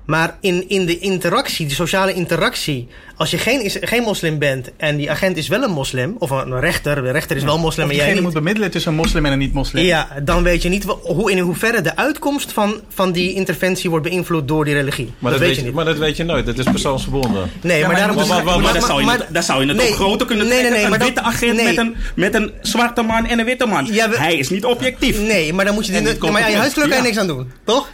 Maar 0.09 0.37
in, 0.41 0.65
in 0.69 0.87
de 0.87 0.99
interactie, 0.99 1.67
de 1.67 1.75
sociale 1.75 2.13
interactie. 2.15 2.89
Als 3.17 3.31
je 3.31 3.39
geen, 3.39 3.63
is, 3.65 3.77
geen 3.81 4.03
moslim 4.03 4.39
bent 4.39 4.71
en 4.77 4.97
die 4.97 5.11
agent 5.11 5.37
is 5.37 5.49
wel 5.49 5.63
een 5.63 5.71
moslim. 5.71 6.17
Of 6.19 6.31
een 6.31 6.61
rechter, 6.61 7.03
de 7.03 7.11
rechter 7.11 7.37
is 7.37 7.43
wel 7.43 7.59
moslim 7.59 7.85
Of 7.85 7.91
en 7.91 7.97
jij 7.97 8.21
moet 8.21 8.33
bemiddelen 8.33 8.71
tussen 8.71 8.91
een 8.91 8.97
moslim 8.97 9.27
en 9.27 9.33
een 9.33 9.39
niet-moslim. 9.39 9.85
Ja, 9.85 10.09
dan 10.23 10.43
weet 10.43 10.63
je 10.63 10.69
niet 10.69 10.85
hoe, 11.03 11.31
in 11.31 11.39
hoeverre 11.39 11.81
de 11.81 11.97
uitkomst 11.97 12.53
van, 12.53 12.81
van 12.89 13.13
die 13.13 13.35
interventie 13.35 13.91
wordt 13.91 14.09
beïnvloed 14.09 14.49
door 14.49 14.65
die 14.65 14.75
religie. 14.75 15.13
Maar 15.19 15.31
dat, 15.33 15.41
weet 15.41 15.57
je, 15.57 15.63
niet. 15.63 15.73
maar 15.75 15.85
dat 15.85 15.99
weet 15.99 16.17
je 16.17 16.25
nooit. 16.25 16.47
Dat 16.47 16.59
is 16.59 16.65
persoonsgebonden. 16.65 17.51
nee, 17.61 17.79
Ja, 17.79 17.87
maar, 17.87 17.91
maar 17.97 18.07
daarom 18.07 18.17
maar- 18.17 18.27
maar- 18.27 18.45
maar- 18.45 18.61
Maar, 18.61 18.73
dan, 18.73 18.83
zou 18.83 19.01
je 19.01 19.07
maar- 19.07 19.27
dan 19.31 19.43
zou 19.43 19.61
je 19.63 19.69
het 19.69 19.77
nee, 19.77 19.89
ook 19.89 19.95
groter 19.95 20.27
kunnen 20.27 20.47
nee, 20.47 20.59
trekken. 20.59 20.77
nee, 20.77 20.85
een 20.93 20.99
dat- 20.99 21.03
witte 21.03 21.23
agent 21.23 21.57
nee. 21.57 21.65
met, 21.65 21.77
een, 21.79 21.97
met 22.15 22.35
een 22.35 22.53
zwarte 22.63 23.03
man 23.03 23.27
en 23.27 23.39
een 23.39 23.45
witte 23.45 23.67
man. 23.67 23.87
Ja, 23.91 24.09
we- 24.09 24.19
Hij 24.19 24.37
is 24.37 24.51
niet 24.51 24.65
objectief. 24.65 25.21
Nee, 25.21 25.53
maar 25.53 25.65
dan 25.65 25.75
moet 25.75 25.87
je 25.87 25.93
die, 25.93 26.31
maar 26.31 26.43
aan 26.43 26.51
je 26.51 26.57
huiskleur 26.57 26.89
kan 26.89 26.97
je 26.97 27.03
Ja. 27.03 27.09
niks 27.09 27.19
aan 27.19 27.27
doen, 27.27 27.51
toch? 27.65 27.89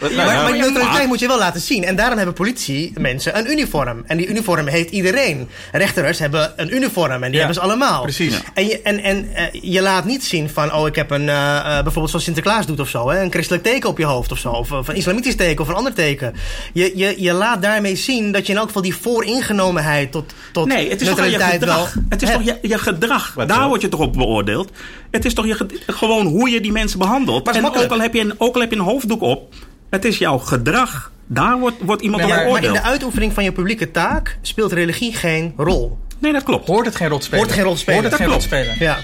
Maar, 0.00 0.10
ja, 0.12 0.42
maar 0.42 0.52
die 0.52 0.60
neutraliteit 0.62 1.06
moet 1.06 1.18
je 1.18 1.26
wel 1.26 1.38
laten 1.38 1.60
zien. 1.60 1.84
En 1.84 1.96
daarom 1.96 2.16
hebben 2.16 2.34
politiemensen 2.34 3.38
een 3.38 3.50
uniform. 3.50 4.02
En 4.06 4.16
die 4.16 4.26
uniform 4.26 4.66
heeft 4.66 4.90
iedereen. 4.90 5.48
Rechters 5.72 6.18
hebben 6.18 6.52
een 6.56 6.74
uniform 6.74 7.10
en 7.12 7.20
die 7.20 7.30
Ja, 7.30 7.36
hebben 7.36 7.54
ze 7.54 7.60
allemaal. 7.60 8.02
precies. 8.02 8.32
Ja. 8.34 8.40
En, 8.54 8.66
je, 8.66 8.82
en, 8.82 9.02
en 9.02 9.28
eh, 9.34 9.44
je 9.62 9.80
laat 9.82 10.04
niet 10.04 10.24
zien 10.24 10.48
van, 10.50 10.72
oh, 10.74 10.86
ik 10.86 10.94
heb 10.94 11.10
een, 11.10 11.28
eh, 11.28 11.56
eh, 11.56 11.64
bijvoorbeeld 11.64 12.08
zoals 12.08 12.24
Sinterklaas 12.24 12.66
doet 12.66 12.80
of 12.80 12.88
zo, 12.88 13.08
hè, 13.10 13.22
een 13.22 13.30
christelijk 13.32 13.64
teken 13.64 13.88
op 13.88 13.98
je 13.98 14.04
hoofd 14.04 14.32
of 14.32 14.38
zo. 14.38 14.48
Of, 14.50 14.72
of 14.72 14.88
een 14.88 14.94
islamitisch 14.96 15.36
teken 15.36 15.62
of 15.62 15.68
een 15.68 15.74
ander 15.74 15.94
teken. 15.94 16.34
Je, 16.72 16.92
je, 16.94 17.14
je 17.22 17.32
laat 17.32 17.62
daarmee 17.62 17.96
zien 17.96 18.32
dat 18.32 18.46
je 18.46 18.52
in 18.52 18.58
elk 18.58 18.66
geval 18.66 18.82
die 18.82 18.94
vooringenomenheid 18.96 20.12
tot, 20.12 20.32
tot 20.52 20.66
Nee, 20.66 20.90
het 20.90 21.00
is 21.00 21.08
toch 21.08 21.16
je 21.16 21.22
neutraliteit 21.22 21.64
wel. 21.64 21.74
gedrag. 21.84 22.04
Het 22.08 22.22
is 22.22 22.30
toch 22.30 22.42
je, 22.42 22.58
je 22.62 22.78
gedrag. 22.78 23.34
Wat 23.34 23.48
Daar 23.48 23.62
zo? 23.62 23.68
word 23.68 23.80
je 23.80 23.88
toch 23.88 24.00
op 24.00 24.12
beoordeeld. 24.12 24.70
Het 25.10 25.24
is 25.24 25.34
toch 25.34 25.46
je, 25.46 25.66
gewoon 25.86 26.26
hoe 26.26 26.50
je 26.50 26.60
die 26.60 26.72
mensen 26.72 26.98
behandelt. 26.98 27.48
En 27.48 27.56
ook 27.56 27.62
makkelijk. 27.62 27.92
al, 27.92 28.00
heb 28.00 28.14
je 28.14 28.20
een, 28.20 28.34
ook 28.38 28.54
al 28.54 28.60
heb 28.60 28.70
je 28.70 28.76
een 28.76 28.84
hoofddoek 28.84 29.22
op, 29.22 29.45
het 29.90 30.04
is 30.04 30.18
jouw 30.18 30.38
gedrag. 30.38 31.12
Daar 31.26 31.58
wordt, 31.58 31.76
wordt 31.80 32.02
iemand 32.02 32.22
Nee, 32.22 32.32
op 32.32 32.38
Ja, 32.38 32.50
maar 32.50 32.64
in 32.64 32.72
de 32.72 32.82
uitoefening 32.82 33.32
van 33.32 33.44
je 33.44 33.52
publieke 33.52 33.90
taak 33.90 34.38
speelt 34.42 34.72
religie 34.72 35.14
geen 35.14 35.52
rol. 35.56 35.98
Nee, 36.18 36.32
dat 36.32 36.42
klopt. 36.42 36.66
Hoort 36.66 36.86
het 36.86 36.96
geen 36.96 37.08
rol 37.08 37.18
te 37.18 37.24
spelen? 37.24 37.38
Hoort 37.44 37.50
het 37.50 37.58
geen 37.60 37.68
rol 37.68 37.74
te 37.76 37.80
spelen. 37.82 38.00
Hoort 38.00 38.12
het 38.12 38.20
Dat 38.20 38.28
geen 38.28 38.38
rol 38.40 38.48
te 38.48 38.48
klopt. 38.48 38.76
spelen? 38.78 38.88
Ja. 38.88 38.98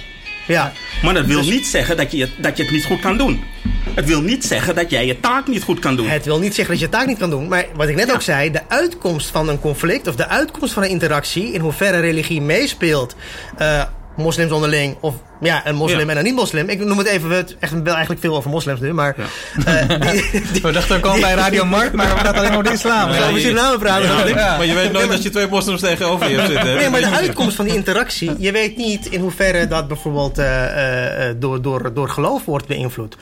Ja. 0.47 0.73
Maar 1.03 1.15
dat 1.15 1.27
wil 1.27 1.39
Dus- 1.39 1.49
niet 1.51 1.67
zeggen 1.67 1.97
dat 1.97 2.13
je, 2.13 2.21
het- 2.21 2.31
dat 2.39 2.57
je 2.57 2.63
het 2.63 2.73
niet 2.73 2.85
goed 2.85 3.01
kan 3.01 3.17
doen. 3.19 3.43
Het 3.95 4.05
wil 4.07 4.21
niet 4.21 4.45
zeggen 4.45 4.75
dat 4.75 4.91
jij 4.91 5.07
je 5.07 5.21
taak 5.21 5.47
niet 5.49 5.63
goed 5.63 5.79
kan 5.79 5.97
doen. 5.97 6.09
Het 6.09 6.25
wil 6.25 6.39
niet 6.39 6.55
zeggen 6.55 6.75
dat 6.75 6.83
je 6.83 6.91
je 6.91 6.97
taak 6.99 7.07
niet 7.07 7.19
kan 7.19 7.31
doen. 7.31 7.49
Maar 7.49 7.67
wat 7.75 7.89
ik 7.89 7.97
net 7.97 8.07
Ja. 8.07 8.13
ook 8.15 8.23
zei, 8.23 8.51
de 8.51 8.61
uitkomst 8.69 9.31
van 9.31 9.49
een 9.49 9.61
conflict 9.61 10.07
of 10.09 10.17
de 10.17 10.29
uitkomst 10.29 10.73
van 10.75 10.83
een 10.83 10.89
interactie, 10.89 11.53
in 11.53 11.61
hoeverre 11.61 12.01
religie 12.01 12.41
meespeelt, 12.41 13.15
eh, 13.59 13.83
moslims 14.17 14.51
onderling 14.53 14.97
of 15.01 15.15
ja, 15.43 15.67
een 15.67 15.75
moslim 15.75 16.01
Ja. 16.01 16.11
en 16.11 16.17
een 16.17 16.25
niet-moslim. 16.25 16.69
Ik 16.69 16.85
noem 16.85 16.99
het 16.99 17.07
even, 17.07 17.29
we 17.29 17.35
het 17.35 17.57
echt 17.59 17.73
wel 17.73 17.93
eigenlijk 17.93 18.21
veel 18.21 18.37
over 18.37 18.51
moslims 18.51 18.81
nu, 18.81 18.93
maar 18.93 19.17
eh, 19.65 19.89
die, 19.89 20.31
die, 20.53 20.63
We 20.63 20.73
dachten 20.73 20.97
ook 20.97 21.07
al 21.07 21.21
bij 21.21 21.35
Radio 21.35 21.65
Markt, 21.65 21.93
maar 21.93 22.09
we 22.09 22.15
praten 22.15 22.35
alleen 22.35 22.51
over 22.53 22.65
de 22.65 22.73
islam. 22.73 23.11
we 23.11 23.15
Ja, 23.15 23.39
Suriname 23.39 23.79
praten. 23.79 24.09
Ja, 24.09 24.27
Ja. 24.27 24.57
Maar 24.57 24.67
je 24.67 24.75
weet 24.75 24.93
nooit 24.93 25.09
dat 25.09 25.23
je 25.23 25.31
twee 25.31 25.47
moslims 25.49 25.81
tegenover 25.81 26.31
je 26.31 26.37
hebt 26.37 26.51
zitten. 26.51 26.75
Nee, 26.75 26.89
maar 26.91 27.01
de 27.01 27.11
uitkomst 27.11 27.57
van 27.57 27.65
die 27.65 27.75
interactie, 27.75 28.31
je 28.39 28.53
weet 28.53 28.77
niet 28.77 29.07
in 29.07 29.21
hoeverre 29.21 29.67
dat 29.67 29.89
bijvoorbeeld 29.89 30.39
eh, 30.39 30.65
eh, 30.65 31.29
eh, 31.29 31.37
door, 31.39 31.63
door, 31.63 31.95
door 31.95 32.09
geloof 32.09 32.45
wordt 32.45 32.67
beïnvloed. 32.67 33.17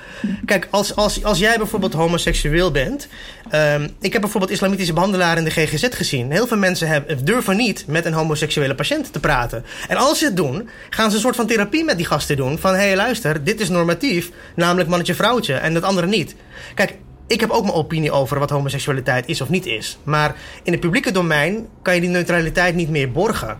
Kijk, 0.44 0.68
als, 0.70 0.96
als, 0.96 1.24
als 1.24 1.38
jij 1.38 1.56
bijvoorbeeld 1.56 1.92
homoseksueel 1.92 2.70
bent. 2.70 3.08
ehm, 3.50 3.88
ik 4.00 4.12
heb 4.12 4.20
bijvoorbeeld 4.20 4.52
islamitische 4.52 4.92
behandelaren 4.92 5.38
in 5.38 5.44
de 5.44 5.50
GGZ 5.50 5.86
gezien. 5.90 6.30
Heel 6.30 6.46
veel 6.46 6.56
mensen 6.56 6.88
hebben, 6.88 7.24
durven 7.24 7.56
niet 7.56 7.84
met 7.86 8.04
een 8.04 8.12
homoseksuele 8.12 8.74
patiënt 8.74 9.12
te 9.12 9.20
praten. 9.20 9.64
En 9.88 9.96
als 9.96 10.18
ze 10.18 10.24
het 10.24 10.36
doen, 10.36 10.68
gaan 10.90 11.08
ze 11.10 11.16
een 11.16 11.22
soort 11.22 11.36
van 11.36 11.46
therapie 11.46 11.84
met 11.84 11.96
die 11.96 12.06
gasten 12.10 12.36
doen. 12.36 12.58
Van 12.58 12.72
hé, 12.74 12.78
hey, 12.80 12.96
luister, 12.96 13.44
dit 13.44 13.60
is 13.60 13.68
normatief, 13.68 14.30
namelijk 14.56 14.88
mannetje 14.88 15.14
vrouwtje 15.14 15.54
en 15.54 15.74
dat 15.74 15.82
andere 15.82 16.06
niet. 16.06 16.34
Kijk, 16.74 16.96
ik 17.26 17.40
heb 17.40 17.50
ook 17.50 17.62
mijn 17.62 17.74
opinie 17.74 18.10
over 18.12 18.38
wat 18.38 18.50
homoseksualiteit 18.50 19.26
is 19.28 19.40
of 19.40 19.48
niet 19.48 19.66
is. 19.66 19.98
Maar 20.02 20.34
in 20.62 20.72
het 20.72 20.80
publieke 20.80 21.12
domein 21.12 21.66
kan 21.82 21.94
je 21.94 22.00
die 22.00 22.10
neutraliteit 22.10 22.74
niet 22.74 22.88
meer 22.90 23.12
borgen. 23.12 23.58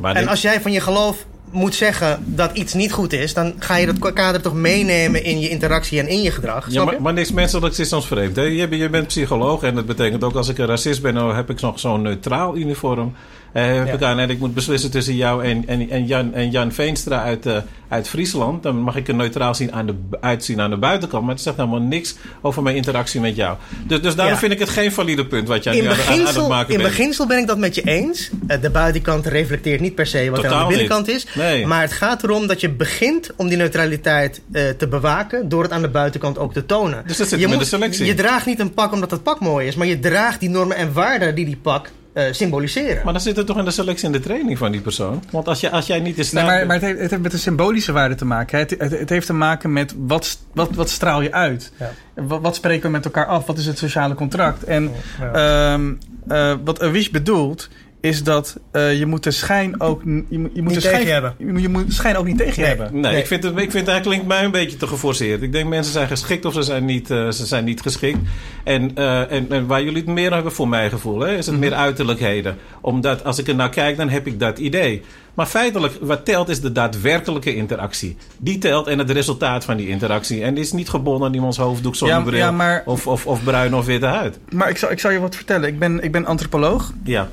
Maar 0.00 0.14
En 0.16 0.28
als 0.28 0.42
jij 0.42 0.60
van 0.60 0.72
je 0.72 0.80
geloof 0.80 1.26
moet 1.50 1.74
zeggen 1.74 2.22
dat 2.26 2.50
iets 2.56 2.74
niet 2.74 2.92
goed 2.92 3.12
is, 3.12 3.34
dan 3.34 3.54
ga 3.58 3.76
je 3.76 3.86
dat 3.86 4.12
kader 4.12 4.40
toch 4.40 4.54
meenemen 4.54 5.24
in 5.24 5.40
je 5.40 5.48
interactie 5.48 5.98
en 5.98 6.08
in 6.08 6.22
je 6.22 6.30
gedrag. 6.30 6.66
Ja, 6.70 6.84
maar, 6.84 7.02
maar 7.02 7.12
niks 7.12 7.32
menselijks 7.32 7.78
is 7.78 7.92
ons 7.92 8.06
vreemd. 8.06 8.36
Hè? 8.36 8.42
Je, 8.42 8.68
bent- 8.68 8.82
je 8.82 8.88
bent 8.88 9.06
psycholoog 9.06 9.62
en 9.62 9.74
dat 9.74 9.86
betekent 9.86 10.24
ook 10.24 10.34
als 10.34 10.48
ik 10.48 10.58
een 10.58 10.66
racist 10.66 11.02
ben, 11.02 11.14
dan 11.14 11.36
heb 11.36 11.50
ik 11.50 11.60
nog 11.60 11.80
zo'n 11.80 12.02
neutraal 12.02 12.56
uniform. 12.56 13.14
Eh, 13.52 13.64
heb 13.66 13.86
Ja. 13.86 13.92
ik 13.92 14.02
aan 14.02 14.18
en 14.18 14.30
ik 14.30 14.38
moet 14.38 14.54
beslissen 14.54 14.90
tussen 14.90 15.14
jou 15.16 15.44
en, 15.44 15.64
en, 15.66 15.90
en, 15.90 16.06
Jan, 16.06 16.34
en 16.34 16.50
Jan 16.50 16.72
Veenstra 16.72 17.22
uit, 17.22 17.46
eh, 17.46 17.56
uit 17.88 18.08
Friesland. 18.08 18.62
Dan 18.62 18.76
mag 18.80 18.96
ik 18.96 19.08
er 19.08 19.14
neutraal 19.14 19.54
zien 19.54 19.72
aan 19.72 19.86
de, 19.86 19.94
uitzien 20.20 20.60
aan 20.60 20.70
de 20.70 20.76
buitenkant. 20.76 21.24
Maar 21.24 21.34
het 21.34 21.42
zegt 21.42 21.56
helemaal 21.56 21.80
niks 21.80 22.14
over 22.40 22.62
mijn 22.62 22.76
interactie 22.76 23.20
met 23.20 23.36
jou. 23.36 23.56
Dus, 23.86 24.00
dus 24.02 24.14
daarom 24.14 24.34
Ja. 24.34 24.40
vind 24.40 24.52
ik 24.52 24.58
het 24.58 24.68
geen 24.68 24.92
valide 24.92 25.26
punt 25.26 25.48
wat 25.48 25.64
jij 25.64 25.76
in 25.76 25.82
nu 25.82 25.88
aan, 25.88 25.94
aan- 25.94 26.00
aan 26.00 26.06
beginsel, 26.06 26.40
het 26.40 26.50
maken 26.50 26.72
in 26.74 26.80
bent. 26.80 26.88
beginsel 26.90 27.26
ben 27.26 27.38
ik 27.38 27.46
dat 27.46 27.58
met 27.58 27.74
je 27.74 27.82
eens. 27.82 28.30
Eh, 28.46 28.60
De 28.60 28.70
buitenkant 28.70 29.26
reflecteert 29.26 29.80
niet 29.80 29.94
per 29.94 30.06
se 30.06 30.30
wat 30.30 30.44
er 30.44 30.50
aan 30.52 30.62
de 30.62 30.68
binnenkant 30.68 31.06
niet. 31.06 31.16
is. 31.16 31.26
Nee. 31.34 31.66
Maar 31.66 31.80
het 31.80 31.92
gaat 31.92 32.22
erom 32.22 32.46
dat 32.46 32.60
je 32.60 32.70
begint 32.70 33.30
om 33.36 33.48
die 33.48 33.56
neutraliteit 33.58 34.40
te 34.52 34.86
bewaken 34.90 35.48
door 35.48 35.62
het 35.62 35.72
aan 35.72 35.82
de 35.82 35.88
buitenkant 35.88 36.38
ook 36.38 36.52
te 36.52 36.66
tonen. 36.66 37.02
Dus 37.06 37.16
dat 37.16 37.28
zit 37.28 37.38
je, 37.40 37.44
met 37.48 37.54
moet- 37.56 37.64
de 37.64 37.68
selectie. 37.76 38.06
je 38.06 38.14
draagt 38.14 38.46
niet 38.46 38.60
een 38.60 38.74
pak 38.74 38.92
omdat 38.92 39.10
het 39.10 39.22
pak 39.22 39.40
mooi 39.40 39.66
is, 39.66 39.74
maar 39.74 39.86
je 39.86 39.98
draagt 39.98 40.40
die 40.40 40.48
normen 40.48 40.76
en 40.76 40.92
waarden 40.92 41.34
die 41.34 41.44
die 41.44 41.56
pak 41.62 41.90
eh, 42.18 42.32
symboliseren. 42.32 43.00
Maar 43.04 43.12
dan 43.12 43.22
zit 43.22 43.36
het 43.36 43.46
toch 43.46 43.58
in 43.58 43.64
de 43.64 43.70
selectie 43.70 44.06
en 44.06 44.12
de 44.12 44.20
training 44.20 44.58
van 44.58 44.72
die 44.72 44.80
persoon? 44.80 45.22
Want 45.30 45.48
als, 45.48 45.60
je, 45.60 45.70
als 45.70 45.86
jij 45.86 45.98
niet 45.98 46.06
in 46.06 46.16
Nee, 46.16 46.24
staat 46.24 46.46
maar, 46.66 46.74
het, 46.74 46.82
heeft, 46.82 47.00
het 47.00 47.10
heeft 47.10 47.22
met 47.22 47.32
een 47.32 47.38
symbolische 47.38 47.92
waarde 47.92 48.14
te 48.14 48.24
maken. 48.24 48.58
Het, 48.58 48.70
het, 48.78 48.90
het 48.98 49.08
heeft 49.08 49.26
te 49.26 49.32
maken 49.32 49.72
met 49.72 49.94
wat, 49.98 50.38
wat, 50.52 50.70
wat 50.74 50.90
straal 50.90 51.22
je 51.22 51.32
uit? 51.32 51.72
Ja. 51.78 51.90
Wat, 52.14 52.40
wat 52.40 52.56
spreken 52.56 52.82
we 52.82 52.88
met 52.88 53.04
elkaar 53.04 53.26
af? 53.26 53.46
Wat 53.46 53.58
is 53.58 53.66
het 53.66 53.78
sociale 53.78 54.14
contract? 54.14 54.62
En 54.64 54.90
Ja. 55.20 55.72
ehm, 55.72 55.92
eh, 56.28 56.54
wat 56.64 56.80
Awish 56.80 57.08
bedoelt, 57.08 57.68
is 58.00 58.22
dat 58.22 58.56
eh, 58.70 58.98
je 58.98 59.06
moet 59.06 59.22
de 59.22 59.30
schijn 59.30 59.80
ook 59.80 60.02
je 60.04 60.08
moet, 60.10 60.26
je 60.30 60.38
moet 60.38 60.54
Niet 60.54 60.74
de 60.74 60.80
schijn, 60.80 60.92
tegen 60.94 61.06
je 61.06 61.12
hebben. 61.12 61.34
Je 61.38 61.46
moet, 61.46 61.60
je 61.62 61.68
moet 61.68 61.86
de 61.86 61.92
schijn 61.92 62.16
ook 62.16 62.24
niet 62.26 62.38
tegen 62.38 62.60
Nee. 62.60 62.68
hebben. 62.68 62.88
Nee, 62.92 63.12
Nee. 63.12 63.20
Ik, 63.20 63.26
vind 63.26 63.42
het, 63.42 63.52
ik 63.52 63.70
vind 63.70 63.72
het 63.72 63.88
eigenlijk 63.88 64.26
mij 64.26 64.44
een 64.44 64.50
beetje 64.50 64.76
te 64.76 64.86
geforceerd. 64.86 65.42
Ik 65.42 65.52
denk 65.52 65.68
mensen 65.68 65.92
zijn 65.92 66.08
geschikt 66.08 66.44
of 66.44 66.54
ze 66.54 66.62
zijn 66.62 66.84
niet, 66.84 67.10
eh, 67.10 67.30
ze 67.30 67.46
zijn 67.46 67.64
niet 67.64 67.80
geschikt. 67.80 68.18
En, 68.64 68.90
eh, 68.94 69.32
en, 69.32 69.46
en 69.50 69.66
waar 69.66 69.82
jullie 69.82 70.02
het 70.02 70.06
meer 70.06 70.32
hebben 70.34 70.52
voor 70.52 70.68
mijn 70.68 70.90
gevoel, 70.90 71.20
hè, 71.20 71.36
is 71.36 71.46
het 71.46 71.58
meer 71.58 71.74
uiterlijkheden. 71.74 72.56
Omdat 72.80 73.24
als 73.24 73.38
ik 73.38 73.48
er 73.48 73.54
naar 73.54 73.70
kijk, 73.70 73.96
dan 73.96 74.08
heb 74.08 74.26
ik 74.26 74.40
dat 74.40 74.58
idee. 74.58 75.02
Maar 75.34 75.46
feitelijk, 75.46 75.94
wat 76.00 76.24
telt 76.24 76.48
is 76.48 76.60
de 76.60 76.72
daadwerkelijke 76.72 77.54
interactie. 77.54 78.16
Die 78.38 78.58
telt 78.58 78.86
en 78.86 78.98
het 78.98 79.10
resultaat 79.10 79.64
van 79.64 79.76
die 79.76 79.88
interactie. 79.88 80.42
En 80.42 80.54
die 80.54 80.64
is 80.64 80.72
niet 80.72 80.88
gebonden 80.88 81.28
aan 81.28 81.34
iemands 81.34 81.56
hoofddoek, 81.58 81.94
zonnebril 81.96 82.38
ja, 82.38 82.50
maar- 82.50 82.82
of, 82.86 83.06
of, 83.06 83.26
of 83.26 83.44
bruin 83.44 83.74
of 83.74 83.86
witte 83.86 84.06
huid. 84.06 84.38
Maar 84.50 84.68
ik 84.68 84.76
zal, 84.76 84.90
ik 84.90 85.00
zal 85.00 85.10
je 85.10 85.20
wat 85.20 85.36
vertellen. 85.36 85.68
Ik 85.68 85.78
ben, 85.78 86.02
ik 86.02 86.12
ben 86.12 86.26
antropoloog. 86.26 86.92
Ja, 87.04 87.28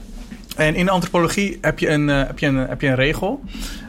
En 0.56 0.76
in 0.76 0.86
de 0.86 0.92
antropologie 0.92 1.58
heb 1.62 1.80
je 1.80 1.90
een, 1.90 2.10
eh, 2.10 2.18
heb 2.28 2.40
je 2.40 2.48
een, 2.48 2.56
heb 2.56 2.82
je 2.82 2.88
een 2.88 2.96
regel. 2.96 3.44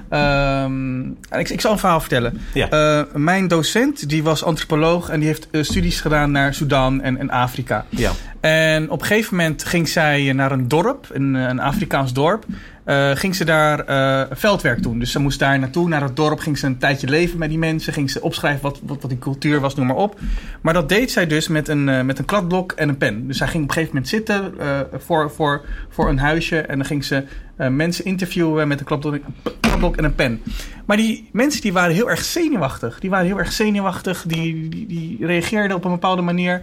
Ehm, 0.09 1.07
ik, 1.09 1.48
ik 1.48 1.61
zal 1.61 1.72
een 1.72 1.79
verhaal 1.79 2.00
vertellen. 2.00 2.40
Ja. 2.55 2.68
Eh, 2.68 3.02
mijn 3.14 3.48
docent 3.48 4.09
die 4.09 4.22
was 4.22 4.44
antropoloog 4.44 5.09
en 5.09 5.18
die 5.18 5.29
heeft 5.29 5.48
eh, 5.50 5.62
studies 5.62 6.00
gedaan 6.00 6.31
naar 6.31 6.55
Sudan 6.55 7.02
en, 7.02 7.18
en 7.18 7.31
Afrika. 7.31 7.85
Ja. 7.88 8.11
En 8.40 8.90
op 8.90 9.00
een 9.00 9.07
gegeven 9.07 9.37
moment 9.37 9.64
ging 9.64 9.88
zij 9.88 10.33
naar 10.33 10.52
een 10.52 10.68
dorp, 10.68 11.07
een, 11.12 11.35
een 11.35 11.61
Afrikaans 11.61 12.12
dorp. 12.12 12.44
Eh, 12.87 13.11
ging 13.14 13.35
ze 13.35 13.44
daar 13.44 13.81
eh, 13.81 14.37
veldwerk 14.37 14.83
doen. 14.83 14.99
Dus 14.99 15.11
ze 15.11 15.18
moest 15.18 15.38
daar 15.38 15.59
naartoe, 15.59 15.88
naar 15.88 16.03
het 16.03 16.16
dorp. 16.16 16.38
Ging 16.38 16.59
ze 16.59 16.66
een 16.66 16.79
tijdje 16.79 17.09
leven 17.09 17.38
met 17.38 17.49
die 17.49 17.59
mensen. 17.59 17.92
Ging 17.92 18.11
ze 18.11 18.20
opschrijven 18.20 18.62
wat, 18.62 18.81
wat, 18.83 19.01
wat 19.01 19.11
die 19.11 19.18
cultuur 19.18 19.61
was, 19.61 19.75
noem 19.75 19.87
maar 19.87 19.96
op. 19.96 20.18
Maar 20.61 20.75
dat 20.75 20.88
deed 20.88 21.11
zij 21.11 21.27
dus 21.27 21.49
met 21.49 21.68
een, 21.68 21.88
eh, 21.88 22.03
met 22.03 22.18
een 22.18 22.25
kladblok 22.25 22.72
en 22.72 22.88
een 22.88 22.96
pen. 22.96 23.27
Dus 23.27 23.37
zij 23.37 23.46
ging 23.46 23.62
op 23.62 23.68
een 23.68 23.75
gegeven 23.75 23.94
moment 23.94 24.12
zitten 24.12 24.55
voor, 24.92 25.31
voor, 25.31 25.64
voor 25.88 26.09
een 26.09 26.18
huisje. 26.18 26.61
En 26.61 26.77
dan 26.77 26.87
ging 26.87 27.05
ze 27.05 27.25
mensen 27.57 28.05
interviewen 28.05 28.68
met 28.68 28.81
een 28.81 28.87
kladblok, 28.87 29.18
kladblok 29.61 29.96
en 29.96 30.05
een 30.05 30.14
pen. 30.14 30.42
Maar 30.85 30.96
die 30.96 31.29
mensen 31.33 31.61
die 31.61 31.72
waren 31.72 31.94
heel 31.94 32.11
erg 32.11 32.25
zenuwachtig. 32.25 33.01
Die 33.01 33.11
waren 33.11 33.27
heel 33.27 33.38
erg 33.38 33.53
zenuwachtig. 33.53 34.25
Die, 34.27 34.68
die, 34.68 34.87
die 34.87 35.27
reageerden 35.27 35.77
op 35.77 35.85
een 35.85 35.90
bepaalde 35.90 36.22
manier. 36.22 36.62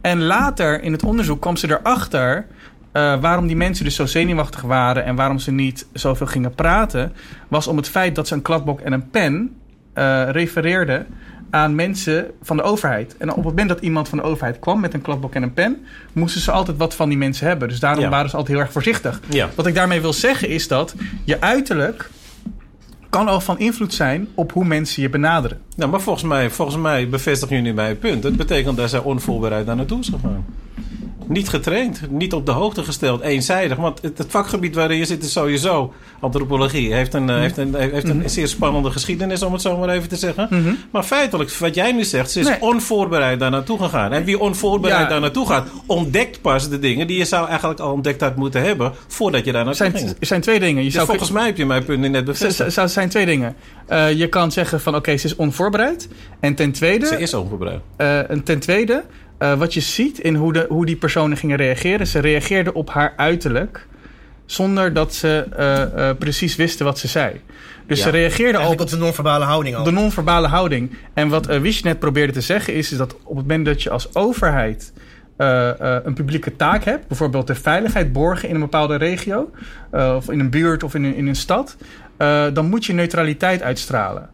En 0.00 0.22
later 0.22 0.82
in 0.82 0.92
het 0.92 1.04
onderzoek 1.04 1.40
kwam 1.40 1.56
ze 1.56 1.70
erachter 1.70 2.46
eh, 2.92 3.20
waarom 3.20 3.46
die 3.46 3.56
mensen 3.56 3.84
dus 3.84 3.94
zo 3.94 4.06
zenuwachtig 4.06 4.60
waren 4.62 5.04
en 5.04 5.14
waarom 5.16 5.38
ze 5.38 5.50
niet 5.50 5.86
zoveel 5.92 6.26
gingen 6.26 6.54
praten, 6.54 7.12
was 7.48 7.66
om 7.66 7.76
het 7.76 7.88
feit 7.88 8.14
dat 8.14 8.28
ze 8.28 8.34
een 8.34 8.42
kladblok 8.42 8.80
en 8.80 8.92
een 8.92 9.10
pen 9.10 9.54
eh, 9.92 10.22
refereerden 10.30 11.06
aan 11.50 11.74
mensen 11.74 12.26
van 12.42 12.56
de 12.56 12.62
overheid. 12.62 13.16
En 13.16 13.28
op 13.30 13.36
het 13.36 13.44
moment 13.44 13.68
dat 13.68 13.80
iemand 13.80 14.08
van 14.08 14.18
de 14.18 14.24
overheid 14.24 14.58
kwam 14.58 14.80
met 14.80 14.94
een 14.94 15.00
kladblok 15.02 15.34
en 15.34 15.42
een 15.42 15.52
pen, 15.52 15.76
moesten 16.12 16.40
ze 16.40 16.50
altijd 16.50 16.76
wat 16.76 16.94
van 16.94 17.08
die 17.08 17.18
mensen 17.18 17.46
hebben. 17.46 17.68
Dus 17.68 17.80
daarom 17.80 18.02
Ja. 18.04 18.08
waren 18.10 18.30
ze 18.30 18.36
altijd 18.36 18.56
heel 18.56 18.64
erg 18.64 18.72
voorzichtig. 18.74 19.20
Ja. 19.28 19.48
Wat 19.54 19.66
ik 19.66 19.74
daarmee 19.74 20.00
wil 20.00 20.12
zeggen 20.12 20.48
is 20.48 20.68
dat 20.68 20.94
je 21.24 21.40
uiterlijk 21.40 22.10
kan 23.08 23.28
al 23.28 23.40
van 23.40 23.58
invloed 23.58 23.94
zijn 23.94 24.28
op 24.34 24.52
hoe 24.52 24.64
mensen 24.64 25.02
je 25.02 25.08
benaderen. 25.08 25.60
Nou, 25.76 25.90
maar 25.90 26.00
volgens 26.00 26.24
mij, 26.24 26.50
volgens 26.50 26.76
mij 26.76 27.08
bevestigen 27.08 27.56
jullie 27.56 27.72
mijn 27.74 27.98
punt. 27.98 28.22
Dat 28.22 28.36
betekent 28.36 28.76
dat 28.76 28.90
zij 28.90 28.98
onvoorbereid 29.00 29.66
daar 29.66 29.76
naartoe 29.76 30.00
is 30.00 30.08
gegaan. 30.08 30.44
Niet 31.30 31.48
getraind, 31.48 32.00
niet 32.10 32.32
op 32.32 32.46
de 32.46 32.52
hoogte 32.52 32.84
gesteld, 32.84 33.20
eenzijdig. 33.20 33.76
Want 33.76 34.02
het, 34.02 34.24
vakgebied 34.28 34.74
waarin 34.74 34.98
je 34.98 35.04
zit 35.04 35.22
is 35.24 35.32
sowieso 35.32 35.92
antropologie. 36.20 36.94
Heeft 36.94 37.14
een, 37.14 37.30
eh, 37.30 37.36
heeft 37.36 37.56
een, 37.56 37.74
heeft 37.74 38.08
een 38.08 38.30
zeer 38.30 38.48
spannende 38.48 38.90
geschiedenis, 38.90 39.42
om 39.42 39.52
het 39.52 39.62
zo 39.62 39.76
maar 39.76 39.88
even 39.88 40.08
te 40.08 40.16
zeggen. 40.16 40.78
Maar 40.90 41.02
feitelijk, 41.02 41.50
wat 41.52 41.74
jij 41.74 41.92
nu 41.92 42.04
zegt, 42.04 42.30
ze 42.30 42.40
is 42.40 42.46
Mhm. 42.48 42.58
Nee. 42.60 42.70
onvoorbereid 42.70 43.40
daar 43.40 43.50
naartoe 43.50 43.78
gegaan. 43.78 44.12
En 44.12 44.24
wie 44.24 44.38
onvoorbereid 44.38 45.02
Ja. 45.02 45.08
daar 45.08 45.20
naartoe 45.20 45.46
gaat, 45.46 45.68
ontdekt 45.86 46.40
pas 46.40 46.68
de 46.68 46.78
dingen 46.78 47.06
die 47.06 47.18
je 47.18 47.24
zou 47.24 47.48
eigenlijk 47.48 47.80
al 47.80 47.92
ontdekt 47.92 48.20
had 48.20 48.36
moeten 48.36 48.62
hebben 48.62 48.92
voordat 49.06 49.44
je 49.44 49.52
daar 49.52 49.60
Er 49.60 49.66
naartoe 49.66 49.86
zijn, 49.90 50.04
ging. 50.04 50.16
er 50.20 50.26
zijn 50.26 50.40
twee 50.40 50.60
dingen. 50.60 50.76
Je 50.78 50.84
Dus 50.84 50.92
zou 50.94 51.06
volgens 51.06 51.30
mij 51.30 51.46
heb 51.46 51.56
je 51.56 51.66
mijn 51.66 51.84
punt 51.84 52.10
net 52.10 52.24
bevestigd. 52.24 52.72
z- 52.72 52.84
zijn 52.94 53.08
twee 53.08 53.26
dingen. 53.26 53.56
Eh, 53.86 54.12
je 54.12 54.28
kan 54.28 54.52
zeggen 54.52 54.80
van 54.80 54.94
oké, 54.94 55.16
ze 55.16 55.26
is 55.26 55.36
onvoorbereid. 55.36 56.08
En 56.40 56.54
ten 56.54 56.72
tweede, 56.72 57.06
Ze 57.06 57.18
is 57.18 57.34
onvoorbereid. 57.34 57.80
eh, 57.96 58.30
en 58.30 58.42
ten 58.42 58.58
tweede 58.58 59.04
eh, 59.40 59.54
wat 59.54 59.74
je 59.74 59.80
ziet 59.80 60.18
in 60.18 60.34
hoe, 60.34 60.52
de, 60.52 60.66
hoe 60.68 60.86
die 60.86 60.96
personen 60.96 61.36
gingen 61.36 61.56
reageren. 61.56 62.06
Ze 62.06 62.18
reageerden 62.18 62.74
op 62.74 62.90
haar 62.90 63.12
uiterlijk 63.16 63.86
zonder 64.46 64.92
dat 64.92 65.14
ze 65.14 65.46
eh, 65.56 66.08
eh, 66.08 66.16
precies 66.16 66.56
wisten 66.56 66.84
wat 66.84 66.98
ze 66.98 67.08
zei. 67.08 67.40
Dus 67.86 67.98
Ja. 67.98 68.04
ze 68.04 68.10
reageerden 68.10 68.60
al 68.60 68.72
op 68.72 68.88
de 68.88 68.96
non-verbale 68.96 69.44
houding 69.44 69.76
al. 69.76 69.84
de 69.84 69.90
non-verbale 69.90 70.46
houding. 70.46 70.96
En 71.14 71.28
wat 71.28 71.46
Wish 71.46 71.80
net 71.82 71.98
probeerde 71.98 72.32
te 72.32 72.40
zeggen 72.40 72.74
is, 72.74 72.92
is 72.92 72.98
dat 72.98 73.12
op 73.12 73.36
het 73.36 73.46
moment 73.46 73.64
dat 73.64 73.82
je 73.82 73.90
als 73.90 74.14
overheid 74.14 74.92
een 75.36 76.14
publieke 76.14 76.56
taak 76.56 76.84
hebt, 76.84 77.08
bijvoorbeeld 77.08 77.46
de 77.46 77.54
veiligheid 77.54 78.12
borgen 78.12 78.48
in 78.48 78.54
een 78.54 78.60
bepaalde 78.60 78.96
regio, 78.96 79.50
of 79.90 80.30
in 80.30 80.40
een 80.40 80.50
buurt 80.50 80.82
of 80.82 80.94
in 80.94 81.04
een, 81.04 81.14
in 81.14 81.26
een 81.26 81.36
stad, 81.36 81.76
dan 82.52 82.68
moet 82.68 82.84
je 82.84 82.92
neutraliteit 82.92 83.62
uitstralen. 83.62 84.30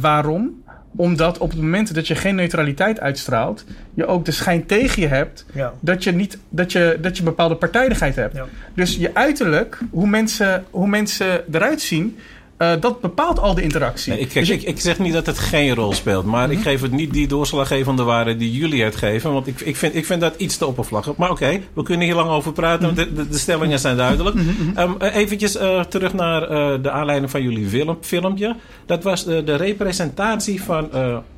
Waarom? 0.00 0.62
Omdat 0.96 1.38
op 1.38 1.50
het 1.50 1.60
moment 1.60 1.94
dat 1.94 2.06
je 2.06 2.14
geen 2.14 2.34
neutraliteit 2.34 3.00
uitstraalt, 3.00 3.64
je 3.94 4.06
ook 4.06 4.24
de 4.24 4.30
schijn 4.30 4.66
tegen 4.66 5.02
je 5.02 5.08
hebt 5.08 5.46
Ja. 5.52 5.72
dat 5.80 6.04
je, 6.04 6.12
niet, 6.12 6.38
dat 6.48 6.72
je, 6.72 6.98
dat 7.00 7.16
je 7.16 7.22
bepaalde 7.22 7.54
partijdigheid 7.54 8.16
hebt. 8.16 8.34
Ja. 8.34 8.46
Dus 8.74 8.96
je 8.96 9.14
uiterlijk, 9.14 9.78
hoe 9.90 10.06
mensen, 10.06 10.64
hoe 10.70 10.88
mensen 10.88 11.54
eruit 11.54 11.80
zien, 11.80 12.18
eh, 12.58 12.70
dat 12.80 13.00
bepaalt 13.00 13.38
al 13.40 13.54
de 13.54 13.62
interactie. 13.62 14.12
Nee, 14.12 14.20
ik, 14.20 14.34
Dus 14.34 14.48
ik, 14.50 14.62
ik 14.62 14.80
zeg 14.80 14.98
niet 14.98 15.12
dat 15.12 15.26
het 15.26 15.38
geen 15.38 15.74
rol 15.74 15.92
speelt, 15.92 16.24
maar 16.24 16.48
Mhm. 16.48 16.56
ik 16.56 16.62
geef 16.62 16.80
het 16.80 16.92
niet 16.92 17.12
die 17.12 17.26
doorslaggevende 17.28 18.02
waarde 18.02 18.36
die 18.36 18.52
jullie 18.52 18.82
het 18.82 18.96
geven. 18.96 19.32
Want 19.32 19.46
ik, 19.46 19.60
ik, 19.60 19.76
vind, 19.76 19.94
ik 19.94 20.06
vind 20.06 20.20
dat 20.20 20.34
iets 20.36 20.56
te 20.56 20.66
oppervlakkig. 20.66 21.16
Maar 21.16 21.30
oké, 21.30 21.60
we 21.72 21.82
kunnen 21.82 22.06
hier 22.06 22.14
lang 22.14 22.30
over 22.30 22.52
praten, 22.52 22.84
want 22.84 22.96
de, 22.96 23.12
de, 23.12 23.28
de 23.28 23.38
stellingen 23.38 23.78
zijn 23.78 23.96
duidelijk. 23.96 24.36
Mhm, 24.36 24.78
eh, 24.98 25.14
eventjes 25.16 25.56
eh, 25.56 25.80
terug 25.80 26.14
naar 26.14 26.40
de 26.82 26.90
aanleiding 26.90 27.30
van 27.30 27.42
jullie 27.42 27.68
film, 27.68 27.98
filmpje. 28.00 28.56
Dat 28.86 29.02
was 29.02 29.24
de, 29.24 29.44
de 29.44 29.54
representatie 29.56 30.62
van 30.62 30.88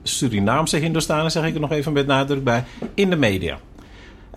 Surinaamse 0.02 0.76
Hindoestanen, 0.76 1.30
zeg 1.30 1.44
ik 1.44 1.54
er 1.54 1.60
nog 1.60 1.72
even 1.72 1.92
met 1.92 2.06
nadruk 2.06 2.44
bij, 2.44 2.64
in 2.94 3.10
de 3.10 3.16
media. 3.16 3.58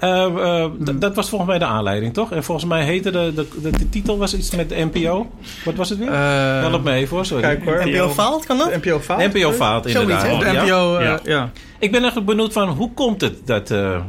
Eh, 0.03 0.23
eh, 0.25 0.71
Mhm. 0.79 0.99
Dat 0.99 1.15
was 1.15 1.29
volgens 1.29 1.49
mij 1.49 1.59
de 1.59 1.65
aanleiding, 1.65 2.13
toch? 2.13 2.31
En 2.31 2.43
volgens 2.43 2.67
mij 2.67 2.83
heette 2.83 3.11
de, 3.11 3.31
de, 3.35 3.47
de, 3.61 3.69
de 3.69 3.89
titel 3.89 4.17
was 4.17 4.35
iets 4.35 4.55
met 4.55 4.69
de 4.69 4.75
NPO. 4.91 5.31
Wat 5.65 5.75
was 5.75 5.89
het 5.89 5.99
weer? 5.99 6.07
Eh, 6.07 6.59
Help 6.59 6.83
me 6.83 6.91
even 6.93 7.15
hoor, 7.15 7.25
sorry. 7.25 7.43
Kijk 7.43 7.63
hoor. 7.63 7.87
NPO 7.87 8.09
faalt, 8.09 8.45
kan 8.45 8.57
dat? 8.57 8.69
De 8.73 8.77
NPO 8.89 8.99
faalt. 8.99 9.33
NPO 9.33 9.51
faalt 9.51 9.89
Zoiets, 9.89 10.23
inderdaad. 10.23 10.43
hè? 10.43 10.51
De 10.51 10.55
Ja. 10.55 10.63
NPO, 10.63 11.01
Ja. 11.01 11.19
ja. 11.23 11.51
Ik 11.79 11.91
ben 11.91 11.99
eigenlijk 12.01 12.25
benieuwd 12.31 12.53
van 12.53 12.69
hoe 12.69 12.93
komt 12.93 13.21
het 13.21 13.47
dat 13.47 13.71
eh, 13.71 14.01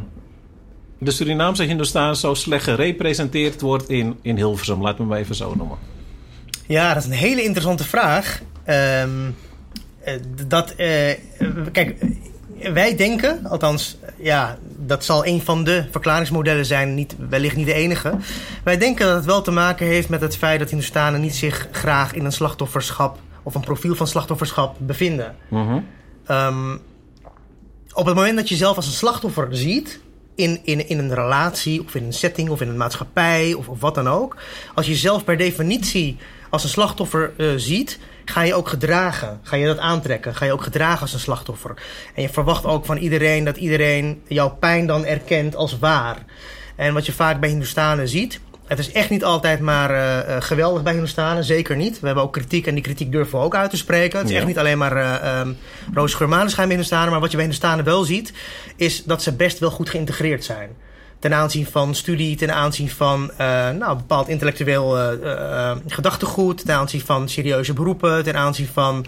de 0.98 1.10
Surinaamse 1.10 1.62
Hindustan 1.62 2.16
zo 2.16 2.34
slecht 2.34 2.64
gerepresenteerd 2.64 3.60
wordt 3.60 3.88
in, 3.88 4.18
in 4.22 4.36
Hilversum. 4.36 4.82
Laat 4.82 4.98
me 4.98 5.04
maar 5.04 5.18
even 5.18 5.34
zo 5.34 5.54
noemen. 5.56 5.78
Ja, 6.66 6.94
dat 6.94 7.02
is 7.02 7.08
een 7.08 7.14
hele 7.16 7.42
interessante 7.42 7.84
vraag. 7.84 8.40
Ehm, 8.64 9.08
eh, 10.04 10.14
dat, 10.48 10.70
eh, 10.70 10.86
kijk, 11.72 11.96
wij 12.72 12.96
denken, 12.96 13.46
althans, 13.46 13.96
ja, 14.16 14.58
dat 14.76 15.04
zal 15.04 15.26
een 15.26 15.40
van 15.40 15.64
de 15.64 15.84
verklaringsmodellen 15.90 16.66
zijn, 16.66 16.94
niet, 16.94 17.14
wellicht 17.28 17.56
niet 17.56 17.66
de 17.66 17.72
enige. 17.72 18.14
Wij 18.64 18.78
denken 18.78 19.06
dat 19.06 19.16
het 19.16 19.24
wel 19.24 19.42
te 19.42 19.50
maken 19.50 19.86
heeft 19.86 20.08
met 20.08 20.20
het 20.20 20.36
feit 20.36 20.58
dat 20.58 20.68
Hindustanen 20.68 21.20
niet 21.20 21.34
zich 21.34 21.68
graag 21.70 22.14
in 22.14 22.24
een 22.24 22.32
slachtofferschap 22.32 23.18
of 23.42 23.54
een 23.54 23.60
profiel 23.60 23.94
van 23.94 24.06
slachtofferschap 24.06 24.76
bevinden. 24.78 25.36
Mhm. 25.48 25.78
Ehm, 26.26 26.76
op 27.92 28.06
het 28.06 28.14
moment 28.14 28.36
dat 28.36 28.48
je 28.48 28.56
zelf 28.56 28.76
als 28.76 28.86
een 28.86 28.92
slachtoffer 28.92 29.48
ziet. 29.50 30.02
In, 30.36 30.60
in, 30.64 30.88
in 30.88 30.98
een 30.98 31.14
relatie 31.14 31.84
of 31.84 31.94
in 31.94 32.04
een 32.04 32.12
setting 32.12 32.48
of 32.48 32.60
in 32.60 32.68
een 32.68 32.76
maatschappij 32.76 33.52
of, 33.52 33.68
of 33.68 33.80
wat 33.80 33.94
dan 33.94 34.08
ook. 34.08 34.36
Als 34.74 34.86
je 34.86 34.92
jezelf 34.92 35.24
per 35.24 35.36
definitie 35.36 36.16
als 36.50 36.62
een 36.62 36.68
slachtoffer 36.68 37.32
eh, 37.36 37.46
ziet, 37.56 37.98
ga 38.24 38.42
je 38.42 38.54
ook 38.54 38.68
gedragen. 38.68 39.40
Ga 39.42 39.56
je 39.56 39.66
dat 39.66 39.78
aantrekken. 39.78 40.34
Ga 40.34 40.44
je 40.44 40.52
ook 40.52 40.62
gedragen 40.62 41.00
als 41.00 41.12
een 41.12 41.20
slachtoffer. 41.20 41.74
En 42.14 42.22
je 42.22 42.28
verwacht 42.28 42.64
ook 42.64 42.84
van 42.86 42.96
iedereen 42.96 43.44
dat 43.44 43.56
iedereen 43.56 44.22
jouw 44.28 44.50
pijn 44.60 44.86
dan 44.86 45.04
erkent 45.04 45.56
als 45.56 45.78
waar. 45.78 46.16
En 46.76 46.94
wat 46.94 47.06
je 47.06 47.12
vaak 47.12 47.40
bij 47.40 47.48
Hindustanen 47.48 48.08
ziet. 48.08 48.40
Het 48.66 48.78
is 48.78 48.92
echt 48.92 49.10
niet 49.10 49.24
altijd 49.24 49.60
maar 49.60 49.90
eh, 49.90 50.36
eh, 50.36 50.42
geweldig 50.42 50.82
bij 50.82 50.92
Hindustanen, 50.92 51.44
zeker 51.44 51.76
niet. 51.76 52.00
We 52.00 52.06
hebben 52.06 52.24
ook 52.24 52.32
kritiek 52.32 52.66
en 52.66 52.74
die 52.74 52.82
kritiek 52.82 53.12
durven 53.12 53.38
we 53.38 53.44
ook 53.44 53.54
uit 53.54 53.70
te 53.70 53.76
spreken. 53.76 54.18
Het 54.18 54.26
is 54.26 54.32
Ja. 54.32 54.38
echt 54.38 54.46
niet 54.46 54.58
alleen 54.58 54.78
maar 54.78 54.96
eh 54.96 55.40
um, 55.40 55.56
maneschijn 56.28 56.66
bij 56.66 56.76
Hindustanen. 56.76 57.10
Maar 57.10 57.20
wat 57.20 57.30
je 57.30 57.36
bij 57.36 57.46
Hindustanen 57.46 57.84
wel 57.84 58.04
ziet, 58.04 58.32
is 58.76 59.04
dat 59.04 59.22
ze 59.22 59.32
best 59.32 59.58
wel 59.58 59.70
goed 59.70 59.90
geïntegreerd 59.90 60.44
zijn. 60.44 60.70
Ten 61.24 61.34
aanzien 61.34 61.66
van 61.66 61.94
studie, 61.94 62.36
ten 62.36 62.54
aanzien 62.54 62.90
van 62.90 63.30
eh, 63.36 63.70
nou, 63.70 63.96
bepaald 63.96 64.28
intellectueel 64.28 64.98
eh, 64.98 65.70
eh, 65.70 65.76
gedachtegoed, 65.86 66.64
ten 66.66 66.74
aanzien 66.74 67.00
van 67.00 67.28
serieuze 67.28 67.72
beroepen, 67.72 68.24
ten 68.24 68.36
aanzien 68.36 68.68
van 68.72 69.06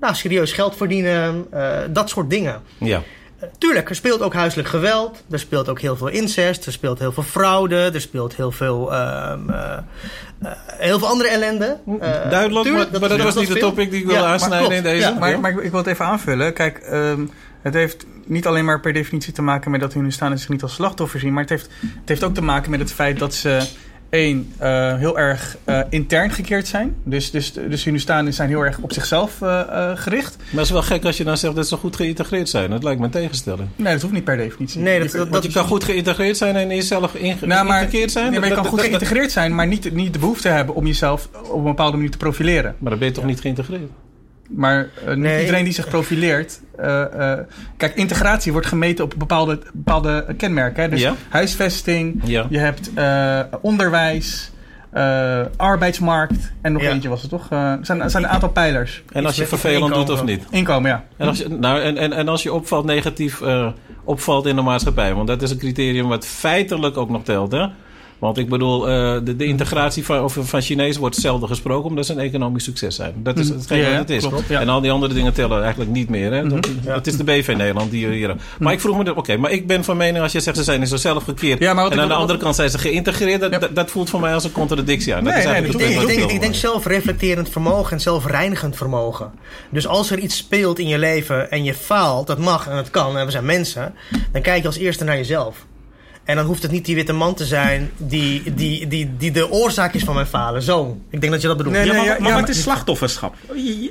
nou, 0.00 0.14
serieus 0.14 0.52
geld 0.52 0.76
verdienen, 0.76 1.46
eh, 1.50 1.78
dat 1.90 2.08
soort 2.08 2.30
dingen. 2.30 2.62
Ja. 2.78 3.02
Tuurlijk, 3.58 3.88
er 3.88 3.94
speelt 3.94 4.22
ook 4.22 4.34
huiselijk 4.34 4.68
geweld. 4.68 5.22
Er 5.30 5.38
speelt 5.38 5.68
ook 5.68 5.80
heel 5.80 5.96
veel 5.96 6.08
incest. 6.08 6.66
Er 6.66 6.72
speelt 6.72 6.98
heel 6.98 7.12
veel 7.12 7.22
fraude. 7.22 7.90
Er 7.94 8.00
speelt 8.00 8.36
heel 8.36 8.50
veel, 8.50 8.92
ehm, 8.92 9.50
eh, 9.50 9.78
eh, 10.42 10.50
heel 10.66 10.98
veel 10.98 11.08
andere 11.08 11.28
ellende. 11.28 11.78
Eh, 12.00 12.30
Duidelijk, 12.30 12.66
tuurlijk, 12.66 12.90
maar, 12.90 13.00
maar 13.00 13.08
dat 13.08 13.22
was 13.22 13.34
niet 13.34 13.48
de 13.48 13.58
topic 13.58 13.90
die 13.90 14.00
ik 14.00 14.06
wilde 14.06 14.20
Ja, 14.20 14.24
maar 14.24 14.32
aansnijden 14.32 14.58
klopt. 14.58 14.74
in 14.74 14.82
deze. 14.82 15.08
Ja, 15.08 15.18
Maar, 15.18 15.40
maar 15.40 15.50
ik, 15.50 15.60
ik 15.60 15.70
wil 15.70 15.80
het 15.80 15.88
even 15.88 16.04
aanvullen. 16.04 16.52
Kijk, 16.52 16.78
ehm, 16.78 17.26
het 17.62 17.74
heeft 17.74 18.06
niet 18.26 18.46
alleen 18.46 18.64
maar 18.64 18.80
per 18.80 18.92
definitie 18.92 19.32
te 19.32 19.42
maken 19.42 19.70
met 19.70 19.80
dat 19.80 19.92
Hindustanen 19.92 20.38
zich 20.38 20.48
niet 20.48 20.62
als 20.62 20.74
slachtoffer 20.74 21.20
zien. 21.20 21.32
Maar 21.32 21.40
het 21.42 21.50
heeft, 21.50 21.68
het 21.80 22.08
heeft 22.08 22.24
ook 22.24 22.34
te 22.34 22.42
maken 22.42 22.70
met 22.70 22.80
het 22.80 22.92
feit 22.92 23.18
dat 23.18 23.34
ze 23.34 23.66
één, 24.10 24.52
eh, 24.58 24.96
heel 24.96 25.18
erg 25.18 25.56
eh, 25.64 25.80
intern 25.88 26.30
gekeerd 26.30 26.66
zijn. 26.66 26.94
Dus, 27.04 27.30
dus, 27.30 27.52
dus 27.52 27.84
Hindustanen 27.84 28.34
zijn 28.34 28.48
heel 28.48 28.60
erg 28.64 28.78
op 28.78 28.92
zichzelf 28.92 29.42
eh, 29.42 29.60
eh, 29.60 29.90
gericht. 29.98 30.36
Maar 30.36 30.46
het 30.50 30.60
is 30.64 30.70
wel 30.70 30.82
gek 30.82 31.04
als 31.04 31.16
je 31.16 31.24
dan 31.24 31.36
zegt 31.36 31.54
dat 31.54 31.68
ze 31.68 31.76
goed 31.76 31.96
geïntegreerd 31.96 32.48
zijn. 32.48 32.70
Dat 32.70 32.82
lijkt 32.82 32.98
me 32.98 33.04
een 33.04 33.10
tegenstelling. 33.12 33.68
Nee, 33.76 33.92
dat 33.92 34.02
hoeft 34.02 34.14
niet 34.14 34.24
per 34.24 34.36
definitie. 34.36 34.80
Nee, 34.80 35.00
dat, 35.00 35.10
dat, 35.10 35.28
Want 35.28 35.44
je 35.44 35.52
kan 35.52 35.64
goed 35.64 35.84
geïntegreerd 35.84 36.36
zijn 36.36 36.56
en 36.56 36.68
jezelf 36.68 37.14
inge- 37.14 37.46
Nou, 37.46 37.66
maar, 37.66 37.88
zijn. 37.90 38.30
nee, 38.30 38.40
maar 38.40 38.48
je 38.48 38.54
Dat- 38.54 38.54
kan 38.54 38.56
goed 38.58 38.64
dat- 38.64 38.70
dat- 38.72 38.80
geïntegreerd 38.80 39.32
zijn, 39.32 39.54
maar 39.54 39.66
niet, 39.66 39.92
niet 39.92 40.12
de 40.12 40.18
behoefte 40.18 40.48
hebben 40.48 40.74
om 40.74 40.86
jezelf 40.86 41.28
op 41.50 41.56
een 41.58 41.62
bepaalde 41.62 41.96
manier 41.96 42.10
te 42.10 42.16
profileren. 42.16 42.74
Maar 42.78 42.90
dan 42.90 42.98
ben 42.98 43.08
je 43.08 43.14
toch 43.14 43.24
niet 43.24 43.40
geïntegreerd? 43.40 43.90
Maar 44.54 44.88
eh, 45.06 45.14
Nee. 45.14 45.40
iedereen 45.40 45.64
die 45.64 45.72
zich 45.72 45.88
profileert. 45.88 46.60
eh, 46.78 47.32
eh, 47.32 47.38
kijk, 47.76 47.94
integratie 47.94 48.52
wordt 48.52 48.66
gemeten 48.66 49.04
op 49.04 49.14
bepaalde, 49.18 49.58
bepaalde 49.72 50.26
kenmerken. 50.36 50.82
Hè? 50.82 50.88
Dus 50.88 51.00
Ja. 51.00 51.14
huisvesting, 51.28 52.20
Ja. 52.24 52.46
je 52.50 52.58
hebt 52.58 52.90
eh, 52.94 53.40
onderwijs, 53.60 54.50
eh, 54.90 55.40
arbeidsmarkt 55.56 56.52
en 56.62 56.72
nog 56.72 56.82
Ja. 56.82 56.90
eentje 56.90 57.08
was 57.08 57.20
het 57.20 57.30
toch? 57.30 57.50
Er 57.50 57.78
zijn, 57.82 58.00
er 58.02 58.10
zijn 58.10 58.22
een 58.24 58.28
aantal 58.28 58.48
pijlers. 58.48 59.02
En 59.12 59.26
als 59.26 59.36
je 59.36 59.46
vervelend 59.46 59.94
doet 59.94 60.10
of 60.10 60.24
niet. 60.24 60.44
Inkomen, 60.50 60.90
ja. 60.90 61.04
En 61.16 61.28
als 61.28 61.38
je, 61.38 61.48
nou, 61.48 61.80
en, 61.80 61.96
en, 61.96 62.12
en 62.12 62.28
als 62.28 62.42
je 62.42 62.52
opvalt 62.52 62.84
negatief 62.84 63.40
eh, 63.40 63.66
opvalt 64.04 64.46
in 64.46 64.56
de 64.56 64.62
maatschappij. 64.62 65.14
Want 65.14 65.26
dat 65.28 65.42
is 65.42 65.50
een 65.50 65.58
criterium 65.58 66.08
wat 66.08 66.26
feitelijk 66.26 66.96
ook 66.96 67.10
nog 67.10 67.22
telt. 67.22 67.52
Hè? 67.52 67.66
Want 68.22 68.38
ik 68.38 68.48
bedoel, 68.48 68.88
eh, 68.88 69.18
de, 69.24 69.36
de 69.36 69.44
integratie 69.44 70.04
van, 70.04 70.22
of 70.22 70.36
van 70.40 70.60
Chinezen 70.60 71.00
wordt 71.00 71.16
zelden 71.16 71.48
gesproken... 71.48 71.88
omdat 71.88 72.06
ze 72.06 72.12
een 72.12 72.18
economisch 72.18 72.64
succes 72.64 72.94
zijn. 72.94 73.12
Dat 73.16 73.38
is 73.38 73.48
hetgeen 73.48 73.78
Ja, 73.78 73.90
wat 73.90 73.98
het 73.98 74.10
is. 74.10 74.26
klopt, 74.26 74.48
ja. 74.48 74.60
En 74.60 74.68
al 74.68 74.80
die 74.80 74.90
andere 74.90 75.14
dingen 75.14 75.32
tellen 75.32 75.60
eigenlijk 75.62 75.90
niet 75.90 76.08
meer. 76.08 76.32
Hè? 76.32 76.48
Dat, 76.48 76.68
Het 76.84 77.06
is 77.06 77.16
de 77.16 77.24
BV 77.24 77.54
Nederland 77.56 77.90
die 77.90 78.06
hier... 78.08 78.36
Maar 78.58 78.72
ik 78.72 78.80
vroeg 78.80 79.04
me... 79.04 79.14
Oké, 79.16 79.36
maar 79.36 79.50
ik 79.50 79.66
ben 79.66 79.84
van 79.84 79.96
mening 79.96 80.22
als 80.22 80.32
je 80.32 80.40
zegt... 80.40 80.56
ze 80.56 80.62
zijn 80.62 80.80
in 80.80 80.86
zichzelf 80.86 81.24
gekeerd... 81.24 81.58
Ja, 81.58 81.74
maar 81.74 81.82
wat 81.84 81.92
en 81.92 81.98
aan 82.00 82.04
de 82.08 82.12
wat- 82.12 82.20
andere 82.20 82.38
kant 82.38 82.54
zijn 82.54 82.70
ze 82.70 82.78
geïntegreerd... 82.78 83.40
Dat, 83.40 83.50
Ja. 83.52 83.58
dat, 83.58 83.74
dat 83.74 83.90
voelt 83.90 84.10
voor 84.10 84.20
mij 84.20 84.34
als 84.34 84.44
een 84.44 84.52
contradictie 84.52 85.14
aan. 85.14 85.24
Dat 85.24 85.32
Nee, 85.32 85.42
is 85.42 85.48
nee, 85.48 85.60
Ik 85.62 85.66
het 85.98 86.06
denk, 86.16 86.30
ik, 86.30 86.40
denk 86.40 86.54
zelfreflecterend 86.54 87.48
vermogen 87.48 87.92
en 87.92 88.00
zelfreinigend 88.00 88.76
vermogen. 88.76 89.30
Dus 89.70 89.86
als 89.86 90.10
er 90.10 90.18
iets 90.18 90.36
speelt 90.36 90.78
in 90.78 90.88
je 90.88 90.98
leven 90.98 91.50
en 91.50 91.64
je 91.64 91.74
faalt, 91.74 92.26
dat 92.26 92.38
mag 92.38 92.68
en 92.68 92.76
dat 92.76 92.90
kan, 92.90 93.18
en 93.18 93.24
we 93.24 93.30
zijn 93.30 93.44
mensen, 93.44 93.94
dan 94.32 94.42
kijk 94.42 94.60
je 94.60 94.66
als 94.66 94.76
eerste 94.78 95.04
naar 95.04 95.16
jezelf. 95.16 95.66
En 96.24 96.36
dan 96.36 96.46
hoeft 96.46 96.62
het 96.62 96.70
niet 96.70 96.84
die 96.84 96.94
witte 96.94 97.12
man 97.12 97.34
te 97.34 97.44
zijn 97.44 97.90
die, 97.96 98.54
die, 98.54 98.86
die, 98.86 99.10
die 99.18 99.30
de 99.30 99.50
oorzaak 99.50 99.94
is 99.94 100.04
van 100.04 100.14
mijn 100.14 100.26
falen. 100.26 100.62
Zo. 100.62 101.00
Ik 101.10 101.20
denk 101.20 101.32
dat 101.32 101.42
je 101.42 101.48
dat 101.48 101.56
bedoelt. 101.56 101.74
Nee, 101.76 101.84
Ja, 101.86 101.92
nee, 101.92 102.00
maar, 102.00 102.10
ja, 102.10 102.16
maar 102.20 102.30
ja, 102.32 102.40
maar- 102.40 102.48
is 102.48 102.62
slachtofferschap? 102.62 103.34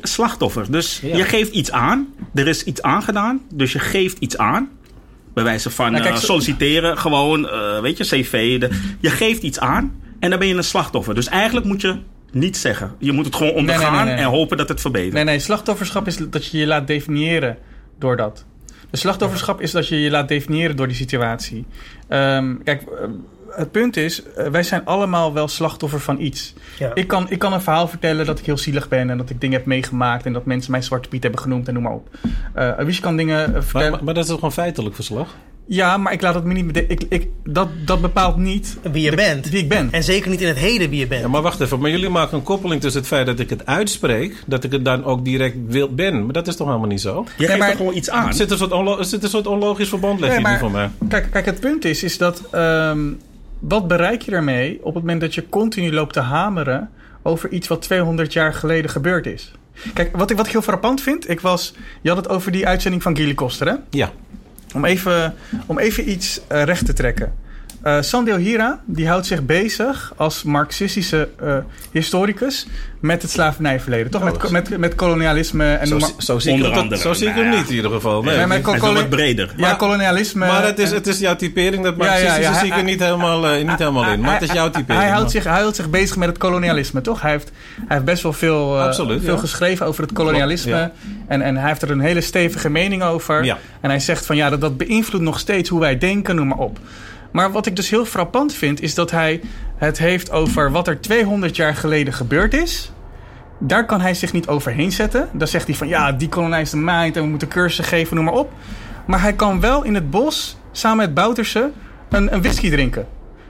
Slachtoffer. 0.01 0.71
Dus 0.71 0.99
Ja. 1.03 1.17
je 1.17 1.23
geeft 1.23 1.51
iets 1.53 1.71
aan. 1.71 2.07
Er 2.33 2.47
is 2.47 2.63
iets 2.63 2.81
aangedaan. 2.81 3.41
Dus 3.53 3.71
je 3.71 3.79
geeft 3.79 4.17
iets 4.19 4.37
aan. 4.37 4.69
Bij 5.33 5.43
wijze 5.43 5.69
van 5.69 5.91
Nou, 5.91 6.03
kijk, 6.03 6.15
eh, 6.15 6.21
solliciteren. 6.21 6.97
Gewoon, 6.97 7.49
eh, 7.49 7.79
weet 7.81 7.97
je, 7.97 8.03
cv. 8.03 8.59
de- 8.59 8.69
je 8.99 9.09
geeft 9.09 9.43
iets 9.43 9.59
aan. 9.59 10.01
En 10.19 10.29
dan 10.29 10.39
ben 10.39 10.47
je 10.47 10.55
een 10.55 10.63
slachtoffer. 10.63 11.15
Dus 11.15 11.27
eigenlijk 11.27 11.65
moet 11.65 11.81
je 11.81 11.95
niet 12.31 12.57
zeggen. 12.57 12.95
Je 12.99 13.11
moet 13.11 13.25
het 13.25 13.35
gewoon 13.35 13.51
nee, 13.53 13.61
ondergaan 13.61 14.05
nee, 14.05 14.13
nee. 14.15 14.23
en 14.23 14.29
hopen 14.29 14.57
dat 14.57 14.69
het 14.69 14.81
verbetert. 14.81 15.13
Nee, 15.13 15.23
nee, 15.23 15.39
slachtofferschap 15.39 16.07
is 16.07 16.17
dat 16.29 16.45
je 16.45 16.57
je 16.57 16.67
laat 16.67 16.87
definiëren 16.87 17.57
door 17.99 18.17
dat. 18.17 18.45
Dus 18.91 18.99
slachtofferschap 18.99 19.61
is 19.61 19.71
dat 19.71 19.87
je 19.87 20.01
je 20.01 20.09
laat 20.09 20.27
definiëren 20.27 20.75
door 20.75 20.87
die 20.87 20.95
situatie. 20.95 21.65
Ehm, 22.07 22.55
kijk, 22.63 22.81
eh, 22.81 23.07
het 23.49 23.71
punt 23.71 23.97
is, 23.97 24.23
eh, 24.23 24.47
wij 24.47 24.63
zijn 24.63 24.85
allemaal 24.85 25.33
wel 25.33 25.47
slachtoffer 25.47 25.99
van 25.99 26.19
iets. 26.19 26.53
Ja. 26.79 26.91
Ik, 26.93 27.07
kan, 27.07 27.29
ik 27.29 27.39
kan 27.39 27.53
een 27.53 27.61
verhaal 27.61 27.87
vertellen 27.87 28.25
dat 28.25 28.39
ik 28.39 28.45
heel 28.45 28.57
zielig 28.57 28.87
ben 28.87 29.09
en 29.09 29.17
dat 29.17 29.29
ik 29.29 29.41
dingen 29.41 29.57
heb 29.57 29.65
meegemaakt 29.65 30.25
en 30.25 30.33
dat 30.33 30.45
mensen 30.45 30.71
mij 30.71 30.81
Zwarte 30.81 31.09
Piet 31.09 31.23
hebben 31.23 31.41
genoemd 31.41 31.67
en 31.67 31.73
noem 31.73 31.83
maar 31.83 31.93
op. 31.93 32.09
Eh 32.53 32.77
Wies 32.77 32.99
kan 32.99 33.17
dingen 33.17 33.51
Maar, 33.51 33.63
vertellen. 33.63 33.91
maar, 33.91 34.03
maar 34.03 34.13
dat 34.13 34.23
is 34.23 34.29
toch 34.29 34.39
gewoon 34.39 34.53
feitelijk 34.53 34.95
verslag? 34.95 35.35
Ja, 35.75 35.97
maar 35.97 36.13
ik 36.13 36.21
laat 36.21 36.35
het 36.35 36.43
me 36.43 36.53
niet. 36.53 36.77
Ik, 36.77 37.03
ik, 37.09 37.27
dat, 37.43 37.67
dat 37.85 38.01
bepaalt 38.01 38.37
niet 38.37 38.77
Wie 38.91 39.01
je 39.03 39.09
de- 39.09 39.15
bent. 39.15 39.49
wie 39.49 39.59
ik 39.61 39.69
ben. 39.69 39.87
En 39.91 40.03
zeker 40.03 40.29
niet 40.29 40.41
in 40.41 40.47
het 40.47 40.57
heden 40.57 40.89
wie 40.89 40.99
je 40.99 41.07
bent. 41.07 41.21
Ja, 41.21 41.27
maar 41.27 41.41
wacht 41.41 41.59
even. 41.61 41.79
Maar 41.79 41.89
jullie 41.89 42.09
maken 42.09 42.37
een 42.37 42.43
koppeling 42.43 42.81
tussen 42.81 42.99
het 43.01 43.09
feit 43.09 43.25
dat 43.25 43.39
ik 43.39 43.49
het 43.49 43.65
uitspreek... 43.65 44.43
dat 44.47 44.63
ik 44.63 44.71
het 44.71 44.85
dan 44.85 45.03
ook 45.03 45.25
direct 45.25 45.55
wil, 45.67 45.93
ben. 45.93 46.23
Maar 46.23 46.33
dat 46.33 46.47
is 46.47 46.55
toch 46.55 46.67
helemaal 46.67 46.87
niet 46.87 47.01
zo? 47.01 47.25
Je 47.37 47.45
geeft 47.45 47.59
maar- 47.59 47.69
er 47.69 47.75
gewoon 47.75 47.95
iets 47.95 48.09
aan. 48.09 48.27
Er 48.27 48.33
zit 48.33 48.51
een 48.51 48.57
soort, 48.57 48.71
onlo- 48.71 49.03
zit 49.03 49.23
een 49.23 49.29
soort 49.29 49.47
onlogisch 49.47 49.89
verband, 49.89 50.19
leg 50.19 50.29
Nee, 50.31 50.39
maar- 50.39 50.59
voor 50.59 50.71
mij. 50.71 50.89
Kijk, 51.09 51.27
kijk, 51.31 51.45
het 51.45 51.59
punt 51.59 51.85
is, 51.85 52.03
is 52.03 52.17
dat 52.17 52.41
ehm, 52.51 52.99
wat 53.59 53.87
bereik 53.87 54.21
je 54.21 54.31
ermee 54.31 54.77
op 54.83 54.93
het 54.93 55.03
moment 55.03 55.21
dat 55.21 55.35
je 55.35 55.49
continu 55.49 55.93
loopt 55.93 56.13
te 56.13 56.19
hameren 56.19 56.89
over 57.21 57.49
iets 57.51 57.67
wat 57.67 57.81
200 57.81 58.33
jaar 58.33 58.53
geleden 58.53 58.91
gebeurd 58.91 59.25
is? 59.25 59.51
Kijk, 59.93 60.15
wat 60.17 60.31
ik, 60.31 60.37
wat 60.37 60.45
ik 60.45 60.51
heel 60.51 60.61
frappant 60.61 61.01
vind, 61.01 61.29
ik 61.29 61.39
was, 61.39 61.73
je 62.01 62.09
had 62.09 62.17
het 62.17 62.29
over 62.29 62.51
die 62.51 62.67
uitzending 62.67 63.03
van 63.03 63.15
Gilly 63.15 63.33
Koster, 63.33 63.67
hè? 63.67 63.73
Ja. 63.89 64.11
Om 64.73 64.85
even, 64.85 65.33
om 65.65 65.79
even 65.79 66.09
iets 66.09 66.41
eh, 66.47 66.63
recht 66.63 66.85
te 66.85 66.93
trekken. 66.93 67.33
Eh 67.83 68.01
Sandeel 68.01 68.35
Hira 68.37 68.79
die 68.85 69.07
houdt 69.07 69.25
zich 69.25 69.45
bezig 69.45 70.13
als 70.15 70.43
marxistische 70.43 71.29
eh, 71.39 71.55
historicus 71.91 72.67
met 72.99 73.21
het 73.21 73.31
slavernijverleden. 73.31 74.11
Toch? 74.11 74.21
Oh, 74.21 74.27
Met, 74.51 74.69
met, 74.69 74.77
met 74.77 74.95
kolonialisme 74.95 75.73
en 75.73 75.87
Zo, 75.87 75.99
zo 76.17 76.39
zie 76.39 76.49
ik, 76.51 76.55
Onder 76.55 76.71
het, 76.71 76.81
andere. 76.81 77.01
zo 77.01 77.13
zie 77.13 77.27
ik 77.27 77.35
hem 77.35 77.43
Nou 77.45 77.57
niet 77.57 77.69
in 77.69 77.75
ieder 77.75 77.91
geval. 77.91 78.23
Nee. 78.23 78.45
Nee, 78.45 78.61
kolo- 78.61 78.93
wat 78.93 79.09
breder. 79.09 79.53
ja, 79.57 79.73
kolonialisme. 79.73 80.47
Maar 80.47 80.65
het 80.65 80.79
is, 80.79 80.91
het 80.91 81.07
is 81.07 81.19
jouw 81.19 81.35
typering, 81.35 81.83
dat 81.83 81.95
Ja, 81.97 82.03
ja, 82.03 82.09
marxistische 82.09 82.51
ja, 82.53 82.59
zie 82.59 82.67
ik 82.67 82.77
er 82.77 82.83
niet 82.83 82.99
helemaal, 82.99 83.47
eh, 83.47 83.67
niet 83.67 83.77
helemaal 83.77 84.11
in. 84.11 84.19
Maar 84.19 84.33
het 84.33 84.41
is 84.41 84.51
jouw 84.51 84.69
typering. 84.69 85.03
Hij 85.03 85.11
houdt, 85.11 85.31
zich, 85.31 85.43
hij 85.43 85.59
houdt 85.59 85.75
zich 85.75 85.89
bezig 85.89 86.15
met 86.15 86.27
het 86.29 86.37
kolonialisme, 86.37 87.01
toch? 87.01 87.21
Hij 87.21 87.31
heeft, 87.31 87.51
hij 87.75 87.85
heeft 87.87 88.05
best 88.05 88.23
wel 88.23 88.33
veel, 88.33 88.79
Absoluut, 88.79 89.23
veel 89.23 89.37
geschreven 89.37 89.85
over 89.85 90.03
het 90.03 90.13
kolonialisme. 90.13 90.91
En, 91.27 91.41
en 91.41 91.57
hij 91.57 91.67
heeft 91.67 91.81
er 91.81 91.91
een 91.91 91.99
hele 91.99 92.21
stevige 92.21 92.69
mening 92.69 93.03
over. 93.03 93.57
En 93.81 93.89
hij 93.89 93.99
zegt 93.99 94.25
van 94.25 94.35
ja, 94.35 94.49
dat, 94.49 94.61
dat 94.61 94.77
beïnvloedt 94.77 95.23
nog 95.23 95.39
steeds 95.39 95.69
hoe 95.69 95.79
wij 95.79 95.97
denken, 95.97 96.35
noem 96.35 96.47
maar 96.47 96.57
op. 96.57 96.79
Maar 97.31 97.51
wat 97.51 97.65
ik 97.65 97.75
dus 97.75 97.89
heel 97.89 98.05
frappant 98.05 98.53
vind, 98.53 98.81
is 98.81 98.95
dat 98.95 99.11
hij 99.11 99.41
het 99.77 99.97
heeft 99.97 100.31
over 100.31 100.71
wat 100.71 100.87
er 100.87 101.01
200 101.01 101.55
jaar 101.55 101.75
geleden 101.75 102.13
gebeurd 102.13 102.53
is. 102.53 102.91
Daar 103.59 103.85
kan 103.85 104.01
hij 104.01 104.13
zich 104.13 104.33
niet 104.33 104.47
overheen 104.47 104.91
zetten. 104.91 105.29
Dan 105.33 105.47
zegt 105.47 105.67
hij 105.67 105.75
van 105.75 105.87
ja, 105.87 106.11
decolonize 106.11 106.71
the 106.71 106.77
mind 106.77 107.15
en 107.15 107.23
we 107.23 107.29
moeten 107.29 107.47
cursussen 107.47 107.85
geven, 107.85 108.15
noem 108.15 108.25
maar 108.25 108.33
op. 108.33 108.51
Maar 109.05 109.21
hij 109.21 109.33
kan 109.33 109.59
wel 109.59 109.83
in 109.83 109.95
het 109.95 110.09
bos 110.09 110.57
samen 110.71 110.97
met 110.97 111.13
Bouterse 111.13 111.71
een, 112.09 112.33
een 112.33 112.41
whisky 112.41 112.69
drinken. 112.69 113.07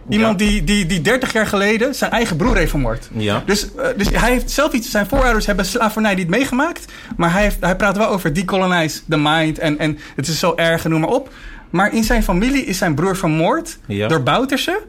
Iemand 0.09 0.39
die, 0.39 0.63
die, 0.63 0.85
die 0.85 1.01
30 1.01 1.33
jaar 1.33 1.47
geleden 1.47 1.95
zijn 1.95 2.11
eigen 2.11 2.35
broer 2.35 2.57
heeft 2.57 2.69
vermoord. 2.69 3.09
Ja. 3.13 3.43
Dus, 3.45 3.75
eh, 3.75 3.87
dus 3.97 4.09
hij 4.09 4.31
heeft 4.31 4.51
zelf 4.51 4.73
iets. 4.73 4.91
Zijn 4.91 5.07
voorouders 5.07 5.45
hebben 5.45 5.65
slavernij 5.65 6.15
niet 6.15 6.29
meegemaakt. 6.29 6.85
Maar 7.17 7.31
hij, 7.31 7.41
heeft, 7.41 7.57
hij 7.59 7.75
praat 7.75 7.97
wel 7.97 8.07
over 8.07 8.33
decolonize 8.33 9.01
the 9.09 9.17
mind. 9.17 9.59
En, 9.59 9.79
en 9.79 9.97
het 10.15 10.27
is 10.27 10.39
zo 10.39 10.53
erg 10.55 10.83
en 10.83 10.89
noem 10.89 10.99
maar 10.99 11.09
op. 11.09 11.33
Maar 11.71 11.93
in 11.93 12.03
zijn 12.03 12.23
familie 12.23 12.65
is 12.65 12.77
zijn 12.77 12.95
broer 12.95 13.15
vermoord 13.17 13.77
Ja. 13.87 14.07
door 14.07 14.23
Bouterse. 14.23 14.81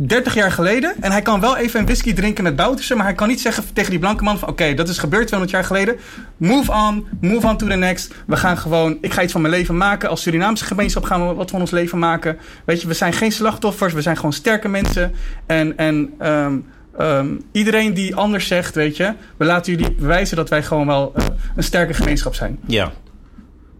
30 0.00 0.34
jaar 0.34 0.52
geleden. 0.52 0.94
En 1.00 1.10
hij 1.12 1.22
kan 1.22 1.40
wel 1.40 1.56
even 1.56 1.80
een 1.80 1.86
whisky 1.86 2.14
drinken 2.14 2.44
met 2.44 2.56
Bouterse. 2.56 2.94
Maar 2.94 3.04
hij 3.04 3.14
kan 3.14 3.28
niet 3.28 3.40
zeggen 3.40 3.64
tegen 3.72 3.90
die 3.90 3.98
blanke 3.98 4.24
man 4.24 4.38
van... 4.38 4.48
Oké, 4.48 4.74
dat 4.74 4.88
is 4.88 4.98
gebeurd 4.98 5.26
200 5.26 5.50
jaar 5.50 5.64
geleden. 5.64 5.96
Move 6.36 6.72
on. 6.72 7.06
Move 7.20 7.46
on 7.46 7.56
to 7.56 7.66
the 7.66 7.74
next. 7.74 8.14
We 8.26 8.36
gaan 8.36 8.58
gewoon... 8.58 8.98
Ik 9.00 9.12
ga 9.12 9.22
iets 9.22 9.32
van 9.32 9.40
mijn 9.40 9.54
leven 9.54 9.76
maken. 9.76 10.08
Als 10.08 10.22
Surinaamse 10.22 10.64
gemeenschap 10.64 11.04
gaan 11.04 11.28
we 11.28 11.34
wat 11.34 11.50
van 11.50 11.60
ons 11.60 11.70
leven 11.70 11.98
maken. 11.98 12.38
Weet 12.64 12.80
je, 12.80 12.88
we 12.88 12.94
zijn 12.94 13.12
geen 13.12 13.32
slachtoffers. 13.32 13.92
We 13.92 14.02
zijn 14.02 14.16
gewoon 14.16 14.32
sterke 14.32 14.68
mensen. 14.68 15.12
En... 15.46 15.76
en 15.76 16.14
ehm, 16.18 16.58
ehm, 16.98 17.28
iedereen 17.52 17.94
die 17.94 18.14
anders 18.16 18.46
zegt, 18.46 18.74
weet 18.74 18.96
je... 18.96 19.12
We 19.36 19.44
laten 19.44 19.72
jullie 19.72 19.92
bewijzen 19.92 20.36
dat 20.36 20.48
wij 20.48 20.62
gewoon 20.62 20.86
wel 20.86 21.12
eh, 21.14 21.24
een 21.56 21.62
sterke 21.62 21.94
gemeenschap 21.94 22.34
zijn. 22.34 22.58
Ja. 22.66 22.92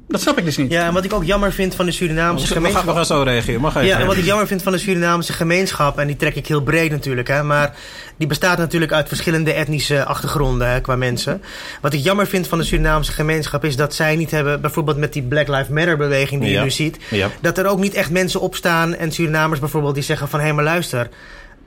Dat 0.09 0.21
snap 0.21 0.39
ik 0.39 0.45
dus 0.45 0.57
niet. 0.57 0.71
Ja, 0.73 0.87
en 0.87 0.93
wat 0.93 1.05
ik 1.05 1.13
ook 1.13 1.25
jammer 1.25 1.53
vind 1.53 1.75
van 1.75 1.85
de 1.85 1.91
We 1.91 1.97
Surinaamse 1.97 2.47
we 2.47 2.53
gemeenschap... 2.53 2.89
gaan 2.89 3.07
zo 3.07 3.23
reageren. 3.23 3.61
Mag 3.61 3.75
even. 3.77 3.87
Ja, 3.89 3.99
en 4.01 4.07
wat 4.07 4.17
ik 4.17 4.25
jammer 4.25 4.47
vind 4.47 4.63
van 4.63 4.73
de 4.73 4.79
Surinaamse 4.79 5.33
gemeenschap, 5.33 5.99
en 5.99 6.07
die 6.07 6.17
trek 6.17 6.35
ik 6.35 6.47
heel 6.47 6.61
breed 6.63 6.91
natuurlijk, 6.91 7.29
hè, 7.29 7.43
maar 7.43 7.75
die 8.17 8.27
bestaat 8.27 8.59
natuurlijk 8.59 8.93
uit 8.93 9.09
verschillende 9.09 9.53
etnische 9.53 10.05
achtergronden 10.05 10.71
hè, 10.71 10.81
qua 10.81 10.97
mensen. 10.97 11.43
Wat 11.81 11.93
ik 11.93 12.01
jammer 12.03 12.27
vind 12.27 12.47
van 12.49 12.59
de 12.59 12.65
Surinaamse 12.65 13.13
gemeenschap 13.13 13.65
is 13.65 13.77
dat 13.77 13.95
zij 13.95 14.17
niet 14.17 14.31
hebben, 14.31 14.61
bijvoorbeeld 14.61 14.97
met 14.97 15.13
die 15.13 15.23
Black 15.23 15.49
Lives 15.49 15.69
Matter 15.69 15.97
beweging 15.97 16.41
die 16.41 16.51
Ja. 16.51 16.59
je 16.59 16.65
nu 16.65 16.71
ziet, 16.71 16.97
Ja. 17.11 17.31
dat 17.41 17.59
er 17.59 17.67
ook 17.67 17.79
niet 17.79 17.95
echt 17.95 18.11
mensen 18.11 18.41
opstaan 18.41 18.95
en 18.95 19.13
Surinamers 19.13 19.61
bijvoorbeeld 19.61 19.95
die 19.95 20.03
zeggen 20.05 20.29
van 20.29 20.41
hé 20.41 20.53
maar 20.53 20.65
luister. 20.65 21.09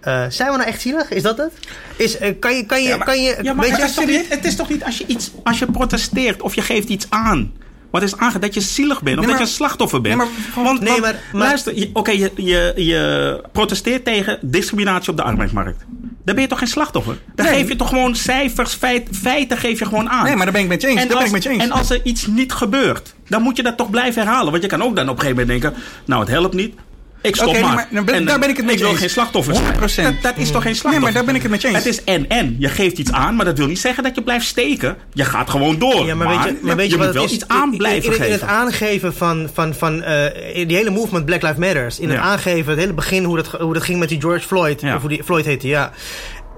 eh, 0.01 0.25
zijn 0.29 0.51
we 0.51 0.57
nou 0.57 0.69
echt 0.69 0.81
zielig? 0.81 1.09
Is 1.11 1.21
dat 1.23 1.37
het? 1.37 1.51
Is, 1.95 2.17
eh, 2.17 2.33
kan 2.39 2.55
je, 2.55 2.65
kan 2.65 2.81
je, 2.83 2.87
Ja, 2.89 2.97
maar- 2.97 3.05
kan 3.05 3.21
je, 3.21 3.37
Ja, 3.41 3.53
maar 3.53 3.65
weet 3.65 3.71
het, 3.77 3.79
je, 3.81 3.85
is 3.87 3.93
toch 3.93 4.05
niet, 4.05 4.29
het 4.29 4.45
is 4.45 4.55
toch 4.55 4.69
niet 4.69 4.83
als 4.83 4.97
je, 4.97 5.03
iets, 5.07 5.31
als 5.43 5.59
je 5.59 5.65
protesteert 5.65 6.41
of 6.41 6.55
je 6.55 6.61
geeft 6.61 6.87
iets 6.89 7.05
aan. 7.09 7.51
Wat 7.91 8.01
is 8.01 8.17
aange 8.17 8.39
dat 8.39 8.53
je 8.53 8.61
zielig 8.61 9.01
bent 9.01 9.17
of 9.17 9.25
Nee, 9.25 9.33
dat 9.33 9.41
je 9.43 9.47
een 9.49 9.55
slachtoffer 9.57 10.01
bent. 10.01 10.17
Nee, 10.17 10.25
maar- 10.55 10.63
want, 10.63 10.79
Nee, 10.81 10.89
want 10.91 11.01
maar- 11.01 11.19
luister, 11.31 11.77
je- 11.77 11.89
oké, 11.93 12.11
je, 12.11 12.31
je, 12.35 12.73
je 12.75 13.41
protesteert 13.51 14.05
tegen 14.05 14.37
discriminatie 14.41 15.11
op 15.11 15.17
de 15.17 15.23
arbeidsmarkt. 15.23 15.85
Dan 16.25 16.35
ben 16.35 16.43
je 16.43 16.49
toch 16.49 16.59
geen 16.59 16.67
slachtoffer? 16.67 17.17
Dan 17.35 17.45
geef 17.45 17.67
je 17.67 17.75
toch 17.75 17.89
gewoon 17.89 18.15
cijfers, 18.15 18.73
feit, 18.73 19.07
feiten 19.21 19.57
geef 19.57 19.79
je 19.79 19.85
gewoon 19.85 20.09
aan. 20.09 20.23
Nee, 20.25 20.35
maar 20.35 20.43
daar 20.43 20.53
ben 20.53 20.61
ik 20.61 20.67
met 20.67 20.81
je 20.81 20.87
eens. 20.87 21.01
En 21.01 21.13
als, 21.15 21.23
ik 21.25 21.31
met 21.31 21.43
je 21.43 21.49
eens. 21.49 21.63
en 21.63 21.71
als 21.71 21.89
er 21.89 21.99
iets 22.03 22.27
niet 22.27 22.53
gebeurt, 22.53 23.13
dan 23.27 23.41
moet 23.41 23.57
je 23.57 23.63
dat 23.63 23.77
toch 23.77 23.89
blijven 23.89 24.21
herhalen. 24.23 24.51
Want 24.51 24.63
je 24.63 24.69
kan 24.69 24.81
ook 24.83 24.95
dan 24.95 25.09
op 25.09 25.15
een 25.15 25.21
gegeven 25.21 25.41
moment 25.47 25.61
denken, 25.61 25.81
nou 26.05 26.21
het 26.21 26.29
helpt 26.29 26.53
niet. 26.53 26.75
Ik 27.21 27.35
stop 27.35 27.53
nee, 27.53 27.61
maar. 27.61 27.73
maar 27.73 27.87
dan 27.91 28.05
ben- 28.05 28.15
En, 28.15 28.25
daar 28.25 28.39
ben 28.39 28.49
ik 28.49 28.55
het 28.55 28.65
met 28.65 28.73
Ik 28.73 28.79
je 28.79 28.83
wil 28.83 28.93
eens. 28.93 29.01
geen 29.01 29.09
slachtoffer 29.09 29.55
zijn. 29.55 29.65
100%. 29.65 30.03
Dat, 30.03 30.13
dat 30.21 30.37
is 30.37 30.51
toch 30.51 30.61
geen 30.63 30.75
slachtoffer? 30.75 30.89
Nee, 30.91 30.99
maar 30.99 31.11
daar 31.11 31.23
ben 31.25 31.35
ik 31.35 31.41
het 31.41 31.51
met 31.51 31.61
je 31.61 31.67
eens. 31.67 31.77
Het 31.77 31.85
is 31.85 32.03
en-en. 32.03 32.55
Je 32.59 32.69
geeft 32.69 32.97
iets 32.97 33.11
aan, 33.11 33.35
maar 33.35 33.45
dat 33.45 33.57
wil 33.57 33.67
niet 33.67 33.79
zeggen 33.79 34.03
dat 34.03 34.15
je 34.15 34.21
blijft 34.21 34.45
steken. 34.45 34.97
Je 35.13 35.25
gaat 35.25 35.49
gewoon 35.49 35.79
door. 35.79 36.05
Ja, 36.05 36.15
maar, 36.15 36.27
weet 36.27 36.43
je, 36.43 36.57
maar 36.61 36.75
weet 36.75 36.85
je, 36.85 36.91
je 36.91 36.97
wat 36.97 37.05
moet 37.05 37.15
wel 37.15 37.23
is? 37.23 37.31
iets 37.31 37.47
aan 37.47 37.77
blijven 37.77 38.15
in, 38.15 38.25
in, 38.25 38.31
het 38.31 38.41
aangeven 38.41 39.13
van, 39.13 39.49
van, 39.53 39.73
van 39.73 40.03
eh, 40.03 40.57
in 40.57 40.67
die 40.67 40.77
hele 40.77 40.89
movement 40.89 41.25
Black 41.25 41.41
Lives 41.41 41.57
Matters. 41.57 41.99
In 41.99 42.09
het 42.09 42.19
aangeven, 42.19 42.69
het 42.71 42.79
hele 42.79 42.93
begin 42.93 43.23
hoe 43.23 43.35
dat, 43.35 43.47
hoe 43.47 43.73
dat 43.73 43.83
ging 43.83 43.99
met 43.99 44.09
die 44.09 44.21
George 44.21 44.47
Floyd. 44.47 44.81
Ja. 44.81 44.95
Of 44.95 45.01
hoe 45.01 45.09
die 45.09 45.23
Floyd 45.23 45.45
heette, 45.45 45.67
ja. 45.67 45.91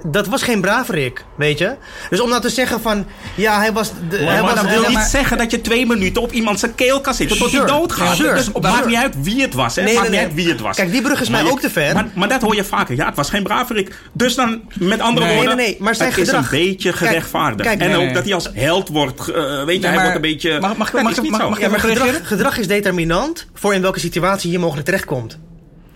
Dat 0.05 0.27
was 0.27 0.41
geen 0.43 0.61
braverik, 0.61 1.25
weet 1.37 1.57
je. 1.57 1.75
Dus 2.09 2.19
om 2.21 2.29
nou 2.29 2.41
te 2.41 2.49
zeggen 2.49 2.81
van, 2.81 3.05
ja, 3.36 3.57
hij 3.59 3.73
was... 3.73 3.91
De, 4.09 4.17
hij 4.17 4.25
maar 4.25 4.41
was 4.41 4.53
dat 4.55 4.65
hij- 4.65 4.80
maar- 4.80 4.89
niet 4.89 4.99
zeggen 4.99 5.38
dat 5.38 5.51
je 5.51 5.61
twee 5.61 5.86
minuten 5.86 6.21
op 6.21 6.32
iemand 6.32 6.59
zijn 6.59 6.75
keel 6.75 7.01
kan 7.01 7.13
zitten 7.13 7.38
tot 7.38 7.51
hij 7.51 7.65
doodgaat. 7.65 8.15
Sure. 8.15 8.34
Dus 8.36 8.45
het 8.45 8.61
maakt 8.61 8.86
niet 8.86 8.95
uit 8.95 9.13
wie 9.21 9.41
het 9.41 9.53
was. 9.53 9.75
Hè? 9.75 9.84
Nee, 9.84 9.93
maakt 9.95 10.09
nee, 10.09 10.19
niet 10.19 10.28
nee. 10.28 10.30
uit 10.38 10.43
wie 10.45 10.53
het 10.53 10.61
was. 10.61 10.75
Kijk, 10.75 10.91
die 10.91 11.01
brug 11.01 11.21
is 11.21 11.30
mij 11.30 11.43
je- 11.43 11.51
ook 11.51 11.59
te 11.59 11.69
ver. 11.69 11.93
Maar, 11.93 12.07
maar 12.15 12.28
dat 12.30 12.41
hoor 12.41 12.55
je 12.55 12.63
vaker. 12.63 12.95
Ja, 12.95 13.05
het 13.05 13.15
was 13.15 13.30
geen 13.30 13.43
braverik. 13.43 13.95
Dus 14.13 14.36
dan, 14.36 14.61
met 14.73 14.99
andere 14.99 15.34
woorden, 15.34 15.55
nee, 15.55 15.65
nee, 15.67 15.78
maar 15.80 15.95
zijn 15.95 16.09
het 16.09 16.17
is 16.17 16.25
gedrag- 16.25 16.51
een 16.51 16.57
beetje 16.59 16.93
gerechtvaardigd. 16.93 17.69
kijk, 17.69 17.82
en 17.82 17.95
ook 17.95 18.13
dat 18.13 18.23
hij 18.23 18.34
als 18.34 18.49
held 18.53 18.89
wordt, 18.89 19.30
eh, 19.30 19.63
weet 19.63 19.82
je, 19.82 19.88
hij 19.88 19.99
wordt 19.99 20.15
een 20.15 20.21
beetje... 20.21 20.59
Mag- 20.59 20.78
mag- 20.78 20.91
dat 20.91 21.01
mag- 21.01 21.11
is 21.11 21.30
mag- 21.30 21.49
mag- 21.49 21.84
ik 21.84 22.21
gedrag 22.23 22.57
is 22.57 22.67
determinant 22.67 23.47
voor 23.53 23.73
in 23.73 23.82
welke 23.82 23.99
situatie 23.99 24.51
je 24.51 24.59
mogelijk 24.59 24.86
terechtkomt. 24.86 25.39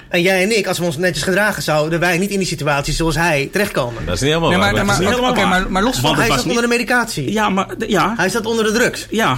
En 0.09 0.21
jij 0.21 0.43
en 0.43 0.57
ik, 0.57 0.67
als 0.67 0.79
we 0.79 0.85
ons 0.85 0.97
netjes 0.97 1.23
gedragen 1.23 1.63
zouden 1.63 1.99
wij 1.99 2.17
niet 2.17 2.29
in 2.29 2.37
die 2.37 2.47
situatie 2.47 2.93
zoals 2.93 3.15
hij 3.15 3.49
terechtkomen. 3.51 4.05
Dat 4.05 4.15
is 4.15 4.21
niet 4.21 4.29
helemaal 4.29 4.49
Nee, 4.49 4.59
maar, 4.59 4.73
waar. 4.73 4.85
maar, 4.85 4.99
niet 4.99 5.09
niet 5.35 5.45
maar, 5.45 5.71
maar 5.71 5.83
los 5.83 5.99
van... 5.99 6.15
Hij 6.15 6.27
was 6.27 6.37
staat 6.37 6.47
onder 6.49 6.61
de 6.63 6.69
medicatie. 6.69 7.31
Ja, 7.31 7.49
maar 7.49 7.67
ja, 7.87 8.13
Hij 8.17 8.29
staat 8.29 8.45
onder 8.45 8.65
de 8.65 8.71
drugs. 8.71 9.07
ja. 9.09 9.37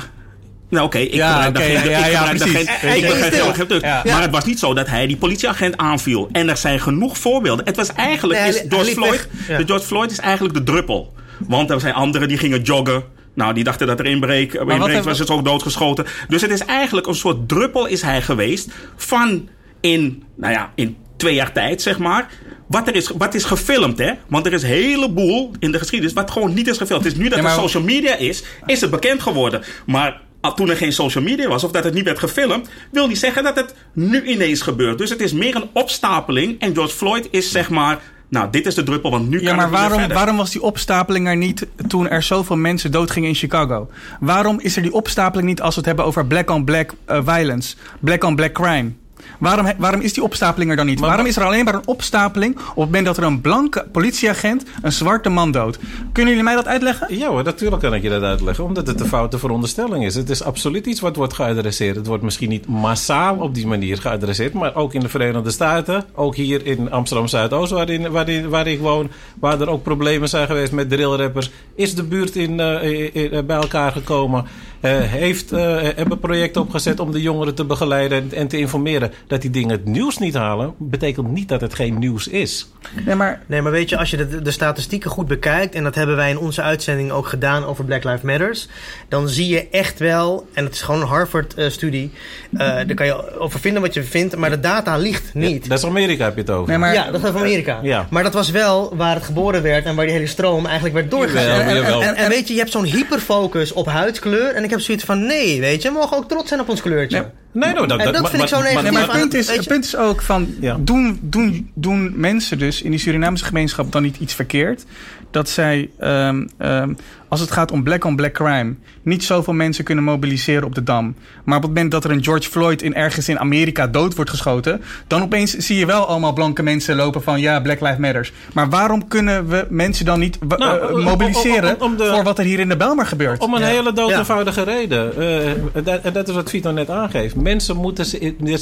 Nou 0.70 0.86
oké, 0.86 0.98
ik 0.98 1.14
Ja, 1.14 1.32
gebruik 1.32 1.54
daar 1.56 1.64
oké, 1.64 1.72
geen- 1.80 1.90
ja, 1.90 2.06
ik 2.06 2.12
ja, 2.12 2.18
gebruik 2.18 2.38
daar 2.40 2.48
geen- 2.48 2.66
Hey, 2.68 2.98
ik 2.98 3.04
hey, 3.04 3.12
begrijp 3.12 3.34
heel 3.34 3.48
erg 3.48 3.66
druk. 3.68 3.82
Ja. 3.82 4.02
Maar 4.06 4.22
het 4.22 4.32
was 4.32 4.46
niet 4.46 4.60
zo 4.60 4.74
dat 4.74 4.88
hij 4.88 5.08
die 5.08 5.18
politieagent 5.18 5.78
aanviel. 5.78 6.30
En 6.32 6.50
er 6.50 6.58
zijn 6.58 6.80
genoeg 6.80 7.18
voorbeelden. 7.18 7.66
Het 7.66 7.76
was 7.76 7.94
eigenlijk, 7.94 8.40
Nee, 8.40 8.52
hij 8.52 8.62
is 8.62 8.66
George 8.70 8.92
Floyd. 8.92 9.28
Ja. 9.48 9.58
de 9.58 9.66
George 9.66 9.86
Floyd 9.86 10.12
is 10.12 10.20
eigenlijk 10.20 10.54
de 10.54 10.64
druppel. 10.64 11.14
Want 11.48 11.70
er 11.70 11.80
zijn 11.80 11.94
anderen 11.94 12.28
die 12.28 12.38
gingen 12.38 12.62
joggen. 12.62 13.04
Nou, 13.34 13.54
die 13.54 13.64
dachten 13.64 13.88
dat 13.88 14.00
er 14.00 14.06
inbreek, 14.06 14.54
inbreek 14.54 15.04
was 15.04 15.20
het 15.20 15.30
ook 15.30 15.46
doodgeschoten. 15.46 16.06
Dus 16.28 16.42
het 16.42 16.52
is 16.52 16.66
eigenlijk 16.66 17.08
een 17.08 17.16
soort 17.16 17.48
druppel 17.50 17.86
is 17.86 18.02
hij 18.02 18.22
geweest 18.22 18.70
van 18.96 19.50
in, 19.82 20.24
nou 20.36 20.54
ja, 20.54 20.72
in 20.76 20.98
twee 21.18 21.34
jaar 21.34 21.52
tijd, 21.52 21.82
zeg 21.82 22.00
maar. 22.00 22.30
Wat, 22.68 22.88
er 22.88 22.96
is, 22.96 23.10
wat 23.18 23.34
is 23.34 23.44
gefilmd, 23.44 23.98
hè? 23.98 24.12
Want 24.28 24.46
er 24.46 24.54
is 24.54 24.64
een 24.64 24.70
heleboel 24.70 25.52
in 25.60 25.72
de 25.72 25.78
geschiedenis 25.80 26.14
wat 26.16 26.32
gewoon 26.32 26.54
niet 26.54 26.68
is 26.68 26.78
gefilmd. 26.78 27.04
Het 27.04 27.14
is 27.14 27.20
nu 27.20 27.30
dat 27.30 27.38
Ja, 27.38 27.44
maar- 27.44 27.54
er 27.54 27.60
social 27.62 27.84
media 27.84 28.16
is, 28.16 28.44
is 28.66 28.82
het 28.82 28.90
bekend 28.92 29.22
geworden. 29.22 29.62
Maar 29.86 30.22
toen 30.56 30.70
er 30.70 30.78
geen 30.78 30.94
social 30.94 31.24
media 31.24 31.48
was, 31.48 31.64
of 31.64 31.72
dat 31.72 31.84
het 31.84 31.94
niet 31.94 32.04
werd 32.04 32.20
gefilmd, 32.20 32.70
wil 32.92 33.08
niet 33.08 33.18
zeggen 33.18 33.44
dat 33.44 33.56
het 33.56 33.76
nu 33.94 34.24
ineens 34.26 34.62
gebeurt. 34.62 34.98
Dus 34.98 35.10
het 35.10 35.22
is 35.22 35.34
meer 35.34 35.56
een 35.56 35.70
opstapeling. 35.74 36.60
En 36.60 36.74
George 36.74 36.96
Floyd 36.96 37.28
is 37.32 37.52
zeg 37.52 37.70
maar, 37.70 38.00
nou, 38.30 38.48
dit 38.52 38.66
is 38.66 38.76
de 38.76 38.84
druppel, 38.84 39.12
want 39.12 39.30
nu 39.30 39.40
Ja, 39.42 39.48
kan 39.48 39.56
maar 39.56 39.66
het 39.66 39.74
waarom, 39.74 39.98
verder. 40.00 40.18
waarom 40.18 40.38
was 40.38 40.52
die 40.52 40.62
opstapeling 40.62 41.28
er 41.28 41.36
niet 41.38 41.68
toen 41.88 42.10
er 42.10 42.24
zoveel 42.24 42.56
mensen 42.56 42.92
doodgingen 42.92 43.30
in 43.30 43.36
Chicago? 43.36 43.90
Waarom 44.20 44.60
is 44.60 44.76
er 44.76 44.82
die 44.82 44.94
opstapeling 44.94 45.48
niet 45.48 45.62
als 45.62 45.74
we 45.74 45.80
het 45.80 45.88
hebben 45.88 46.06
over 46.06 46.26
black-on-black 46.26 46.94
eh, 47.06 47.20
violence, 47.26 47.76
black-on-black 48.00 48.54
crime? 48.54 48.92
Waarom, 49.40 49.72
waarom 49.78 50.02
is 50.02 50.14
die 50.14 50.24
opstapeling 50.24 50.70
er 50.72 50.78
dan 50.78 50.86
niet? 50.86 51.00
Maar- 51.00 51.08
waarom 51.10 51.26
is 51.26 51.36
er 51.38 51.44
alleen 51.44 51.64
maar 51.66 51.74
een 51.74 51.88
opstapeling 51.88 52.56
op 52.56 52.66
het 52.66 52.76
moment 52.76 53.06
dat 53.06 53.18
er 53.18 53.24
een 53.24 53.42
blanke 53.42 53.86
politieagent 53.92 54.64
een 54.82 54.92
zwarte 54.92 55.30
man 55.30 55.52
doodt? 55.52 55.80
Kunnen 56.12 56.32
jullie 56.34 56.44
mij 56.44 56.56
dat 56.56 56.68
uitleggen? 56.68 57.18
Ja 57.18 57.28
hoor, 57.30 57.44
natuurlijk 57.44 57.82
kan 57.82 57.94
ik 57.94 58.02
je 58.04 58.10
dat 58.10 58.22
uitleggen. 58.24 58.64
Omdat 58.64 58.88
het 58.88 59.00
een 59.00 59.08
foute 59.08 59.40
veronderstelling 59.40 60.06
is. 60.06 60.16
Het 60.16 60.30
is 60.30 60.44
absoluut 60.44 60.86
iets 60.86 61.00
wat 61.00 61.16
wordt 61.16 61.34
geadresseerd. 61.34 61.96
Het 61.96 62.08
wordt 62.08 62.24
misschien 62.24 62.50
niet 62.50 62.68
massaal 62.68 63.36
op 63.36 63.54
die 63.56 63.68
manier 63.68 63.98
geadresseerd. 63.98 64.54
Maar 64.54 64.76
ook 64.76 64.94
in 64.94 65.00
de 65.00 65.10
Verenigde 65.10 65.52
Staten. 65.52 66.04
Ook 66.16 66.36
hier 66.36 66.66
in 66.66 66.92
Amsterdam-Zuidoost, 66.92 67.72
waarin, 67.72 68.12
waarin, 68.12 68.50
waar 68.50 68.68
ik 68.68 68.80
woon. 68.80 69.10
Waar 69.40 69.62
er 69.62 69.70
ook 69.70 69.84
problemen 69.84 70.30
zijn 70.30 70.48
geweest 70.48 70.72
met 70.72 70.90
drillrappers. 70.90 71.52
Is 71.76 71.96
de 71.96 72.04
buurt 72.04 72.36
in, 72.36 72.60
eh, 72.60 72.84
in- 73.14 73.32
in- 73.32 73.46
bij 73.46 73.58
elkaar 73.58 73.92
gekomen. 73.92 74.46
Eh, 74.82 75.00
heeft, 75.02 75.52
eh, 75.52 75.78
hebben 75.96 76.20
projecten 76.20 76.62
opgezet 76.62 77.00
om 77.00 77.12
de 77.12 77.22
jongeren 77.22 77.56
te 77.56 77.64
begeleiden 77.66 78.18
en, 78.18 78.38
en 78.38 78.48
te 78.48 78.58
informeren. 78.58 79.12
Dat 79.28 79.42
die 79.42 79.50
dingen 79.50 79.70
het 79.70 79.86
nieuws 79.86 80.18
niet 80.18 80.34
halen, 80.34 80.74
betekent 80.78 81.32
niet 81.32 81.48
dat 81.50 81.62
het 81.62 81.74
geen 81.74 82.00
nieuws 82.00 82.28
is. 82.28 82.70
Nee, 83.06 83.16
maar 83.16 83.42
Nee, 83.46 83.62
maar 83.62 83.72
weet 83.72 83.90
je, 83.90 83.98
als 83.98 84.10
je 84.10 84.18
de, 84.18 84.42
de 84.42 84.52
statistieken 84.52 85.10
goed 85.10 85.28
bekijkt, 85.28 85.76
en 85.76 85.84
dat 85.84 85.96
hebben 85.96 86.16
wij 86.16 86.30
in 86.30 86.38
onze 86.40 86.62
uitzending 86.62 87.12
ook 87.12 87.28
gedaan 87.28 87.66
over 87.66 87.84
Black 87.86 88.04
Lives 88.04 88.22
Matters, 88.22 88.68
dan 89.08 89.30
zie 89.30 89.48
je 89.48 89.68
echt 89.72 90.00
wel, 90.00 90.48
en 90.54 90.64
het 90.64 90.74
is 90.74 90.82
gewoon 90.82 91.02
een 91.02 91.08
Harvard-studie, 91.08 92.12
daar 92.52 92.94
kan 92.94 93.06
je 93.06 93.40
over 93.40 93.60
vinden 93.60 93.82
wat 93.82 93.94
je 93.94 94.04
vindt, 94.04 94.36
maar 94.36 94.50
de 94.50 94.60
data 94.60 94.98
ligt 94.98 95.34
niet. 95.34 95.70
Dat 95.70 95.78
is 95.78 95.86
Amerika 95.86 96.24
heb 96.26 96.36
je 96.36 96.42
het 96.42 96.50
over. 96.50 96.70
Nee, 96.70 96.78
maar- 96.78 96.94
ja, 96.94 97.12
dat 97.12 97.22
gaat 97.22 97.32
van 97.32 97.42
Amerika. 97.42 97.80
Ja. 97.82 98.08
Maar 98.10 98.24
dat 98.24 98.34
was 98.34 98.50
wel 98.52 98.96
waar 98.96 99.16
het 99.16 99.24
geboren 99.24 99.62
werd 99.62 99.86
en 99.86 99.96
waar 99.96 100.06
die 100.06 100.14
hele 100.14 100.28
stroom 100.28 100.66
eigenlijk 100.66 100.96
werd 100.96 101.12
doorgegaan. 101.12 101.44
Jawel, 101.44 101.60
En, 101.62 101.68
en, 101.70 101.76
jawel. 101.76 102.04
en, 102.04 102.16
en 102.16 102.30
weet 102.30 102.48
je, 102.48 102.54
je 102.54 102.60
hebt 102.60 102.72
zo'n 102.72 102.86
hyperfocus 102.86 103.74
op 103.74 103.86
huidskleur. 103.86 104.54
En 104.56 104.64
ik 104.64 104.69
heb 104.70 104.80
zoiets 104.80 105.04
van, 105.04 105.26
nee, 105.26 105.60
weet 105.60 105.82
je, 105.82 105.88
we 105.90 105.98
mogen 105.98 106.18
ook 106.18 106.28
trots 106.28 106.48
zijn 106.48 106.60
op 106.60 106.70
ons 106.70 106.82
kleurtje. 106.82 107.32
Nee, 107.60 107.74
dat, 107.74 108.00
En 108.00 108.12
dat 108.12 108.22
maar- 108.22 108.30
vind 108.32 108.42
ik 108.44 108.48
zo 108.50 108.56
maar- 108.56 108.64
negatief. 108.66 108.92
Maar 108.92 109.02
het 109.02 109.12
punt, 109.12 109.34
is, 109.34 109.56
het 109.56 109.68
punt 109.68 109.84
is 109.86 109.96
ook 109.96 110.22
van... 110.22 110.48
Ja. 110.60 110.78
Doen, 110.80 111.20
doen, 111.22 111.70
doen 111.74 112.12
mensen 112.16 112.58
dus 112.58 112.82
in 112.82 112.90
die 112.92 113.00
Surinaamse 113.00 113.46
gemeenschap 113.46 113.92
dan 113.92 114.02
niet 114.02 114.18
iets 114.20 114.34
verkeerd? 114.34 114.86
Dat 115.32 115.50
zij, 115.50 115.90
ehm, 116.00 116.48
ehm, 116.58 116.94
als 117.28 117.40
het 117.40 117.52
gaat 117.52 117.72
om 117.72 117.84
black-on-black 117.84 118.34
crime... 118.34 118.74
niet 119.04 119.24
zoveel 119.24 119.54
mensen 119.54 119.84
kunnen 119.84 120.04
mobiliseren 120.04 120.64
op 120.64 120.76
de 120.76 120.84
Dam. 120.84 121.16
Maar 121.44 121.56
op 121.58 121.62
het 121.64 121.72
moment 121.74 121.92
dat 121.92 122.04
er 122.04 122.12
een 122.12 122.24
George 122.24 122.50
Floyd 122.50 122.82
in 122.82 122.96
ergens 122.96 123.30
in 123.30 123.40
Amerika 123.40 123.88
dood 123.88 124.16
wordt 124.16 124.30
geschoten... 124.30 124.82
dan 125.08 125.22
opeens 125.22 125.52
zie 125.58 125.78
je 125.78 125.86
wel 125.86 126.06
allemaal 126.08 126.34
blanke 126.34 126.64
mensen 126.64 126.96
lopen 126.96 127.24
van... 127.24 127.40
ja, 127.40 127.60
Black 127.60 127.80
Lives 127.82 127.98
Matters. 127.98 128.32
Maar 128.54 128.70
waarom 128.70 129.08
kunnen 129.08 129.48
we 129.48 129.66
mensen 129.70 130.06
dan 130.06 130.20
niet 130.20 130.38
Nou, 130.58 130.80
eh, 130.88 130.94
om- 130.94 131.04
mobiliseren... 131.04 131.76
om- 131.76 131.82
om 131.92 131.98
de- 131.98 132.06
voor 132.14 132.24
wat 132.24 132.40
er 132.40 132.46
hier 132.46 132.60
in 132.60 132.70
de 132.70 132.78
Belmer 132.78 133.06
gebeurt? 133.06 133.42
Om 133.42 133.54
een 133.54 133.62
Ja. 133.62 133.68
hele 133.68 133.94
dood 133.94 134.12
eenvoudige 134.12 134.64
reden. 134.64 135.18
Eh, 135.18 135.84
dat, 135.84 136.02
en 136.02 136.14
dat 136.14 136.28
is 136.28 136.34
wat 136.36 136.50
Vito 136.50 136.72
net 136.72 136.90
aangeeft. 136.90 137.36
Mensen 137.50 137.76
moeten 137.76 138.06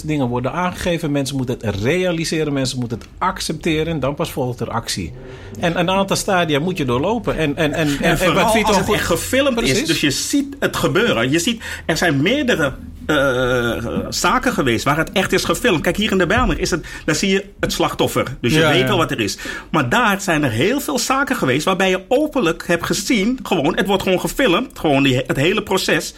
dingen 0.07 0.27
worden 0.27 0.51
aangegeven. 0.53 1.11
Mensen 1.11 1.35
moeten 1.38 1.57
het 1.61 1.75
realiseren. 1.75 2.53
Mensen 2.53 2.79
moeten 2.79 2.97
het 2.99 3.07
accepteren. 3.17 3.88
En 3.93 3.99
dan 3.99 4.15
pas 4.15 4.31
volgt 4.31 4.59
er 4.59 4.69
actie. 4.69 5.13
En 5.59 5.79
een 5.79 5.89
aantal 5.89 6.15
stadia 6.15 6.59
moet 6.59 6.77
je 6.77 6.85
doorlopen. 6.85 7.38
En, 7.38 7.55
en, 7.55 7.73
en, 7.73 7.88
En 8.01 8.17
vooral 8.17 8.43
wat 8.43 8.51
Vito 8.53 8.67
als 8.67 8.75
het 8.77 8.85
goed- 8.85 8.95
echt 8.95 9.05
gefilmd 9.05 9.55
Precies. 9.55 9.81
is. 9.81 9.88
Dus 9.88 10.01
je 10.01 10.11
ziet 10.11 10.55
het 10.59 10.75
gebeuren. 10.75 11.31
Je 11.31 11.39
ziet, 11.39 11.63
er 11.85 11.97
zijn 11.97 12.21
meerdere 12.21 12.73
eh, 13.05 14.05
zaken 14.09 14.53
geweest 14.53 14.83
waar 14.83 14.97
het 14.97 15.11
echt 15.11 15.33
is 15.33 15.43
gefilmd. 15.43 15.81
Kijk, 15.81 15.97
hier 15.97 16.11
in 16.11 16.17
de 16.17 16.25
Bijlmer 16.27 16.59
is 16.59 16.71
het, 16.71 16.85
daar 17.05 17.15
zie 17.15 17.29
je 17.29 17.45
het 17.59 17.73
slachtoffer. 17.73 18.38
Dus 18.41 18.53
je 18.53 18.59
Ja, 18.59 18.69
weet 18.69 18.79
ja. 18.81 18.88
wel 18.88 18.97
wat 18.97 19.11
er 19.11 19.19
is. 19.19 19.38
Maar 19.71 19.89
daar 19.89 20.21
zijn 20.21 20.43
er 20.43 20.51
heel 20.51 20.79
veel 20.79 20.99
zaken 20.99 21.35
geweest 21.35 21.65
waarbij 21.65 21.89
je 21.89 22.01
openlijk 22.07 22.63
hebt 22.67 22.85
gezien, 22.85 23.39
gewoon, 23.43 23.77
het 23.77 23.88
wordt 23.88 24.03
gewoon 24.03 24.19
gefilmd, 24.19 24.79
gewoon 24.79 25.03
die, 25.03 25.23
het 25.27 25.38
hele 25.38 25.63
proces. 25.63 26.13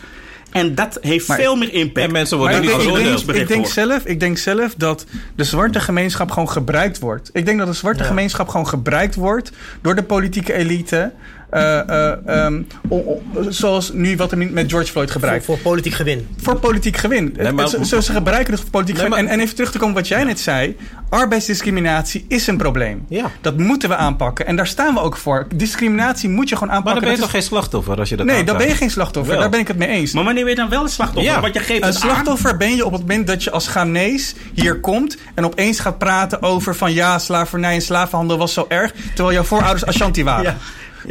En 0.51 0.75
dat 0.75 0.97
heeft 1.01 1.27
Maar- 1.27 1.37
veel 1.37 1.55
meer 1.55 1.73
impact. 1.73 2.05
En 2.05 2.11
mensen 2.11 2.37
worden 2.37 2.55
ik 2.57 2.61
niet 2.63 2.71
ik, 2.71 2.79
veroordeeld. 2.81 3.25
denk, 3.25 3.37
ik, 3.37 3.47
denk 3.47 3.65
zelf, 3.65 4.05
ik 4.05 4.19
denk 4.19 4.37
zelf 4.37 4.73
dat 4.77 5.05
de 5.35 5.43
zwarte 5.43 5.79
gemeenschap 5.79 6.31
gewoon 6.31 6.49
gebruikt 6.49 6.99
wordt. 6.99 7.29
Ik 7.33 7.45
denk 7.45 7.57
dat 7.57 7.67
de 7.67 7.73
zwarte 7.73 8.03
gemeenschap 8.03 8.47
gewoon 8.47 8.67
gebruikt 8.67 9.15
wordt 9.15 9.51
door 9.81 9.95
de 9.95 10.03
politieke 10.03 10.53
elite. 10.53 11.11
Eh, 11.49 11.79
eh, 11.89 12.17
ehm, 12.45 12.61
o- 12.87 12.95
o- 12.97 13.21
zoals 13.51 13.91
nu 13.93 14.15
wat 14.17 14.31
er 14.31 14.37
met 14.37 14.69
George 14.71 14.91
Floyd 14.91 15.11
voor, 15.11 15.21
gebruikt. 15.21 15.45
voor 15.45 15.57
politiek 15.57 15.93
gewin. 15.93 16.27
Voor 16.41 16.55
politiek 16.59 16.97
gewin. 16.97 17.33
Nee, 17.37 17.51
maar- 17.51 17.67
ze, 17.67 18.01
gebruiken 18.01 18.53
het 18.53 18.61
voor 18.61 18.71
politiek 18.71 18.95
Nee, 18.95 19.03
gewin. 19.05 19.23
maar- 19.23 19.33
En, 19.33 19.39
en 19.39 19.43
even 19.45 19.55
terug 19.55 19.71
te 19.71 19.77
komen 19.77 19.95
wat 19.95 20.07
jij 20.07 20.23
net 20.23 20.39
zei. 20.39 20.75
Arbeidsdiscriminatie 21.09 22.25
is 22.27 22.47
een 22.47 22.57
probleem. 22.57 23.05
Ja. 23.09 23.31
Dat 23.41 23.57
moeten 23.57 23.89
we 23.89 23.95
aanpakken. 23.95 24.45
En 24.47 24.55
daar 24.55 24.67
staan 24.67 24.93
we 24.93 24.99
ook 24.99 25.17
voor. 25.17 25.47
Discriminatie 25.55 26.29
moet 26.29 26.49
je 26.49 26.55
gewoon 26.55 26.67
Maar 26.69 26.77
aanpakken. 26.77 27.01
dan 27.01 27.11
ben 27.11 27.19
je 27.19 27.25
toch 27.27 27.35
is- 27.35 27.47
geen 27.47 27.57
slachtoffer 27.57 27.99
als 27.99 28.09
je 28.09 28.15
dat 28.15 28.25
Nee, 28.25 28.43
dan 28.43 28.57
ben 28.57 28.67
je 28.67 28.75
geen 28.75 28.89
slachtoffer. 28.91 29.31
Wel. 29.31 29.41
Daar 29.41 29.49
ben 29.49 29.59
ik 29.59 29.67
het 29.67 29.77
mee 29.77 29.87
eens. 29.87 30.13
Maar 30.13 30.23
wanneer 30.23 30.43
ben 30.43 30.51
je 30.53 30.59
dan 30.59 30.69
wel 30.69 30.83
een 30.83 30.89
slachtoffer? 30.89 31.31
Ja. 31.33 31.41
Want 31.41 31.53
je 31.53 31.59
geeft 31.59 31.81
Een 31.81 31.87
het 31.87 31.95
aan. 31.95 32.01
slachtoffer 32.01 32.57
ben 32.57 32.75
je 32.75 32.85
op 32.85 32.91
het 32.91 33.01
moment 33.01 33.27
dat 33.27 33.43
je 33.43 33.51
als 33.51 33.67
Ghanese 33.67 34.33
hier 34.53 34.79
komt 34.79 35.17
en 35.35 35.45
opeens 35.45 35.79
gaat 35.79 35.97
praten 35.97 36.41
over 36.41 36.75
van 36.75 36.93
ja, 36.93 37.19
slavernij 37.19 37.73
en 37.73 37.81
slavenhandel 37.81 38.37
was 38.37 38.53
zo 38.53 38.65
erg, 38.67 38.91
terwijl 39.15 39.31
jouw 39.35 39.43
voorouders 39.43 39.85
Ashanti 39.85 40.23
waren. 40.23 40.43
Ja. 40.43 40.57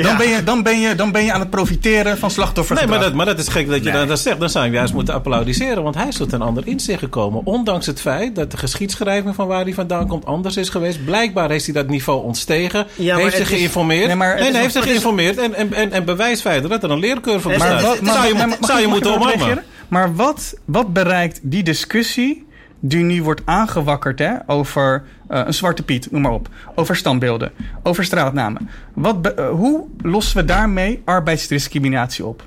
Dan, 0.03 0.07
Ja. 0.13 0.17
ben 0.17 0.29
je, 0.29 0.45
dan, 0.45 0.63
ben 0.63 0.81
je, 0.81 0.95
dan 0.95 1.13
ben 1.13 1.25
je 1.25 1.33
aan 1.33 1.41
het 1.41 1.51
profiteren 1.51 2.19
van 2.19 2.31
slachtoffer. 2.31 2.77
Nee, 2.77 2.87
maar 2.87 3.01
dat, 3.01 3.15
maar 3.15 3.27
dat 3.27 3.39
is 3.39 3.49
gek 3.49 3.69
dat 3.69 3.85
je 3.85 3.91
dat, 3.91 4.09
dat 4.09 4.19
zegt. 4.19 4.41
Dan 4.41 4.51
zou 4.51 4.65
je 4.67 4.71
juist 4.71 4.93
moeten 4.95 5.15
applaudisseren. 5.15 5.83
Want 5.83 5.95
hij 5.95 6.09
is 6.09 6.17
tot 6.17 6.33
een 6.33 6.43
ander 6.43 6.67
inzicht 6.67 6.99
gekomen. 6.99 7.41
Ondanks 7.45 7.87
het 7.87 8.01
feit 8.01 8.35
dat 8.35 8.51
de 8.51 8.57
geschiedschrijving 8.57 9.35
van 9.35 9.47
waar 9.47 9.65
hij 9.65 9.75
vandaan 9.75 10.07
komt 10.07 10.25
anders 10.27 10.57
is 10.57 10.69
geweest. 10.69 11.05
Blijkbaar 11.05 11.51
heeft 11.51 11.65
hij 11.65 11.75
dat 11.75 11.89
niveau 11.89 12.23
ontstegen. 12.23 12.87
Ja, 12.95 13.15
maar 13.15 13.23
heeft 13.23 13.37
zich 13.37 13.49
geïnformeerd. 13.49 14.07
Nee, 14.07 14.17
maar 14.17 14.41
nee, 14.41 14.51
nee, 14.53 14.61
heeft 14.61 14.73
zich 14.73 14.83
geïnformeerd. 14.85 15.39
En, 15.39 15.55
en, 15.55 15.73
en, 15.73 15.93
en 15.93 16.05
bewijst 16.05 16.41
feiten 16.43 16.71
dat 16.71 16.83
er 16.83 16.91
een 16.91 16.99
leercurve 16.99 17.49
Maar 17.49 17.57
bestaat. 17.59 17.83
wat- 17.83 17.99
Dat 18.05 18.15
zou 18.15 18.27
je, 18.27 18.35
maar- 18.35 18.57
zou 18.61 18.81
je 18.81 18.87
moeten 18.87 19.15
omarmen. 19.15 19.63
Maar 19.89 20.15
wat, 20.15 20.55
wat 20.65 20.93
bereikt 20.93 21.41
die 21.43 21.63
discussie 21.63 22.47
die 22.81 23.05
nu 23.05 23.23
wordt 23.23 23.43
aangewakkerd 23.45 24.19
hè, 24.19 24.35
over 24.47 25.05
eh, 25.29 25.43
een 25.47 25.55
zwarte 25.55 25.83
piet, 25.83 26.11
noem 26.11 26.23
maar 26.23 26.33
op, 26.33 26.49
over 26.75 26.97
standbeelden, 26.97 27.53
over 27.83 28.05
straatnamen. 28.05 28.69
Wat 28.95 29.35
eh, 29.35 29.51
hoe 29.51 29.87
lossen 30.03 30.37
we 30.37 30.45
daarmee 30.45 31.03
arbeidsdiscriminatie 31.05 32.27
op? 32.27 32.47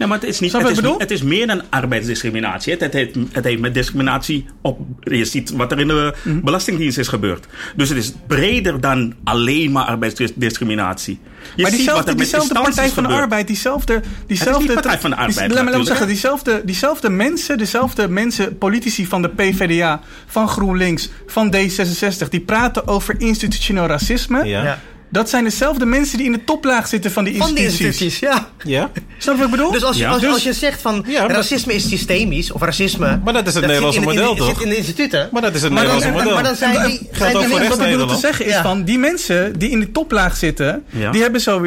Nee, 0.00 0.08
maar 0.08 0.18
het 0.18 0.28
is, 0.28 0.40
niet, 0.40 0.52
het, 0.52 0.62
wat 0.62 0.70
is, 0.70 0.76
ik 0.76 0.82
bedoel? 0.82 0.98
het 0.98 1.10
is 1.10 1.22
meer 1.22 1.46
dan 1.46 1.62
arbeidsdiscriminatie. 1.70 2.72
Het, 2.72 2.80
het, 2.80 2.92
heeft, 2.92 3.16
het 3.32 3.44
heeft 3.44 3.60
met 3.60 3.74
discriminatie 3.74 4.46
op. 4.62 4.80
Je 5.00 5.24
ziet 5.24 5.50
wat 5.50 5.72
er 5.72 5.78
in 5.78 5.88
de 5.88 6.14
Mhm. 6.24 6.40
Belastingdienst 6.40 6.98
is 6.98 7.08
gebeurd. 7.08 7.46
Dus 7.76 7.88
het 7.88 7.98
is 7.98 8.12
breder 8.26 8.80
dan 8.80 9.14
alleen 9.24 9.72
maar 9.72 9.84
arbeidsdiscriminatie. 9.84 11.18
Je 11.54 11.62
maar 11.62 11.70
ziet 11.70 11.80
diezelfde, 11.80 11.92
wat 12.04 12.12
er 12.12 12.16
met 12.18 12.30
diezelfde 12.30 12.54
Partij 12.54 12.88
van 12.88 13.02
de. 13.02 13.08
Arbeid, 13.08 13.46
diezelfde... 13.46 14.00
diezelfde 14.26 14.72
Partij 14.72 14.98
van 15.00 15.10
de 15.10 15.16
Arbeid, 15.16 15.52
laat 15.52 15.64
me- 15.76 15.84
zeggen, 15.84 16.06
diezelfde, 16.06 16.62
diezelfde 16.64 17.10
mensen, 17.10 17.58
dezelfde 17.58 18.08
mensen, 18.08 18.58
politici 18.58 19.06
van 19.06 19.22
de 19.22 19.28
PvdA, 19.28 20.00
van 20.26 20.48
GroenLinks, 20.48 21.10
van 21.26 21.54
D66, 21.56 22.28
die 22.28 22.40
praten 22.40 22.88
over 22.88 23.14
institutioneel 23.20 23.86
racisme. 23.86 24.44
Ja. 24.44 24.62
Ja. 24.62 24.80
Dat 25.12 25.30
zijn 25.30 25.44
dezelfde 25.44 25.84
mensen 25.86 26.16
die 26.18 26.26
in 26.26 26.32
de 26.32 26.44
toplaag 26.44 26.88
zitten 26.88 27.10
van 27.12 27.24
die 27.24 27.36
Van 27.36 27.54
die 27.54 27.64
instituties. 27.64 28.12
instituties, 28.12 28.18
ja. 28.64 28.80
Ja? 28.80 28.90
Snap 29.18 29.34
je 29.34 29.40
wat 29.40 29.50
ik 29.50 29.56
bedoel? 29.56 29.70
Dus 29.70 29.82
als 29.84 29.96
je, 29.96 30.02
Ja. 30.02 30.10
als, 30.10 30.20
Dus- 30.20 30.32
als 30.32 30.42
je 30.42 30.52
zegt 30.52 30.80
van 30.80 31.04
Ja, 31.08 31.20
maar- 31.26 31.30
racisme 31.36 31.74
is 31.74 31.88
systemisch, 31.88 32.52
of 32.52 32.60
racisme... 32.62 33.20
Maar 33.24 33.32
dat 33.32 33.46
is 33.46 33.54
het 33.54 33.62
zit 33.62 33.62
Nederlandse 33.66 34.00
in- 34.00 34.06
model, 34.06 34.30
in- 34.30 34.36
toch? 34.36 34.48
zit 34.48 34.60
in 34.62 34.68
de 34.68 34.76
instituten. 34.76 35.28
Maar 35.32 35.42
dat 35.42 35.54
is 35.54 35.62
het 35.62 35.72
Maar 35.72 35.84
dan- 35.84 35.92
Nederlandse 35.94 36.24
model. 36.30 36.34
Maar 36.42 36.50
dan 36.50 36.56
zijn 36.56 36.86
die... 36.86 37.08
zijn 37.12 37.34
ook 37.34 37.40
die 37.40 37.48
voor 37.50 37.58
mensen- 37.58 37.78
wat 37.78 37.86
ik 37.88 37.92
bedoel 37.96 38.06
te 38.14 38.20
zeggen 38.20 38.44
is 38.46 38.52
Ja. 38.52 38.62
van 38.62 38.84
die 38.84 38.98
mensen 38.98 39.58
die 39.58 39.70
in 39.70 39.80
de 39.80 39.90
toplaag 39.92 40.36
zitten, 40.36 40.84
Ja. 40.90 41.10
die 41.10 41.22
hebben 41.22 41.40
zo. 41.40 41.66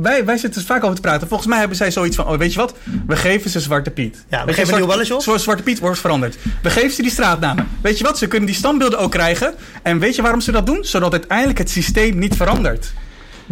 Wij, 0.00 0.24
wij 0.24 0.36
zitten 0.36 0.60
er 0.60 0.66
vaak 0.66 0.82
over 0.82 0.94
te 0.94 1.00
praten. 1.00 1.28
Volgens 1.28 1.48
mij 1.48 1.58
hebben 1.58 1.76
zij 1.76 1.90
zoiets 1.90 2.16
van: 2.16 2.26
oh, 2.26 2.38
weet 2.38 2.52
je 2.52 2.58
wat? 2.58 2.74
We 3.06 3.16
geven 3.16 3.50
ze 3.50 3.60
Zwarte 3.60 3.90
Piet. 3.90 4.24
Ja, 4.28 4.44
we 4.44 4.48
geven 4.52 4.66
Zwarte- 4.66 4.84
Nieuw 4.84 4.94
Welleshof. 4.94 5.22
Zo- 5.22 5.36
Zwarte 5.36 5.62
Piet 5.62 5.78
wordt 5.78 5.98
veranderd. 5.98 6.36
We 6.62 6.70
geven 6.70 6.90
ze 6.90 7.02
die 7.02 7.10
straatnamen. 7.10 7.68
Weet 7.82 7.98
je 7.98 8.04
wat? 8.04 8.18
Ze 8.18 8.26
kunnen 8.26 8.46
die 8.48 8.56
standbeelden 8.56 8.98
ook 8.98 9.10
krijgen. 9.10 9.54
En 9.82 9.98
weet 9.98 10.16
je 10.16 10.22
waarom 10.22 10.40
ze 10.40 10.52
dat 10.52 10.66
doen? 10.66 10.84
Zodat 10.84 11.12
uiteindelijk 11.12 11.58
het 11.58 11.70
systeem 11.70 12.18
niet 12.18 12.36
verandert. 12.36 12.92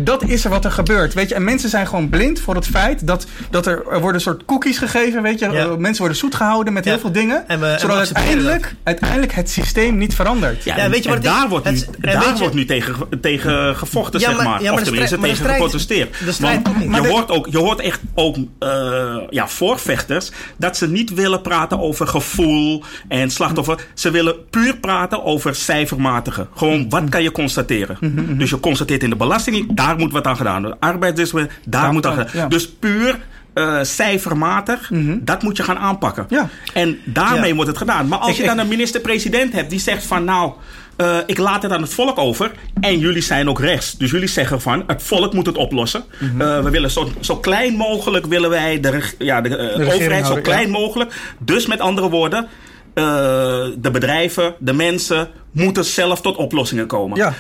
Dat 0.05 0.23
is 0.25 0.45
er 0.45 0.51
wat 0.51 0.65
er 0.65 0.71
gebeurt, 0.73 1.15
weet 1.15 1.29
je. 1.29 1.35
En 1.35 1.45
mensen 1.45 1.69
zijn 1.69 1.87
gewoon 1.87 2.09
blind 2.09 2.41
voor 2.41 2.55
het 2.55 2.67
feit 2.67 3.07
dat, 3.07 3.27
dat 3.51 3.67
er, 3.67 3.73
er 3.77 3.93
worden 4.01 4.15
een 4.15 4.21
soort 4.21 4.45
cookies 4.45 4.79
gegeven, 4.79 5.23
weet 5.23 5.39
je. 5.39 5.51
Ja. 5.51 5.67
Uh, 5.67 5.75
Mensen 5.77 5.99
worden 5.99 6.17
zoet 6.17 6.35
gehouden 6.35 6.73
met 6.73 6.85
Ja. 6.85 6.91
heel 6.91 7.01
veel 7.01 7.13
dingen. 7.13 7.49
En 7.49 7.61
we- 7.61 7.67
en 7.67 7.73
we 7.75 7.79
zodat 7.81 7.97
uiteindelijk, 7.97 8.75
uiteindelijk 8.83 9.33
het 9.33 9.51
systeem 9.51 9.97
niet 9.97 10.15
verandert. 10.15 10.65
Ja, 10.65 10.77
Ja, 10.77 10.83
en, 10.83 10.91
weet 10.91 11.03
je 11.03 11.09
wat 11.09 11.23
daar 11.23 11.49
wordt 11.49 11.71
nu, 11.71 11.85
daar 12.01 12.37
wordt 12.39 12.55
nu 12.55 12.65
tegen, 12.65 12.95
tegen 13.21 13.77
gevochten, 13.77 14.21
Ja, 14.21 14.27
zeg 14.29 14.37
maar- 14.37 14.45
maar. 14.45 14.63
ja, 14.63 14.71
maar 14.71 14.81
of 14.81 14.87
tenminste 14.87 15.19
tegen 15.19 15.47
geprotesteerd. 15.47 16.17
de 16.25 16.33
strijd 16.33 16.61
Want 16.87 17.05
je, 17.05 17.11
hoort 17.11 17.31
ook, 17.31 17.47
je 17.51 17.59
hoort 17.59 17.81
echt 17.81 18.01
ook 18.15 18.37
eh, 18.59 19.17
ja, 19.31 19.49
voorvechters 19.49 20.31
dat 20.57 20.77
ze 20.77 20.89
niet 20.89 21.15
willen 21.15 21.41
praten 21.41 21.81
over 21.81 22.07
gevoel 22.07 22.83
en 23.09 23.31
slachtoffer. 23.31 23.87
Ze 23.95 24.11
willen 24.11 24.35
puur 24.51 24.77
praten 24.77 25.25
over 25.25 25.55
cijfermatige. 25.55 26.47
Gewoon, 26.57 26.89
wat 26.89 27.09
kan 27.09 27.23
je 27.23 27.33
constateren? 27.33 27.97
Mhm, 28.01 28.37
Dus 28.39 28.51
je 28.51 28.61
constateert 28.61 29.03
in 29.03 29.11
de 29.11 29.17
belasting, 29.17 29.75
daar 29.75 29.90
moet 29.99 30.13
wat 30.13 30.27
aan 30.27 30.37
gedaan 30.37 30.61
worden. 30.61 30.81
Arbeidsdiscipline, 30.81 31.49
daar 31.67 31.83
Daar 31.83 31.93
moet 31.93 32.07
aan 32.07 32.13
gedaan 32.17 32.31
ja. 32.35 32.47
Dus 32.49 32.69
puur 32.71 33.19
eh, 33.55 33.79
cijfermatig, 33.83 34.91
dat 35.21 35.43
moet 35.43 35.57
je 35.57 35.63
gaan 35.63 35.79
aanpakken. 35.79 36.27
Ja. 36.29 36.49
En 36.75 36.99
daarmee 37.05 37.49
Ja. 37.49 37.55
wordt 37.55 37.69
het 37.71 37.79
gedaan. 37.79 38.09
Maar 38.09 38.19
als 38.19 38.31
Ik- 38.31 38.37
je 38.37 38.43
dan 38.45 38.55
ik- 38.57 38.63
een 38.63 38.69
minister-president 38.69 39.53
hebt 39.53 39.71
die 39.71 39.81
zegt 39.81 40.07
van 40.07 40.25
nou, 40.25 40.53
eh, 40.97 41.17
ik 41.27 41.39
laat 41.39 41.63
het 41.63 41.73
aan 41.73 41.83
het 41.83 41.95
volk 41.95 42.19
over. 42.19 42.51
En 42.81 42.99
jullie 42.99 43.23
zijn 43.23 43.49
ook 43.49 43.61
rechts. 43.61 43.97
Dus 43.97 44.11
jullie 44.11 44.29
zeggen 44.29 44.61
van 44.61 44.85
het 44.87 45.03
volk 45.03 45.33
moet 45.33 45.47
het 45.47 45.57
oplossen. 45.57 46.05
Mhm. 46.19 46.41
Eh, 46.41 46.63
we 46.63 46.71
willen 46.71 46.91
zo, 46.91 47.09
zo 47.21 47.37
klein 47.37 47.75
mogelijk 47.75 48.27
willen 48.27 48.51
wij 48.51 48.81
de, 48.81 49.03
ja, 49.19 49.41
de, 49.41 49.75
overheid 49.95 50.27
zo 50.27 50.37
klein 50.41 50.67
ja. 50.67 50.79
mogelijk. 50.79 51.13
Dus 51.39 51.67
met 51.67 51.81
andere 51.81 52.09
woorden, 52.11 52.49
de 52.95 53.91
bedrijven, 53.93 54.55
de 54.59 54.73
mensen 54.73 55.29
moeten 55.53 55.85
zelf 55.85 56.21
tot 56.21 56.37
oplossingen 56.37 56.87
komen. 56.87 57.17
Ja. 57.19 57.35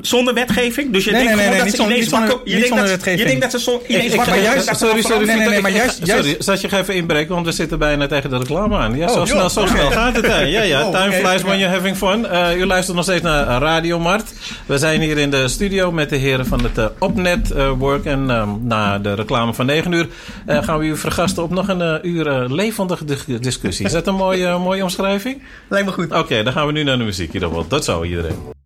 Zonder 0.00 0.34
wetgeving. 0.34 0.92
Dus 0.92 1.04
je 1.04 1.10
Nee, 1.10 1.20
denkt 1.20 1.36
nee, 1.36 1.44
gewoon 1.44 1.50
nee, 1.50 1.56
dat 1.56 1.66
niet 1.66 1.76
ze 1.88 1.92
ineens 1.92 2.08
zonder- 2.08 2.28
wakker... 2.28 2.46
Je 2.48 2.56
niet 2.56 2.62
denkt 2.64 2.68
zonder 2.68 2.84
dat, 2.96 3.04
je 3.04 3.10
wetgeving. 3.10 3.28
denkt 3.40 3.42
dat 3.52 3.60
ze 3.60 3.70
zo 3.70 3.82
ineens 3.88 4.14
wakker 4.14 4.42
juist- 4.42 4.66
dat 4.66 4.78
sorry, 4.78 5.02
sorry, 5.02 5.16
Nee, 5.16 5.26
nee, 5.26 5.34
Victor, 5.34 5.52
nee, 5.52 5.60
maar 5.62 5.70
juist- 5.70 6.00
Sorry, 6.08 6.36
zal 6.38 6.54
je 6.60 6.76
even 6.78 6.94
inbreken, 6.94 7.34
want 7.34 7.46
we 7.46 7.52
zitten 7.52 7.78
bijna 7.78 8.06
tegen 8.06 8.30
de 8.30 8.38
reclame 8.38 8.76
aan. 8.76 8.96
Ja, 8.96 9.08
zo 9.08 9.18
Oh, 9.20 9.24
snel, 9.26 9.38
joh. 9.38 9.48
zo 9.48 9.66
snel 9.66 9.90
gaat 9.90 10.16
het. 10.16 10.26
hè. 10.26 10.40
Ja, 10.40 10.62
ja. 10.62 10.78
Oh, 10.86 10.90
Time 11.02 11.12
flies 11.12 11.42
when 11.42 11.58
you're 11.58 11.74
having 11.74 11.96
fun. 11.96 12.26
Eh, 12.26 12.56
u 12.56 12.66
luistert 12.66 12.96
nog 12.96 13.04
steeds 13.04 13.22
naar 13.22 13.62
Radio 13.62 13.98
Mart. 13.98 14.32
We 14.66 14.78
zijn 14.78 15.00
hier 15.00 15.18
in 15.18 15.30
de 15.30 15.48
studio 15.48 15.92
met 15.92 16.10
de 16.10 16.16
heren 16.16 16.46
van 16.46 16.62
het 16.62 16.78
eh, 16.78 16.86
Opnet 16.98 17.50
eh, 17.50 17.70
Work. 17.78 18.04
En 18.04 18.30
ehm, 18.30 18.48
na 18.62 18.98
de 18.98 19.14
reclame 19.14 19.54
van 19.54 19.66
9 19.66 19.92
uur 19.92 20.08
eh, 20.46 20.62
gaan 20.62 20.78
we 20.78 20.84
u 20.84 20.96
vergasten 20.96 21.42
op 21.42 21.50
nog 21.50 21.68
een 21.68 21.98
uur 22.02 22.24
levendige 22.48 23.04
di- 23.04 23.38
discussie. 23.40 23.86
Is 23.86 23.92
dat 23.92 24.06
een 24.06 24.14
mooie, 24.14 24.58
mooie 24.58 24.82
omschrijving? 24.82 25.42
Lijkt 25.68 25.86
me 25.86 25.92
goed. 25.92 26.12
Oké, 26.12 26.42
dan 26.42 26.52
gaan 26.52 26.66
we 26.66 26.72
nu 26.72 26.82
naar 26.82 26.98
de 26.98 27.04
muziek 27.04 27.28
in 27.28 27.34
ieder 27.34 27.48
geval. 27.48 27.66
Tot 27.66 27.84
zo 27.84 28.02
iedereen. 28.04 28.58